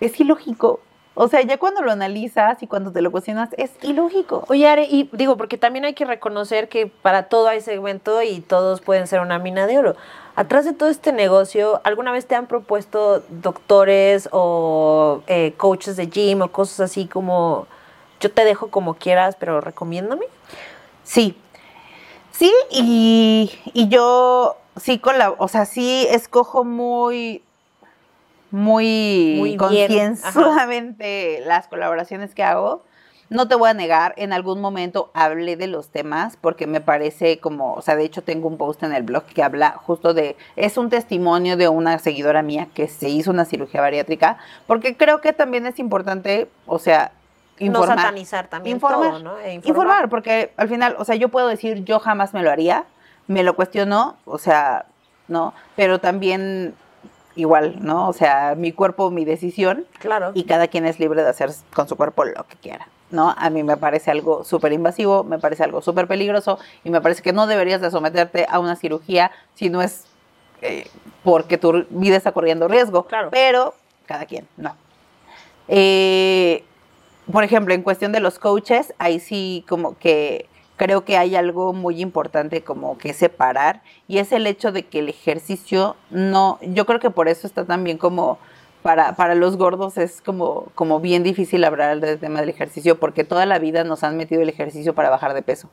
Es 0.00 0.20
ilógico. 0.20 0.80
O 1.18 1.28
sea, 1.28 1.40
ya 1.40 1.56
cuando 1.56 1.80
lo 1.80 1.90
analizas 1.90 2.62
y 2.62 2.66
cuando 2.66 2.92
te 2.92 3.00
lo 3.00 3.10
cuestionas, 3.10 3.48
es 3.56 3.70
ilógico. 3.80 4.44
Oye, 4.48 4.68
Are, 4.68 4.84
y 4.84 5.08
digo, 5.12 5.38
porque 5.38 5.56
también 5.56 5.86
hay 5.86 5.94
que 5.94 6.04
reconocer 6.04 6.68
que 6.68 6.88
para 6.88 7.30
todo 7.30 7.48
hay 7.48 7.62
segmento 7.62 8.22
y 8.22 8.40
todos 8.40 8.82
pueden 8.82 9.06
ser 9.06 9.20
una 9.20 9.38
mina 9.38 9.66
de 9.66 9.78
oro. 9.78 9.96
Atrás 10.34 10.66
de 10.66 10.74
todo 10.74 10.90
este 10.90 11.12
negocio, 11.12 11.80
¿alguna 11.84 12.12
vez 12.12 12.26
te 12.26 12.34
han 12.34 12.46
propuesto 12.46 13.22
doctores 13.30 14.28
o 14.30 15.22
eh, 15.26 15.54
coaches 15.56 15.96
de 15.96 16.08
gym 16.08 16.42
o 16.42 16.48
cosas 16.52 16.80
así 16.80 17.06
como 17.06 17.66
yo 18.20 18.30
te 18.30 18.44
dejo 18.44 18.70
como 18.70 18.92
quieras, 18.94 19.36
pero 19.40 19.62
recomiéndame? 19.62 20.26
Sí. 21.02 21.34
Sí, 22.30 22.52
y, 22.70 23.50
y 23.72 23.88
yo 23.88 24.56
sí 24.76 24.98
con 24.98 25.16
la, 25.16 25.30
o 25.30 25.48
sea, 25.48 25.64
sí 25.64 26.06
escojo 26.10 26.64
muy, 26.64 27.42
muy, 28.56 29.34
Muy 29.36 29.56
concienzudamente 29.58 31.42
las 31.44 31.68
colaboraciones 31.68 32.34
que 32.34 32.42
hago. 32.42 32.82
No 33.28 33.48
te 33.48 33.54
voy 33.54 33.68
a 33.68 33.74
negar, 33.74 34.14
en 34.16 34.32
algún 34.32 34.62
momento 34.62 35.10
hablé 35.12 35.56
de 35.56 35.66
los 35.66 35.90
temas 35.90 36.38
porque 36.40 36.66
me 36.66 36.80
parece 36.80 37.38
como, 37.38 37.74
o 37.74 37.82
sea, 37.82 37.96
de 37.96 38.04
hecho 38.04 38.22
tengo 38.22 38.48
un 38.48 38.56
post 38.56 38.82
en 38.82 38.94
el 38.94 39.02
blog 39.02 39.24
que 39.24 39.42
habla 39.42 39.72
justo 39.72 40.14
de, 40.14 40.36
es 40.54 40.78
un 40.78 40.88
testimonio 40.88 41.58
de 41.58 41.68
una 41.68 41.98
seguidora 41.98 42.40
mía 42.42 42.68
que 42.72 42.88
se 42.88 43.10
hizo 43.10 43.30
una 43.30 43.44
cirugía 43.44 43.82
bariátrica, 43.82 44.38
porque 44.66 44.96
creo 44.96 45.20
que 45.20 45.34
también 45.34 45.66
es 45.66 45.78
importante, 45.78 46.48
o 46.66 46.78
sea, 46.78 47.12
informar. 47.58 47.96
no 47.96 48.02
satanizar 48.02 48.48
también 48.48 48.76
informar, 48.76 49.10
todo, 49.10 49.18
¿no? 49.18 49.38
E 49.40 49.52
informar. 49.54 50.08
porque 50.08 50.52
al 50.56 50.68
final, 50.68 50.96
o 50.98 51.04
sea, 51.04 51.16
yo 51.16 51.28
puedo 51.28 51.48
decir, 51.48 51.84
yo 51.84 51.98
jamás 51.98 52.32
me 52.32 52.42
lo 52.42 52.50
haría, 52.50 52.84
me 53.26 53.42
lo 53.42 53.54
cuestiono, 53.54 54.16
o 54.24 54.38
sea, 54.38 54.86
¿no? 55.28 55.52
Pero 55.74 55.98
también 55.98 56.74
igual, 57.36 57.76
¿no? 57.80 58.08
O 58.08 58.12
sea, 58.12 58.54
mi 58.56 58.72
cuerpo, 58.72 59.10
mi 59.10 59.24
decisión, 59.24 59.86
Claro. 59.98 60.32
y 60.34 60.44
cada 60.44 60.68
quien 60.68 60.84
es 60.86 60.98
libre 60.98 61.22
de 61.22 61.28
hacer 61.30 61.50
con 61.74 61.88
su 61.88 61.96
cuerpo 61.96 62.24
lo 62.24 62.44
que 62.46 62.56
quiera, 62.56 62.88
¿no? 63.10 63.34
A 63.38 63.50
mí 63.50 63.62
me 63.62 63.76
parece 63.76 64.10
algo 64.10 64.42
súper 64.44 64.72
invasivo, 64.72 65.22
me 65.22 65.38
parece 65.38 65.62
algo 65.64 65.80
súper 65.82 66.06
peligroso, 66.08 66.58
y 66.82 66.90
me 66.90 67.00
parece 67.00 67.22
que 67.22 67.32
no 67.32 67.46
deberías 67.46 67.80
de 67.80 67.90
someterte 67.90 68.46
a 68.50 68.58
una 68.58 68.74
cirugía 68.76 69.30
si 69.54 69.70
no 69.70 69.82
es 69.82 70.04
eh, 70.62 70.88
porque 71.22 71.58
tu 71.58 71.84
vida 71.90 72.16
está 72.16 72.32
corriendo 72.32 72.66
riesgo. 72.66 73.04
Claro. 73.04 73.28
Pero 73.30 73.74
cada 74.06 74.24
quien, 74.24 74.48
no. 74.56 74.74
Eh, 75.68 76.64
por 77.30 77.44
ejemplo, 77.44 77.74
en 77.74 77.82
cuestión 77.82 78.12
de 78.12 78.20
los 78.20 78.38
coaches, 78.38 78.94
ahí 78.98 79.20
sí 79.20 79.64
como 79.68 79.98
que 79.98 80.48
creo 80.76 81.04
que 81.04 81.16
hay 81.16 81.36
algo 81.36 81.72
muy 81.72 82.00
importante 82.00 82.62
como 82.62 82.98
que 82.98 83.12
separar 83.12 83.82
y 84.08 84.18
es 84.18 84.32
el 84.32 84.46
hecho 84.46 84.72
de 84.72 84.84
que 84.84 85.00
el 85.00 85.08
ejercicio 85.08 85.96
no, 86.10 86.58
yo 86.62 86.86
creo 86.86 87.00
que 87.00 87.10
por 87.10 87.28
eso 87.28 87.46
está 87.46 87.64
también 87.64 87.98
como 87.98 88.38
para, 88.82 89.16
para 89.16 89.34
los 89.34 89.56
gordos 89.56 89.98
es 89.98 90.22
como, 90.22 90.68
como 90.76 91.00
bien 91.00 91.24
difícil 91.24 91.64
hablar 91.64 91.98
del 91.98 92.20
tema 92.20 92.40
del 92.40 92.50
ejercicio 92.50 93.00
porque 93.00 93.24
toda 93.24 93.44
la 93.44 93.58
vida 93.58 93.82
nos 93.82 94.04
han 94.04 94.16
metido 94.16 94.42
el 94.42 94.48
ejercicio 94.48 94.94
para 94.94 95.10
bajar 95.10 95.34
de 95.34 95.42
peso. 95.42 95.68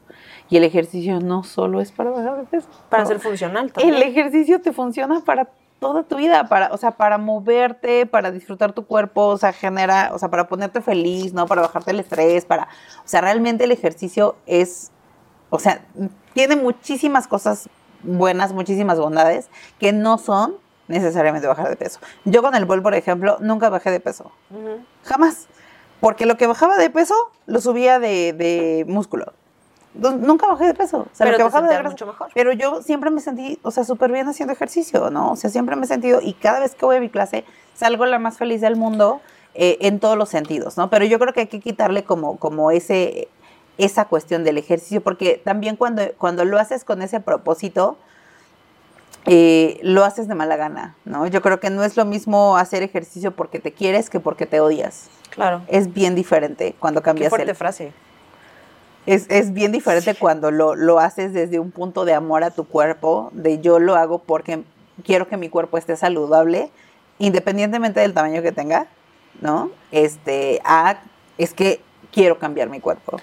Y 0.50 0.58
el 0.58 0.64
ejercicio 0.64 1.20
no 1.20 1.44
solo 1.44 1.80
es 1.80 1.92
para 1.92 2.10
bajar 2.10 2.38
de 2.38 2.46
peso. 2.46 2.68
Para 2.90 3.06
ser 3.06 3.20
funcional 3.20 3.72
también. 3.72 3.94
El 3.94 4.02
ejercicio 4.02 4.62
te 4.62 4.74
funciona 4.74 5.20
para 5.20 5.48
toda 5.84 6.04
tu 6.04 6.16
vida, 6.16 6.48
para, 6.48 6.74
o 6.74 6.78
sea, 6.78 6.92
para 6.92 7.18
moverte, 7.18 8.06
para 8.06 8.32
disfrutar 8.32 8.72
tu 8.72 8.86
cuerpo, 8.86 9.28
o 9.28 9.38
sea, 9.38 9.52
genera, 9.52 10.12
o 10.14 10.18
sea, 10.18 10.30
para 10.30 10.48
ponerte 10.48 10.80
feliz, 10.80 11.34
¿no? 11.34 11.46
Para 11.46 11.62
bajarte 11.62 11.92
el 11.92 12.00
estrés, 12.00 12.46
para, 12.46 12.70
o 13.04 13.08
sea, 13.08 13.20
realmente 13.20 13.66
el 13.66 13.72
ejercicio 13.74 14.38
es, 14.46 14.93
o 15.54 15.60
sea, 15.60 15.82
tiene 16.34 16.56
muchísimas 16.56 17.28
cosas 17.28 17.70
buenas, 18.02 18.54
muchísimas 18.54 18.98
bondades 19.00 19.50
que 19.80 19.94
no 19.94 20.18
son 20.18 20.56
necesariamente 20.88 21.48
bajar 21.48 21.70
de 21.70 21.76
peso. 21.76 22.00
Yo 22.26 22.42
con 22.42 22.56
el 22.56 22.66
bol, 22.66 22.82
por 22.82 22.96
ejemplo, 22.96 23.38
nunca 23.40 23.70
bajé 23.70 23.92
de 23.92 24.00
peso. 24.00 24.32
Jamás. 25.04 25.48
Porque 26.00 26.26
lo 26.26 26.36
que 26.36 26.48
bajaba 26.48 26.78
de 26.78 26.90
peso 26.90 27.14
lo 27.46 27.62
subía 27.62 28.00
de, 28.00 28.34
de 28.34 28.84
músculo. 28.88 29.34
Nunca 29.94 30.48
bajé 30.48 30.66
de 30.66 30.74
peso. 30.74 31.02
O 31.02 31.16
sea, 31.16 31.26
Pero 31.28 31.32
lo 31.32 31.38
que 31.38 31.38
te 31.38 31.44
bajaba 31.44 31.68
de 31.68 31.74
sentías 31.76 31.82
grasa- 31.84 31.92
mucho 31.92 32.06
mejor. 32.08 32.32
Pero 32.34 32.52
yo 32.52 32.82
siempre 32.82 33.12
me 33.12 33.22
sentí, 33.22 33.60
o 33.62 33.70
sea, 33.70 33.84
súper 33.84 34.12
bien 34.12 34.28
haciendo 34.28 34.54
ejercicio, 34.54 35.12
¿no? 35.12 35.32
O 35.34 35.36
sea, 35.36 35.52
siempre 35.52 35.76
me 35.76 35.86
he 35.86 35.88
sentido, 35.88 36.20
y 36.20 36.34
cada 36.34 36.60
vez 36.62 36.74
que 36.74 36.84
voy 36.86 36.96
a 36.98 37.00
mi 37.00 37.10
clase, 37.10 37.46
salgo 37.76 38.06
la 38.08 38.18
más 38.18 38.38
feliz 38.40 38.60
del 38.60 38.76
mundo 38.76 39.22
eh, 39.54 39.78
en 39.82 40.00
todos 40.00 40.18
los 40.18 40.30
sentidos, 40.30 40.78
¿no? 40.78 40.90
Pero 40.90 41.06
yo 41.06 41.20
creo 41.20 41.32
que 41.32 41.42
hay 41.42 41.48
que 41.48 41.60
quitarle 41.60 42.04
como, 42.04 42.38
como 42.38 42.72
ese, 42.72 43.28
esa 43.78 44.06
cuestión 44.06 44.44
del 44.44 44.58
ejercicio, 44.58 45.02
porque 45.02 45.42
también 45.44 45.76
cuando, 45.76 46.04
cuando 46.18 46.46
lo 46.46 46.60
haces 46.60 46.84
con 46.84 47.02
ese 47.02 47.20
propósito, 47.20 47.98
eh, 49.26 49.80
lo 49.84 50.04
haces 50.04 50.28
de 50.28 50.36
mala 50.36 50.58
gana, 50.58 50.96
¿no? 51.06 51.26
Yo 51.28 51.42
creo 51.42 51.60
que 51.60 51.70
no 51.70 51.84
es 51.84 51.96
lo 51.96 52.06
mismo 52.06 52.58
hacer 52.58 52.84
ejercicio 52.84 53.32
porque 53.32 53.60
te 53.60 53.72
quieres 53.72 54.10
que 54.10 54.20
porque 54.20 54.46
te 54.46 54.60
odias. 54.60 55.10
Claro. 55.30 55.62
Es 55.68 55.94
bien 55.94 56.14
diferente 56.14 56.76
cuando 56.78 57.02
Qué 57.02 57.06
cambias 57.06 57.30
fuerte 57.30 57.52
el, 57.52 57.56
frase. 57.56 57.94
es, 59.06 59.26
es 59.30 59.54
bien 59.54 59.72
diferente 59.72 60.14
cuando 60.16 60.52
lo, 60.52 60.76
lo 60.76 61.00
haces 61.00 61.34
desde 61.34 61.60
un 61.60 61.72
punto 61.72 62.06
de 62.06 62.14
amor 62.14 62.44
a 62.44 62.52
tu 62.52 62.66
cuerpo, 62.66 63.30
de 63.34 63.60
yo 63.60 63.80
lo 63.80 63.96
hago 63.96 64.20
porque 64.20 64.64
quiero 65.04 65.28
que 65.28 65.38
mi 65.38 65.50
cuerpo 65.50 65.78
esté 65.78 65.96
saludable, 65.96 66.70
independientemente 67.18 68.02
del 68.02 68.14
tamaño 68.14 68.42
que 68.42 68.52
tenga, 68.52 68.88
¿no? 69.42 69.72
Este, 69.92 70.62
a, 70.66 70.98
es 71.38 71.54
que 71.54 71.82
quiero 72.12 72.38
cambiar 72.40 72.70
mi 72.70 72.80
cuerpo. 72.80 73.20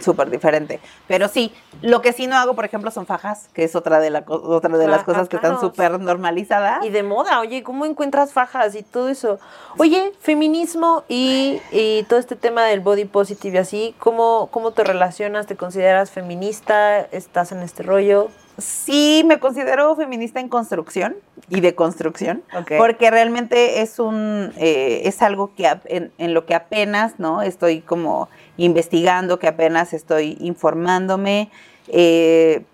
Súper 0.00 0.30
diferente. 0.30 0.80
Pero 1.06 1.28
sí, 1.28 1.52
lo 1.82 2.02
que 2.02 2.12
sí 2.12 2.26
no 2.26 2.36
hago, 2.36 2.54
por 2.54 2.64
ejemplo, 2.64 2.90
son 2.90 3.06
fajas, 3.06 3.48
que 3.54 3.64
es 3.64 3.74
otra 3.76 4.00
de, 4.00 4.10
la, 4.10 4.24
otra 4.26 4.76
de 4.76 4.86
las 4.88 5.02
Ah, 5.02 5.04
cosas 5.04 5.28
que 5.28 5.36
están 5.36 5.60
súper 5.60 5.98
normalizadas. 6.00 6.84
Y 6.84 6.90
de 6.90 7.02
moda, 7.02 7.40
oye, 7.40 7.62
¿cómo 7.62 7.86
encuentras 7.86 8.32
fajas 8.32 8.74
y 8.74 8.82
todo 8.82 9.08
eso? 9.08 9.38
Oye, 9.78 10.12
feminismo 10.20 11.04
y, 11.08 11.60
y 11.70 12.04
todo 12.04 12.18
este 12.18 12.36
tema 12.36 12.64
del 12.64 12.80
body 12.80 13.04
positive 13.04 13.56
y 13.56 13.58
así, 13.58 13.94
¿cómo, 13.98 14.48
¿cómo 14.50 14.72
te 14.72 14.84
relacionas? 14.84 15.46
¿Te 15.46 15.56
consideras 15.56 16.10
feminista? 16.10 17.00
¿Estás 17.00 17.52
en 17.52 17.60
este 17.60 17.82
rollo? 17.82 18.28
Sí, 18.58 19.22
me 19.26 19.38
considero 19.38 19.96
feminista 19.96 20.38
en 20.40 20.48
construcción 20.48 21.16
y 21.48 21.60
de 21.60 21.74
construcción, 21.74 22.42
porque 22.78 23.10
realmente 23.10 23.80
es 23.80 23.98
un 23.98 24.52
eh, 24.56 25.02
es 25.04 25.22
algo 25.22 25.54
que 25.54 25.66
en, 25.86 26.12
en 26.18 26.34
lo 26.34 26.44
que 26.46 26.54
apenas 26.54 27.18
no 27.18 27.40
estoy 27.42 27.80
como 27.80 28.28
investigando, 28.58 29.38
que 29.38 29.48
apenas 29.48 29.92
estoy 29.94 30.36
informándome. 30.40 31.50
eh, 31.88 32.64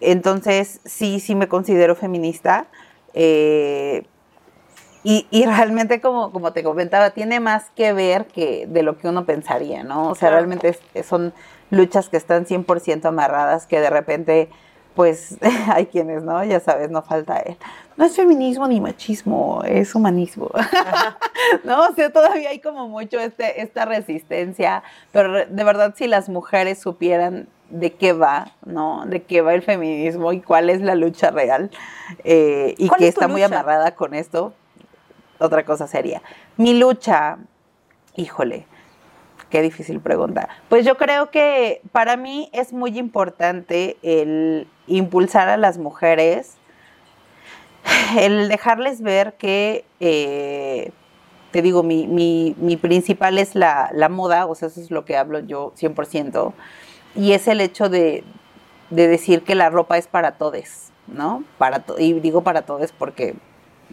entonces 0.00 0.80
sí, 0.84 1.20
sí 1.20 1.34
me 1.34 1.48
considero 1.48 1.94
feminista. 1.94 2.66
eh, 3.14 4.04
y, 5.04 5.26
y 5.32 5.46
realmente, 5.46 6.00
como, 6.00 6.30
como 6.30 6.52
te 6.52 6.62
comentaba, 6.62 7.10
tiene 7.10 7.40
más 7.40 7.70
que 7.74 7.92
ver 7.92 8.26
que 8.26 8.66
de 8.68 8.82
lo 8.84 8.98
que 8.98 9.08
uno 9.08 9.24
pensaría, 9.24 9.82
¿no? 9.82 10.10
O 10.10 10.14
sea, 10.14 10.30
realmente 10.30 10.68
es- 10.94 11.06
son 11.06 11.32
luchas 11.70 12.08
que 12.08 12.16
están 12.16 12.46
100% 12.46 13.06
amarradas, 13.06 13.66
que 13.66 13.80
de 13.80 13.90
repente, 13.90 14.48
pues, 14.94 15.36
hay 15.72 15.86
quienes, 15.86 16.22
¿no? 16.22 16.42
Ya 16.44 16.60
sabes, 16.60 16.90
no 16.90 17.02
falta 17.02 17.38
él. 17.38 17.56
No 17.96 18.06
es 18.06 18.16
feminismo 18.16 18.66
ni 18.68 18.80
machismo, 18.80 19.62
es 19.64 19.94
humanismo. 19.94 20.50
¿No? 21.64 21.88
O 21.88 21.94
sea, 21.94 22.10
todavía 22.10 22.50
hay 22.50 22.60
como 22.60 22.88
mucho 22.88 23.18
este, 23.20 23.60
esta 23.60 23.84
resistencia, 23.84 24.82
pero 25.10 25.46
de 25.46 25.64
verdad 25.64 25.94
si 25.96 26.06
las 26.06 26.28
mujeres 26.28 26.80
supieran 26.80 27.48
de 27.68 27.92
qué 27.92 28.12
va, 28.12 28.52
¿no? 28.64 29.04
De 29.06 29.22
qué 29.22 29.40
va 29.40 29.54
el 29.54 29.62
feminismo 29.62 30.32
y 30.32 30.40
cuál 30.40 30.70
es 30.70 30.80
la 30.80 30.94
lucha 30.94 31.30
real, 31.30 31.70
eh, 32.24 32.74
y 32.76 32.88
¿Cuál 32.88 33.00
que 33.00 33.08
es 33.08 33.14
está 33.14 33.28
muy 33.28 33.42
amarrada 33.42 33.94
con 33.94 34.14
esto, 34.14 34.52
otra 35.38 35.64
cosa 35.64 35.86
sería. 35.86 36.22
Mi 36.56 36.78
lucha, 36.78 37.38
híjole, 38.14 38.66
qué 39.52 39.60
difícil 39.62 40.00
pregunta. 40.00 40.48
Pues 40.70 40.84
yo 40.86 40.96
creo 40.96 41.30
que 41.30 41.82
para 41.92 42.16
mí 42.16 42.48
es 42.54 42.72
muy 42.72 42.98
importante 42.98 43.98
el 44.02 44.66
impulsar 44.88 45.48
a 45.50 45.56
las 45.58 45.76
mujeres, 45.78 46.54
el 48.18 48.48
dejarles 48.48 49.02
ver 49.02 49.34
que, 49.34 49.84
eh, 50.00 50.90
te 51.50 51.60
digo, 51.62 51.82
mi, 51.82 52.06
mi, 52.06 52.54
mi 52.58 52.76
principal 52.78 53.36
es 53.38 53.54
la, 53.54 53.90
la 53.92 54.08
moda, 54.08 54.46
o 54.46 54.54
sea, 54.54 54.68
eso 54.68 54.80
es 54.80 54.90
lo 54.90 55.04
que 55.04 55.16
hablo 55.18 55.38
yo 55.40 55.72
100%, 55.78 56.52
y 57.14 57.32
es 57.32 57.46
el 57.46 57.60
hecho 57.60 57.90
de, 57.90 58.24
de 58.88 59.06
decir 59.08 59.42
que 59.42 59.54
la 59.54 59.68
ropa 59.68 59.98
es 59.98 60.06
para 60.06 60.32
todos, 60.32 60.88
¿no? 61.08 61.44
Para 61.58 61.80
to- 61.80 61.98
y 61.98 62.14
digo 62.20 62.40
para 62.42 62.62
todos 62.62 62.92
porque 62.92 63.34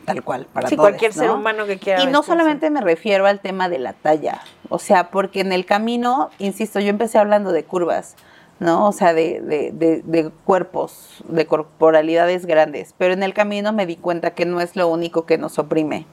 tal 0.06 0.24
cual, 0.24 0.46
para 0.54 0.70
sí, 0.70 0.78
todos. 0.78 0.88
cualquier 0.90 1.12
ser 1.12 1.28
¿no? 1.28 1.36
humano 1.36 1.66
que 1.66 1.78
quiera. 1.78 2.02
Y 2.02 2.08
no 2.08 2.24
solamente 2.24 2.70
me 2.70 2.80
refiero 2.80 3.26
al 3.28 3.42
tema 3.42 3.68
de 3.68 3.80
la 3.80 3.92
talla, 3.92 4.40
o 4.70 4.80
sea, 4.80 5.10
porque 5.10 5.42
en 5.42 5.52
el 5.52 5.66
camino, 5.66 6.30
insisto, 6.40 6.80
yo 6.80 6.90
empecé 6.90 7.18
hablando 7.18 7.52
de 7.52 7.64
curvas, 7.64 8.16
¿no? 8.60 8.88
O 8.88 8.92
sea, 8.92 9.14
de, 9.14 9.42
de, 9.42 9.72
de, 9.72 10.02
de 10.04 10.30
cuerpos, 10.46 11.24
de 11.28 11.46
corporalidades 11.46 12.46
grandes, 12.46 12.94
pero 12.98 13.14
en 13.14 13.24
el 13.24 13.34
camino 13.34 13.74
me 13.74 13.86
di 13.86 13.96
cuenta 13.96 14.32
que 14.32 14.46
no 14.46 14.62
es 14.62 14.76
lo 14.76 14.88
único 14.88 15.26
que 15.26 15.38
nos 15.38 15.58
oprime. 15.60 16.06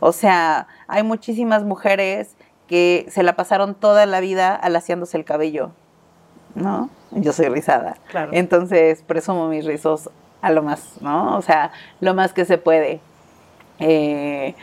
O 0.00 0.12
sea, 0.12 0.68
hay 0.88 1.02
muchísimas 1.02 1.64
mujeres 1.64 2.36
que 2.68 3.06
se 3.10 3.22
la 3.22 3.36
pasaron 3.36 3.74
toda 3.74 4.06
la 4.06 4.20
vida 4.20 4.54
alaciándose 4.54 5.16
el 5.16 5.24
cabello, 5.24 5.70
¿no? 6.54 6.90
Yo 7.12 7.32
soy 7.32 7.48
rizada. 7.48 7.96
Claro. 8.08 8.30
Entonces, 8.32 9.02
presumo 9.02 9.48
mis 9.48 9.64
rizos 9.64 10.10
a 10.42 10.50
lo 10.50 10.62
más, 10.62 11.00
¿no? 11.00 11.36
O 11.36 11.42
sea, 11.42 11.72
lo 12.00 12.14
más 12.14 12.32
que 12.32 12.44
se 12.44 12.58
puede. 12.58 13.00
Eh, 13.78 14.54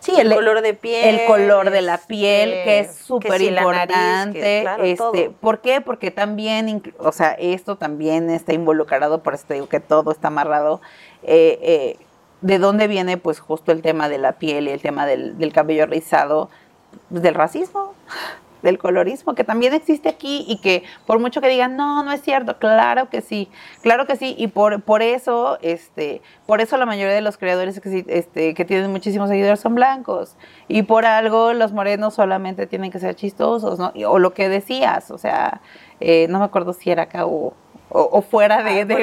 Sí, 0.00 0.12
el 0.18 0.28
le- 0.28 0.34
color 0.34 0.60
de 0.62 0.74
piel. 0.74 1.20
el 1.20 1.26
color 1.26 1.70
de 1.70 1.82
la 1.82 1.98
piel, 1.98 2.52
este, 2.52 2.64
que 2.64 2.78
es 2.80 2.94
súper 2.96 3.40
importante. 3.40 4.60
claro, 4.62 4.84
este. 4.84 5.30
¿Por 5.30 5.60
qué? 5.60 5.80
Porque 5.80 6.10
también, 6.10 6.82
o 6.98 7.12
sea, 7.12 7.32
esto 7.32 7.76
también 7.76 8.30
está 8.30 8.52
involucrado, 8.52 9.22
por 9.22 9.34
eso 9.34 9.44
te 9.48 9.54
digo 9.54 9.68
que 9.68 9.80
todo 9.80 10.10
está 10.12 10.28
amarrado. 10.28 10.80
eh, 11.22 11.58
eh, 11.62 11.96
¿De 12.42 12.58
dónde 12.58 12.86
viene, 12.86 13.16
pues, 13.16 13.40
justo 13.40 13.72
el 13.72 13.80
tema 13.82 14.08
de 14.10 14.18
la 14.18 14.32
piel 14.32 14.68
y 14.68 14.70
el 14.70 14.82
tema 14.82 15.06
del, 15.06 15.38
del 15.38 15.52
cabello 15.54 15.86
rizado? 15.86 16.50
Pues, 17.08 17.22
del 17.22 17.34
racismo, 17.34 17.94
del 18.62 18.78
colorismo, 18.78 19.34
que 19.34 19.44
también 19.44 19.74
existe 19.74 20.08
aquí 20.08 20.44
y 20.48 20.58
que 20.58 20.82
por 21.06 21.18
mucho 21.18 21.40
que 21.40 21.48
digan, 21.48 21.76
no, 21.76 22.02
no 22.02 22.12
es 22.12 22.22
cierto, 22.22 22.58
claro 22.58 23.08
que 23.10 23.20
sí, 23.20 23.48
claro 23.82 24.06
que 24.06 24.16
sí, 24.16 24.34
y 24.38 24.48
por, 24.48 24.82
por 24.82 25.02
eso, 25.02 25.58
este, 25.62 26.22
por 26.46 26.60
eso 26.60 26.76
la 26.76 26.86
mayoría 26.86 27.14
de 27.14 27.20
los 27.20 27.38
creadores 27.38 27.80
que, 27.80 28.04
este, 28.08 28.54
que 28.54 28.64
tienen 28.64 28.90
muchísimos 28.90 29.28
seguidores 29.28 29.60
son 29.60 29.74
blancos, 29.74 30.36
y 30.68 30.82
por 30.82 31.06
algo 31.06 31.52
los 31.52 31.72
morenos 31.72 32.14
solamente 32.14 32.66
tienen 32.66 32.90
que 32.90 32.98
ser 32.98 33.14
chistosos, 33.14 33.78
¿no? 33.78 33.92
O 34.08 34.18
lo 34.18 34.32
que 34.34 34.48
decías, 34.48 35.10
o 35.10 35.18
sea, 35.18 35.60
eh, 36.00 36.26
no 36.28 36.38
me 36.38 36.44
acuerdo 36.44 36.72
si 36.72 36.90
era 36.90 37.04
acá 37.04 37.26
o, 37.26 37.54
o, 37.88 38.08
o 38.12 38.22
fuera 38.22 38.62
de, 38.62 38.80
Ah, 38.80 38.84
de 38.84 38.94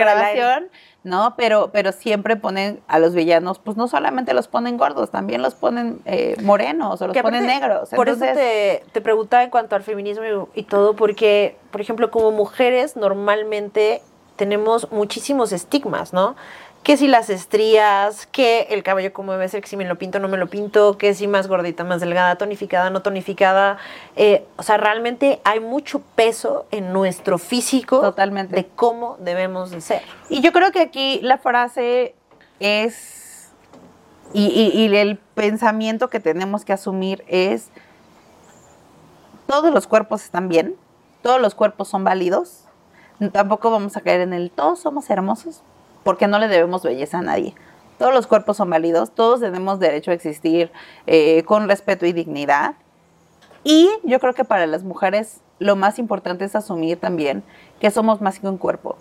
aire. 0.59 0.69
¿No? 1.03 1.35
Pero, 1.35 1.69
pero 1.71 1.91
siempre 1.91 2.35
ponen 2.35 2.81
a 2.87 2.99
los 2.99 3.13
villanos, 3.13 3.59
pues 3.59 3.77
no 3.77 3.87
solamente 3.87 4.33
los 4.33 4.47
ponen 4.47 4.77
gordos, 4.77 5.11
también 5.11 5.41
los 5.41 5.53
ponen 5.53 5.99
eh, 6.05 6.35
morenos 6.41 7.01
o 7.01 7.07
los 7.07 7.17
ponen 7.17 7.45
negros. 7.45 7.89
Por 7.89 8.09
eso 8.09 8.23
Entonces, 8.23 8.81
te, 8.83 8.91
te 8.91 9.01
preguntaba 9.01 9.43
en 9.43 9.49
cuanto 9.49 9.75
al 9.75 9.83
feminismo 9.83 10.23
y, 10.55 10.61
y 10.61 10.63
todo, 10.63 10.95
porque, 10.95 11.57
por 11.71 11.81
ejemplo, 11.81 12.09
como 12.09 12.31
mujeres 12.31 12.95
normalmente 12.95 14.01
tenemos 14.35 14.91
muchísimos 14.91 15.51
estigmas, 15.51 16.13
¿no? 16.13 16.35
Que 16.83 16.97
si 16.97 17.07
las 17.07 17.29
estrías, 17.29 18.25
que 18.27 18.63
el 18.71 18.83
cabello 18.83 19.13
como 19.13 19.31
debe 19.31 19.47
ser, 19.47 19.61
que 19.61 19.69
si 19.69 19.77
me 19.77 19.85
lo 19.85 19.97
pinto 19.97 20.19
no 20.19 20.27
me 20.27 20.35
lo 20.37 20.47
pinto, 20.47 20.97
que 20.97 21.13
si 21.13 21.27
más 21.27 21.47
gordita, 21.47 21.85
más 21.85 22.01
delgada, 22.01 22.35
tonificada, 22.35 22.89
no 22.89 23.01
tonificada. 23.01 23.77
Eh, 24.17 24.45
o 24.57 24.63
sea, 24.63 24.75
realmente 24.75 25.39
hay 25.45 25.61
mucho 25.61 26.01
peso 26.15 26.65
en 26.71 26.91
nuestro 26.91 27.37
físico 27.37 28.01
Totalmente. 28.01 28.53
de 28.55 28.67
cómo 28.67 29.15
debemos 29.21 29.71
de 29.71 29.79
ser. 29.79 30.01
Y 30.27 30.41
yo 30.41 30.51
creo 30.51 30.73
que 30.73 30.81
aquí 30.81 31.19
la 31.21 31.37
frase 31.37 32.15
es, 32.59 33.49
y, 34.33 34.47
y- 34.47 34.77
y 34.85 34.93
el 34.97 35.17
pensamiento 35.35 36.09
que 36.09 36.19
tenemos 36.19 36.65
que 36.65 36.73
asumir 36.73 37.23
es, 37.27 37.69
todos 39.47 39.73
los 39.73 39.87
cuerpos 39.87 40.23
están 40.23 40.49
bien, 40.49 40.75
todos 41.21 41.39
los 41.39 41.55
cuerpos 41.55 41.87
son 41.87 42.03
válidos. 42.03 42.65
Tampoco 43.31 43.71
vamos 43.71 43.95
a 43.95 44.01
caer 44.01 44.19
en 44.21 44.33
el 44.33 44.51
todos 44.51 44.79
somos 44.79 45.09
hermosos, 45.09 45.61
porque 46.03 46.27
no 46.27 46.39
le 46.39 46.47
debemos 46.47 46.83
belleza 46.83 47.19
a 47.19 47.21
nadie. 47.21 47.55
Todos 47.97 48.13
los 48.13 48.27
cuerpos 48.27 48.57
son 48.57 48.69
válidos, 48.69 49.11
todos 49.13 49.39
tenemos 49.39 49.79
derecho 49.79 50.11
a 50.11 50.13
existir 50.13 50.71
eh, 51.07 51.43
con 51.43 51.67
respeto 51.67 52.05
y 52.05 52.13
dignidad. 52.13 52.75
Y 53.63 53.89
yo 54.03 54.19
creo 54.19 54.33
que 54.33 54.43
para 54.43 54.67
las 54.67 54.83
mujeres 54.83 55.41
lo 55.59 55.75
más 55.75 55.99
importante 55.99 56.45
es 56.45 56.55
asumir 56.55 56.99
también 56.99 57.43
que 57.79 57.91
somos 57.91 58.21
más 58.21 58.39
que 58.39 58.47
un 58.47 58.57
cuerpo. 58.57 58.97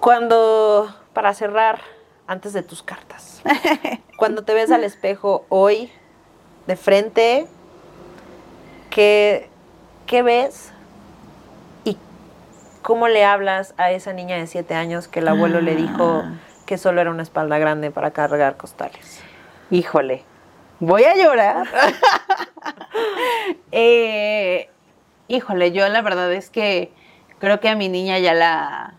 Cuando, 0.00 0.94
para 1.12 1.34
cerrar, 1.34 1.80
antes 2.26 2.52
de 2.52 2.62
tus 2.62 2.82
cartas, 2.82 3.42
cuando 4.18 4.44
te 4.44 4.54
ves 4.54 4.70
al 4.70 4.84
espejo 4.84 5.44
hoy, 5.48 5.90
de 6.66 6.76
frente, 6.76 7.46
¿qué, 8.90 9.50
qué 10.06 10.22
ves? 10.22 10.73
¿Y 12.84 12.86
cómo 12.86 13.08
le 13.08 13.24
hablas 13.24 13.72
a 13.78 13.92
esa 13.92 14.12
niña 14.12 14.36
de 14.36 14.46
siete 14.46 14.74
años 14.74 15.08
que 15.08 15.20
el 15.20 15.28
abuelo 15.28 15.62
le 15.62 15.74
dijo 15.74 16.22
Ah. 16.22 16.32
que 16.66 16.76
solo 16.76 17.00
era 17.00 17.10
una 17.10 17.22
espalda 17.22 17.56
grande 17.56 17.90
para 17.90 18.10
cargar 18.10 18.58
costales? 18.58 19.22
Híjole, 19.70 20.22
voy 20.80 21.04
a 21.04 21.16
llorar. 21.16 21.66
Eh, 23.72 24.70
híjole, 25.28 25.72
yo 25.72 25.88
la 25.88 26.00
verdad 26.02 26.32
es 26.32 26.48
que 26.50 26.92
creo 27.40 27.58
que 27.58 27.68
a 27.68 27.74
mi 27.74 27.88
niña 27.88 28.18
ya 28.20 28.34
la... 28.34 28.94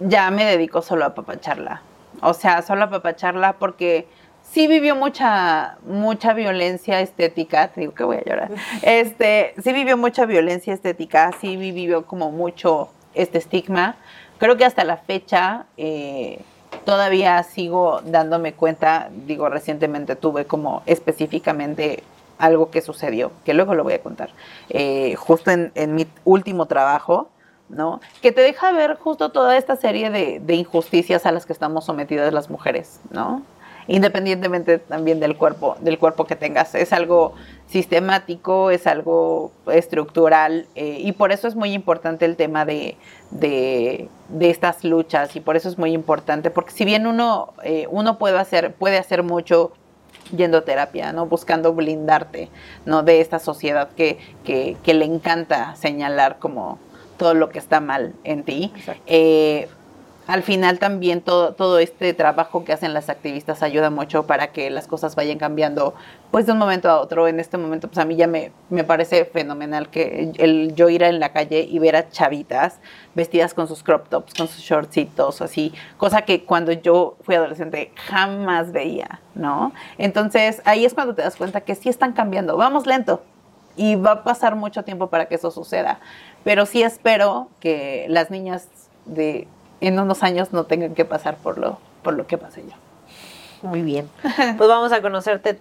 Ya 0.00 0.30
me 0.30 0.44
dedico 0.46 0.80
solo 0.80 1.04
a 1.04 1.14
papacharla. 1.14 1.82
O 2.22 2.32
sea, 2.34 2.62
solo 2.62 2.84
a 2.84 2.90
papacharla 2.90 3.54
porque 3.54 4.08
sí 4.50 4.66
vivió 4.66 4.96
mucha, 4.96 5.78
mucha 5.86 6.32
violencia 6.34 7.00
estética. 7.00 7.68
Te 7.68 7.82
digo 7.82 7.94
que 7.94 8.04
voy 8.04 8.16
a 8.18 8.24
llorar. 8.24 8.50
Este, 8.82 9.54
sí 9.62 9.72
vivió 9.72 9.96
mucha 9.96 10.26
violencia 10.26 10.74
estética, 10.74 11.30
sí 11.40 11.56
vivió 11.56 12.06
como 12.06 12.30
mucho 12.30 12.90
este 13.14 13.38
estigma. 13.38 13.96
Creo 14.38 14.56
que 14.56 14.64
hasta 14.64 14.84
la 14.84 14.96
fecha 14.96 15.66
eh, 15.76 16.40
todavía 16.84 17.42
sigo 17.42 18.00
dándome 18.04 18.54
cuenta, 18.54 19.08
digo, 19.26 19.48
recientemente 19.48 20.16
tuve 20.16 20.46
como 20.46 20.82
específicamente 20.86 22.02
algo 22.38 22.70
que 22.70 22.80
sucedió, 22.80 23.30
que 23.44 23.54
luego 23.54 23.74
lo 23.74 23.84
voy 23.84 23.92
a 23.92 24.02
contar, 24.02 24.30
eh, 24.68 25.14
justo 25.14 25.52
en, 25.52 25.70
en 25.76 25.94
mi 25.94 26.08
último 26.24 26.66
trabajo, 26.66 27.28
¿no? 27.68 28.00
Que 28.20 28.32
te 28.32 28.40
deja 28.40 28.72
ver 28.72 28.96
justo 28.96 29.30
toda 29.30 29.56
esta 29.56 29.76
serie 29.76 30.10
de, 30.10 30.40
de 30.40 30.54
injusticias 30.54 31.24
a 31.24 31.30
las 31.30 31.46
que 31.46 31.52
estamos 31.52 31.84
sometidas 31.84 32.32
las 32.32 32.50
mujeres, 32.50 33.00
¿no? 33.10 33.42
Independientemente 33.88 34.78
también 34.78 35.20
del 35.20 35.36
cuerpo, 35.36 35.76
del 35.80 35.98
cuerpo 35.98 36.24
que 36.24 36.36
tengas. 36.36 36.74
Es 36.74 36.92
algo 36.92 37.34
sistemático, 37.66 38.70
es 38.70 38.86
algo 38.86 39.50
estructural, 39.70 40.66
eh, 40.74 40.98
y 41.00 41.12
por 41.12 41.32
eso 41.32 41.48
es 41.48 41.56
muy 41.56 41.72
importante 41.72 42.24
el 42.24 42.36
tema 42.36 42.64
de, 42.64 42.96
de, 43.30 44.08
de 44.28 44.50
estas 44.50 44.84
luchas, 44.84 45.34
y 45.36 45.40
por 45.40 45.56
eso 45.56 45.68
es 45.68 45.78
muy 45.78 45.92
importante, 45.92 46.50
porque 46.50 46.72
si 46.72 46.84
bien 46.84 47.06
uno, 47.06 47.54
eh, 47.64 47.86
uno 47.90 48.18
puede, 48.18 48.38
hacer, 48.38 48.74
puede 48.74 48.98
hacer 48.98 49.22
mucho 49.22 49.72
yendo 50.36 50.58
a 50.58 50.64
terapia, 50.64 51.12
¿no? 51.12 51.26
Buscando 51.26 51.72
blindarte, 51.72 52.50
¿no? 52.84 53.02
De 53.02 53.20
esta 53.20 53.38
sociedad 53.38 53.90
que, 53.96 54.18
que, 54.44 54.76
que 54.82 54.94
le 54.94 55.04
encanta 55.04 55.74
señalar 55.76 56.38
como 56.38 56.78
todo 57.16 57.34
lo 57.34 57.48
que 57.48 57.58
está 57.58 57.80
mal 57.80 58.14
en 58.24 58.42
ti. 58.42 58.72
Eh, 59.06 59.68
al 60.26 60.42
final 60.42 60.78
también 60.78 61.20
todo, 61.20 61.54
todo 61.54 61.78
este 61.78 62.14
trabajo 62.14 62.64
que 62.64 62.72
hacen 62.72 62.94
las 62.94 63.08
activistas 63.08 63.62
ayuda 63.62 63.90
mucho 63.90 64.24
para 64.26 64.52
que 64.52 64.70
las 64.70 64.86
cosas 64.86 65.16
vayan 65.16 65.38
cambiando 65.38 65.94
pues 66.30 66.46
de 66.46 66.52
un 66.52 66.58
momento 66.58 66.88
a 66.88 67.00
otro. 67.00 67.26
En 67.26 67.40
este 67.40 67.58
momento 67.58 67.88
pues 67.88 67.98
a 67.98 68.04
mí 68.04 68.14
ya 68.14 68.26
me, 68.26 68.52
me 68.70 68.84
parece 68.84 69.24
fenomenal 69.24 69.90
que 69.90 70.32
el 70.38 70.74
yo 70.74 70.88
ir 70.88 71.02
en 71.02 71.18
la 71.18 71.32
calle 71.32 71.66
y 71.68 71.78
ver 71.78 71.96
a 71.96 72.08
chavitas 72.08 72.78
vestidas 73.14 73.52
con 73.52 73.66
sus 73.66 73.82
crop 73.82 74.08
tops, 74.08 74.34
con 74.34 74.48
sus 74.48 74.62
shortcitos, 74.62 75.42
así, 75.42 75.72
cosa 75.98 76.22
que 76.22 76.44
cuando 76.44 76.72
yo 76.72 77.16
fui 77.22 77.34
adolescente 77.34 77.92
jamás 78.06 78.72
veía, 78.72 79.20
¿no? 79.34 79.72
Entonces 79.98 80.62
ahí 80.64 80.84
es 80.84 80.94
cuando 80.94 81.14
te 81.14 81.22
das 81.22 81.36
cuenta 81.36 81.62
que 81.62 81.74
sí 81.74 81.88
están 81.88 82.12
cambiando, 82.12 82.56
vamos 82.56 82.86
lento, 82.86 83.22
y 83.76 83.96
va 83.96 84.12
a 84.12 84.24
pasar 84.24 84.54
mucho 84.56 84.84
tiempo 84.84 85.08
para 85.08 85.26
que 85.26 85.34
eso 85.34 85.50
suceda. 85.50 85.98
Pero 86.44 86.66
sí 86.66 86.82
espero 86.82 87.48
que 87.60 88.06
las 88.08 88.30
niñas 88.30 88.68
de 89.06 89.46
en 89.88 89.98
unos 89.98 90.22
años 90.22 90.52
no 90.52 90.64
tengan 90.64 90.94
que 90.94 91.04
pasar 91.04 91.36
por 91.36 91.58
lo, 91.58 91.78
por 92.02 92.14
lo 92.14 92.26
que 92.26 92.38
pasé 92.38 92.62
yo. 92.62 93.68
Muy 93.68 93.82
bien. 93.82 94.08
Pues 94.56 94.68
vamos 94.68 94.92
a 94.92 95.00
conocerte 95.02 95.58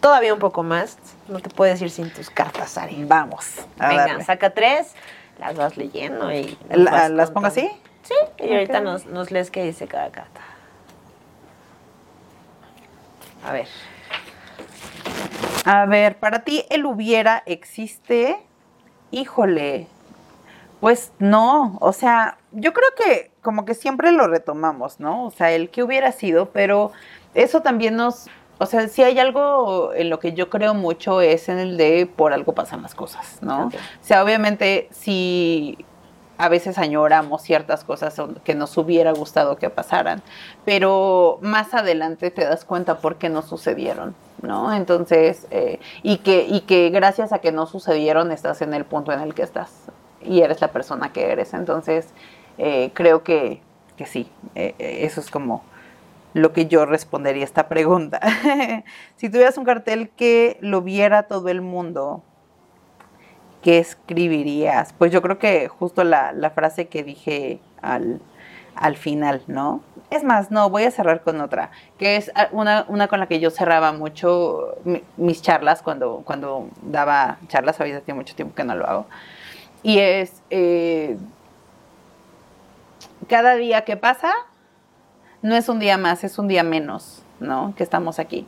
todavía 0.00 0.32
un 0.34 0.40
poco 0.40 0.62
más. 0.62 0.98
No 1.28 1.38
te 1.40 1.48
puedes 1.50 1.80
ir 1.82 1.90
sin 1.90 2.12
tus 2.12 2.28
cartas, 2.30 2.76
Ari. 2.78 3.04
Vamos. 3.06 3.46
a 3.78 3.88
Venga, 3.88 4.06
darle. 4.06 4.24
saca 4.24 4.50
tres, 4.50 4.92
las 5.38 5.56
vas 5.56 5.76
leyendo 5.76 6.32
y... 6.32 6.56
La- 6.70 7.08
¿Las 7.08 7.30
pongo 7.30 7.46
así? 7.46 7.70
Sí, 8.02 8.14
y 8.38 8.52
ahorita 8.52 8.80
nos, 8.80 9.06
nos 9.06 9.30
lees 9.30 9.50
qué 9.50 9.62
dice 9.64 9.86
cada 9.86 10.10
carta. 10.10 10.40
A 13.46 13.52
ver. 13.52 13.68
A 15.64 15.86
ver, 15.86 16.18
para 16.18 16.40
ti 16.40 16.64
el 16.70 16.84
hubiera 16.86 17.42
existe. 17.46 18.36
Híjole. 19.10 19.86
Pues 20.80 21.12
no, 21.18 21.76
o 21.80 21.92
sea, 21.92 22.38
yo 22.52 22.72
creo 22.72 22.88
que 22.96 23.30
como 23.42 23.64
que 23.64 23.74
siempre 23.74 24.12
lo 24.12 24.26
retomamos, 24.26 25.00
¿no? 25.00 25.26
O 25.26 25.30
sea, 25.30 25.52
el 25.52 25.70
que 25.70 25.82
hubiera 25.82 26.12
sido, 26.12 26.50
pero 26.50 26.92
eso 27.34 27.62
también 27.62 27.96
nos, 27.96 28.26
o 28.58 28.66
sea, 28.66 28.88
si 28.88 29.02
hay 29.02 29.18
algo 29.18 29.92
en 29.94 30.10
lo 30.10 30.18
que 30.18 30.32
yo 30.32 30.50
creo 30.50 30.74
mucho 30.74 31.20
es 31.20 31.48
en 31.48 31.58
el 31.58 31.76
de 31.76 32.06
por 32.06 32.32
algo 32.32 32.52
pasan 32.52 32.82
las 32.82 32.94
cosas, 32.94 33.38
¿no? 33.40 33.66
O 33.66 33.70
sea, 34.02 34.22
obviamente 34.22 34.88
si 34.90 35.78
a 36.38 36.48
veces 36.48 36.78
añoramos 36.78 37.42
ciertas 37.42 37.84
cosas 37.84 38.20
que 38.44 38.54
nos 38.54 38.76
hubiera 38.76 39.12
gustado 39.12 39.56
que 39.56 39.70
pasaran, 39.70 40.22
pero 40.64 41.38
más 41.40 41.72
adelante 41.74 42.30
te 42.30 42.44
das 42.44 42.64
cuenta 42.64 42.98
por 42.98 43.16
qué 43.16 43.28
no 43.28 43.42
sucedieron, 43.42 44.14
¿no? 44.42 44.74
Entonces, 44.74 45.46
eh, 45.50 45.78
y, 46.02 46.18
que, 46.18 46.44
y 46.48 46.62
que 46.62 46.90
gracias 46.90 47.32
a 47.32 47.38
que 47.38 47.52
no 47.52 47.66
sucedieron 47.66 48.32
estás 48.32 48.60
en 48.60 48.74
el 48.74 48.84
punto 48.84 49.12
en 49.12 49.20
el 49.20 49.34
que 49.34 49.42
estás 49.42 49.70
y 50.24 50.40
eres 50.40 50.60
la 50.60 50.68
persona 50.68 51.12
que 51.12 51.30
eres. 51.30 51.54
Entonces, 51.54 52.08
eh, 52.58 52.90
creo 52.94 53.22
que, 53.22 53.60
que 53.96 54.06
sí, 54.06 54.30
eh, 54.54 54.74
eh, 54.78 54.98
eso 55.02 55.20
es 55.20 55.30
como 55.30 55.62
lo 56.34 56.52
que 56.52 56.66
yo 56.66 56.86
respondería 56.86 57.42
a 57.42 57.46
esta 57.46 57.68
pregunta. 57.68 58.20
si 59.16 59.28
tuvieras 59.28 59.58
un 59.58 59.64
cartel 59.64 60.10
que 60.10 60.56
lo 60.60 60.80
viera 60.82 61.24
todo 61.24 61.48
el 61.48 61.60
mundo, 61.60 62.22
¿qué 63.62 63.78
escribirías? 63.78 64.92
Pues 64.94 65.12
yo 65.12 65.22
creo 65.22 65.38
que 65.38 65.68
justo 65.68 66.04
la, 66.04 66.32
la 66.32 66.50
frase 66.50 66.88
que 66.88 67.02
dije 67.04 67.60
al, 67.80 68.20
al 68.74 68.96
final, 68.96 69.42
¿no? 69.46 69.82
Es 70.10 70.24
más, 70.24 70.50
no, 70.50 70.68
voy 70.68 70.84
a 70.84 70.90
cerrar 70.90 71.22
con 71.22 71.40
otra, 71.40 71.70
que 71.98 72.16
es 72.16 72.30
ah, 72.34 72.48
una, 72.52 72.84
una 72.88 73.08
con 73.08 73.18
la 73.20 73.26
que 73.28 73.40
yo 73.40 73.50
cerraba 73.50 73.92
mucho 73.92 74.74
mi- 74.84 75.02
mis 75.16 75.40
charlas 75.42 75.82
cuando, 75.82 76.22
cuando 76.24 76.68
daba 76.82 77.38
charlas, 77.48 77.76
tiene 77.78 78.14
mucho 78.14 78.34
tiempo 78.34 78.54
que 78.54 78.64
no 78.64 78.74
lo 78.74 78.86
hago. 78.86 79.06
Y 79.82 79.98
es, 79.98 80.42
cada 83.28 83.54
día 83.54 83.84
que 83.84 83.96
pasa 83.96 84.32
no 85.42 85.56
es 85.56 85.68
un 85.68 85.78
día 85.78 85.98
más, 85.98 86.24
es 86.24 86.38
un 86.38 86.48
día 86.48 86.62
menos, 86.62 87.22
¿no? 87.40 87.74
Que 87.76 87.82
estamos 87.82 88.18
aquí. 88.18 88.46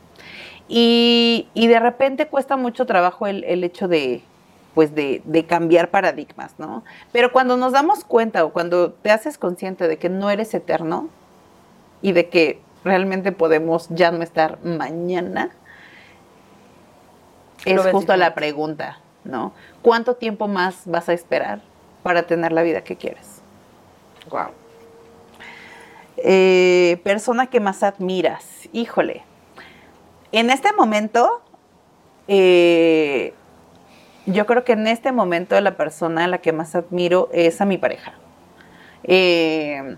Y, 0.67 1.49
y 1.53 1.67
de 1.67 1.79
repente 1.79 2.27
cuesta 2.27 2.57
mucho 2.57 2.85
trabajo 2.85 3.27
el, 3.27 3.43
el 3.43 3.63
hecho 3.63 3.87
de, 3.87 4.23
pues 4.73 4.95
de, 4.95 5.21
de 5.25 5.45
cambiar 5.45 5.89
paradigmas, 5.89 6.55
¿no? 6.57 6.83
Pero 7.11 7.31
cuando 7.31 7.57
nos 7.57 7.73
damos 7.73 8.03
cuenta 8.03 8.43
o 8.45 8.51
cuando 8.51 8.91
te 8.91 9.11
haces 9.11 9.37
consciente 9.37 9.87
de 9.87 9.97
que 9.97 10.09
no 10.09 10.29
eres 10.29 10.53
eterno 10.53 11.09
y 12.01 12.13
de 12.13 12.29
que 12.29 12.61
realmente 12.83 13.31
podemos 13.31 13.87
ya 13.89 14.11
no 14.11 14.23
estar 14.23 14.63
mañana, 14.63 15.51
es 17.65 17.81
justo 17.87 18.15
la 18.15 18.35
pregunta, 18.35 18.99
¿no? 19.23 19.53
¿Cuánto 19.81 20.15
tiempo 20.15 20.47
más 20.47 20.83
vas 20.85 21.09
a 21.09 21.13
esperar 21.13 21.61
para 22.03 22.23
tener 22.23 22.51
la 22.51 22.61
vida 22.61 22.83
que 22.83 22.95
quieres? 22.95 23.41
Wow. 24.29 24.49
Eh, 26.27 26.99
persona 27.03 27.51
que 27.51 27.59
más 27.59 27.83
admiras. 27.83 28.67
Híjole. 28.73 29.21
En 30.31 30.49
este 30.49 30.73
momento, 30.73 31.43
eh, 32.27 33.35
yo 34.25 34.47
creo 34.47 34.63
que 34.63 34.71
en 34.71 34.87
este 34.87 35.11
momento 35.11 35.61
la 35.61 35.77
persona 35.77 36.23
a 36.23 36.27
la 36.27 36.39
que 36.39 36.51
más 36.51 36.73
admiro 36.73 37.29
es 37.31 37.61
a 37.61 37.65
mi 37.65 37.77
pareja. 37.77 38.13
Eh, 39.03 39.97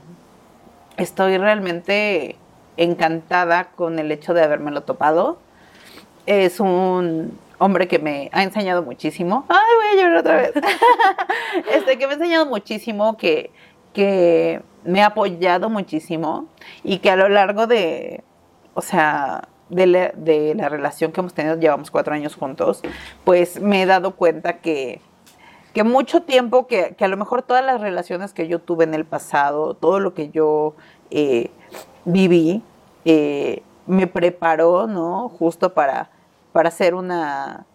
estoy 0.98 1.38
realmente 1.38 2.36
encantada 2.76 3.70
con 3.78 3.98
el 3.98 4.12
hecho 4.12 4.34
de 4.34 4.44
habérmelo 4.44 4.84
topado. 4.84 5.40
Es 6.26 6.60
un 6.60 7.40
hombre 7.58 7.88
que 7.88 8.00
me 8.00 8.30
ha 8.34 8.44
enseñado 8.44 8.84
muchísimo. 8.84 9.46
Ay, 9.48 9.58
voy 9.78 9.88
a 9.98 10.04
llorar 10.04 10.18
otra 10.18 10.36
vez. 10.36 10.52
este, 11.74 11.98
que 11.98 12.06
me 12.06 12.14
ha 12.14 12.16
enseñado 12.18 12.46
muchísimo, 12.48 13.16
que, 13.16 13.52
que 13.94 14.62
me 14.84 15.02
ha 15.02 15.08
apoyado 15.08 15.70
muchísimo 15.70 16.48
y 16.84 17.00
que 17.00 17.10
a 17.10 17.16
lo 17.16 17.30
largo 17.30 17.68
de, 17.68 18.24
o 18.74 18.82
sea, 18.82 19.50
de 19.70 19.86
la, 20.56 20.70
relación 20.70 21.12
que 21.12 21.20
hemos 21.20 21.34
tenido, 21.34 21.58
llevamos 21.60 21.92
cuatro 21.92 22.14
años 22.14 22.36
juntos, 22.36 22.82
pues 23.24 23.60
me 23.60 23.82
he 23.82 23.86
dado 23.86 24.16
cuenta 24.16 24.60
que, 24.60 25.02
que 25.74 25.84
mucho 25.84 26.24
tiempo, 26.24 26.68
que, 26.68 26.96
que, 26.96 27.06
a 27.06 27.08
lo 27.08 27.18
mejor 27.18 27.42
todas 27.42 27.66
las 27.66 27.82
relaciones 27.82 28.34
que 28.34 28.48
yo 28.48 28.60
tuve 28.60 28.86
en 28.86 28.94
el 28.94 29.06
pasado, 29.06 29.74
todo 29.74 30.00
lo 30.00 30.14
que 30.14 30.30
yo 30.30 30.76
eh, 31.12 31.52
viví, 32.06 32.64
eh, 33.06 33.64
me 33.86 34.08
preparó, 34.08 34.88
¿no? 34.88 35.30
Justo 35.30 35.74
para, 35.74 36.10
para 36.54 36.72
ser 36.72 36.94
una, 36.94 37.66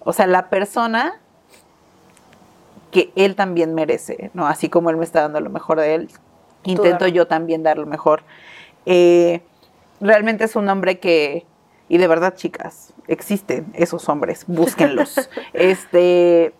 o 0.00 0.12
sea, 0.12 0.26
la 0.26 0.48
persona 0.48 1.20
que 2.90 3.12
él 3.16 3.34
también 3.34 3.74
merece, 3.74 4.30
¿no? 4.34 4.46
Así 4.46 4.68
como 4.68 4.90
él 4.90 4.96
me 4.96 5.04
está 5.04 5.22
dando 5.22 5.40
lo 5.40 5.50
mejor 5.50 5.80
de 5.80 5.94
él, 5.94 6.08
intento 6.64 7.06
yo 7.06 7.26
también 7.26 7.62
dar 7.62 7.78
lo 7.78 7.86
mejor. 7.86 8.22
Eh, 8.86 9.42
realmente 10.00 10.44
es 10.44 10.56
un 10.56 10.68
hombre 10.68 10.98
que, 10.98 11.46
y 11.88 11.98
de 11.98 12.06
verdad, 12.06 12.34
chicas, 12.34 12.94
existen 13.06 13.66
esos 13.74 14.08
hombres, 14.08 14.44
búsquenlos. 14.46 15.28
este, 15.52 16.54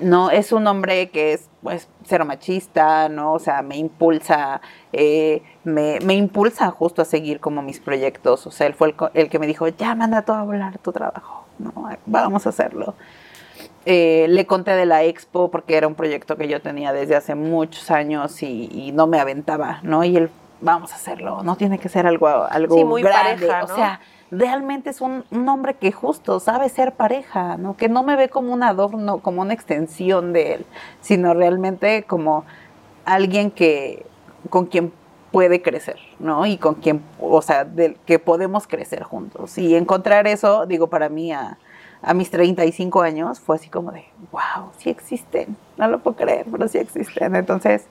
no, 0.00 0.30
es 0.30 0.52
un 0.52 0.66
hombre 0.66 1.10
que 1.10 1.32
es, 1.32 1.48
pues, 1.62 1.88
cero 2.04 2.24
machista, 2.24 3.08
¿no? 3.08 3.32
O 3.32 3.38
sea, 3.38 3.62
me 3.62 3.76
impulsa, 3.76 4.60
eh, 4.92 5.42
me, 5.64 5.98
me, 6.04 6.14
impulsa 6.14 6.70
justo 6.70 7.02
a 7.02 7.04
seguir 7.04 7.40
como 7.40 7.62
mis 7.62 7.80
proyectos. 7.80 8.46
O 8.46 8.50
sea, 8.50 8.66
él 8.66 8.74
fue 8.74 8.88
el, 8.88 8.94
el 9.14 9.28
que 9.28 9.38
me 9.38 9.46
dijo, 9.46 9.66
ya 9.68 9.94
manda 9.94 10.22
todo 10.22 10.36
a 10.36 10.44
volar 10.44 10.78
tu 10.78 10.92
trabajo, 10.92 11.44
¿no? 11.58 11.72
Vamos 12.06 12.46
a 12.46 12.50
hacerlo. 12.50 12.94
Eh, 13.86 14.26
le 14.30 14.46
conté 14.46 14.70
de 14.70 14.86
la 14.86 15.02
expo 15.04 15.50
porque 15.50 15.76
era 15.76 15.86
un 15.86 15.94
proyecto 15.94 16.36
que 16.36 16.48
yo 16.48 16.62
tenía 16.62 16.92
desde 16.94 17.16
hace 17.16 17.34
muchos 17.34 17.90
años 17.90 18.42
y, 18.42 18.92
no 18.94 19.06
me 19.06 19.20
aventaba, 19.20 19.80
¿no? 19.82 20.04
Y 20.04 20.16
él, 20.16 20.30
vamos 20.62 20.92
a 20.92 20.96
hacerlo, 20.96 21.42
no 21.42 21.56
tiene 21.56 21.78
que 21.78 21.90
ser 21.90 22.06
algo, 22.06 22.28
algo 22.28 22.84
muy 22.86 23.02
grande. 23.02 23.46
Pareja, 23.46 23.64
O 23.64 23.76
sea, 23.76 24.00
realmente 24.30 24.88
es 24.88 25.02
un, 25.02 25.24
hombre 25.48 25.74
que 25.74 25.92
justo 25.92 26.40
sabe 26.40 26.70
ser 26.70 26.92
pareja, 26.92 27.58
¿no? 27.58 27.76
Que 27.76 27.88
no 27.90 28.02
me 28.02 28.16
ve 28.16 28.30
como 28.30 28.54
un 28.54 28.62
adorno, 28.62 29.18
como 29.18 29.42
una 29.42 29.52
extensión 29.52 30.32
de 30.32 30.54
él, 30.54 30.66
sino 31.02 31.34
realmente 31.34 32.04
como 32.04 32.44
alguien 33.04 33.50
que 33.50 34.06
con 34.48 34.66
quien 34.66 34.92
puede 35.30 35.60
crecer, 35.60 35.98
¿no? 36.20 36.46
Y 36.46 36.56
con 36.56 36.76
quien, 36.76 37.02
o 37.20 37.42
sea, 37.42 37.64
del 37.64 37.96
que 38.06 38.18
podemos 38.18 38.66
crecer 38.66 39.02
juntos. 39.02 39.58
Y 39.58 39.74
encontrar 39.74 40.26
eso, 40.26 40.64
digo, 40.64 40.86
para 40.86 41.08
mí 41.08 41.32
a 41.32 41.58
a 42.04 42.14
mis 42.14 42.30
35 42.30 43.02
años 43.02 43.40
fue 43.40 43.56
así 43.56 43.68
como 43.68 43.90
de, 43.90 44.04
wow, 44.30 44.70
sí 44.78 44.90
existen, 44.90 45.56
no 45.76 45.88
lo 45.88 46.00
puedo 46.00 46.16
creer, 46.16 46.46
pero 46.50 46.68
sí 46.68 46.78
existen. 46.78 47.34
Entonces, 47.34 47.86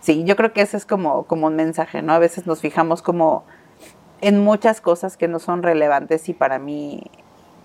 sí, 0.00 0.24
yo 0.24 0.36
creo 0.36 0.52
que 0.52 0.62
ese 0.62 0.76
es 0.76 0.84
como, 0.84 1.24
como 1.24 1.46
un 1.46 1.56
mensaje, 1.56 2.02
¿no? 2.02 2.12
A 2.12 2.18
veces 2.18 2.46
nos 2.46 2.60
fijamos 2.60 3.02
como 3.02 3.44
en 4.20 4.42
muchas 4.42 4.80
cosas 4.80 5.16
que 5.16 5.28
no 5.28 5.38
son 5.38 5.62
relevantes 5.62 6.28
y 6.28 6.34
para 6.34 6.58
mí, 6.58 7.04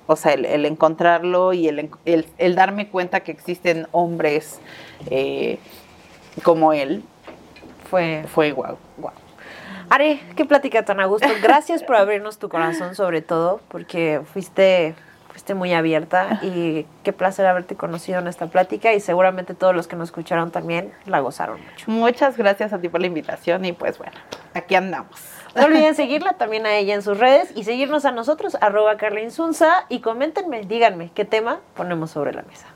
o 0.06 0.16
sea, 0.16 0.34
el, 0.34 0.66
encontrarlo 0.66 1.54
y 1.54 1.68
el, 1.68 1.90
el, 2.06 2.56
darme 2.56 2.90
cuenta 2.90 3.22
que 3.22 3.32
existen 3.32 3.88
hombres 3.92 4.60
eh, 5.10 5.60
como 6.44 6.74
él, 6.74 7.04
fue, 7.90 8.26
fue 8.28 8.52
wow, 8.52 8.78
wow. 8.98 9.12
Ari, 9.90 10.20
qué 10.36 10.46
plática 10.46 10.84
tan 10.84 11.00
a 11.00 11.06
gusto. 11.06 11.28
Gracias 11.42 11.82
por 11.82 11.96
abrirnos 11.96 12.38
tu 12.38 12.50
corazón 12.50 12.94
sobre 12.94 13.22
todo, 13.22 13.62
porque 13.70 14.22
fuiste 14.34 14.96
esté 15.38 15.54
muy 15.54 15.74
abierta 15.74 16.40
y 16.42 16.86
qué 17.04 17.14
placer 17.14 17.46
haberte 17.46 17.76
conocido 17.76 18.20
en 18.20 18.28
esta 18.28 18.48
plática 18.48 18.94
y 18.94 19.00
seguramente 19.00 19.54
todos 19.54 19.76
los 19.76 19.88
que 19.88 19.96
nos 19.96 20.10
escucharon 20.10 20.52
también 20.52 20.92
la 21.06 21.20
gozaron 21.20 21.62
mucho. 21.62 21.86
Muchas 21.90 22.38
gracias 22.38 22.74
a 22.74 22.80
ti 22.80 22.90
por 22.90 23.02
la 23.02 23.08
invitación 23.08 23.64
y 23.64 23.72
pues 23.72 23.98
bueno, 23.98 24.14
aquí 24.54 24.76
andamos. 24.76 25.22
No 25.56 25.66
olviden 25.66 25.96
seguirla 25.96 26.34
también 26.34 26.66
a 26.66 26.76
ella 26.76 26.94
en 26.94 27.02
sus 27.02 27.18
redes 27.18 27.52
y 27.56 27.64
seguirnos 27.64 28.06
a 28.06 28.12
nosotros, 28.12 28.58
arroba 28.62 28.98
Carla 28.98 29.22
Insunza, 29.22 29.86
y 29.90 30.02
coméntenme, 30.02 30.62
díganme 30.62 31.10
qué 31.16 31.26
tema 31.26 31.62
ponemos 31.76 32.12
sobre 32.12 32.34
la 32.34 32.44
mesa. 32.44 32.68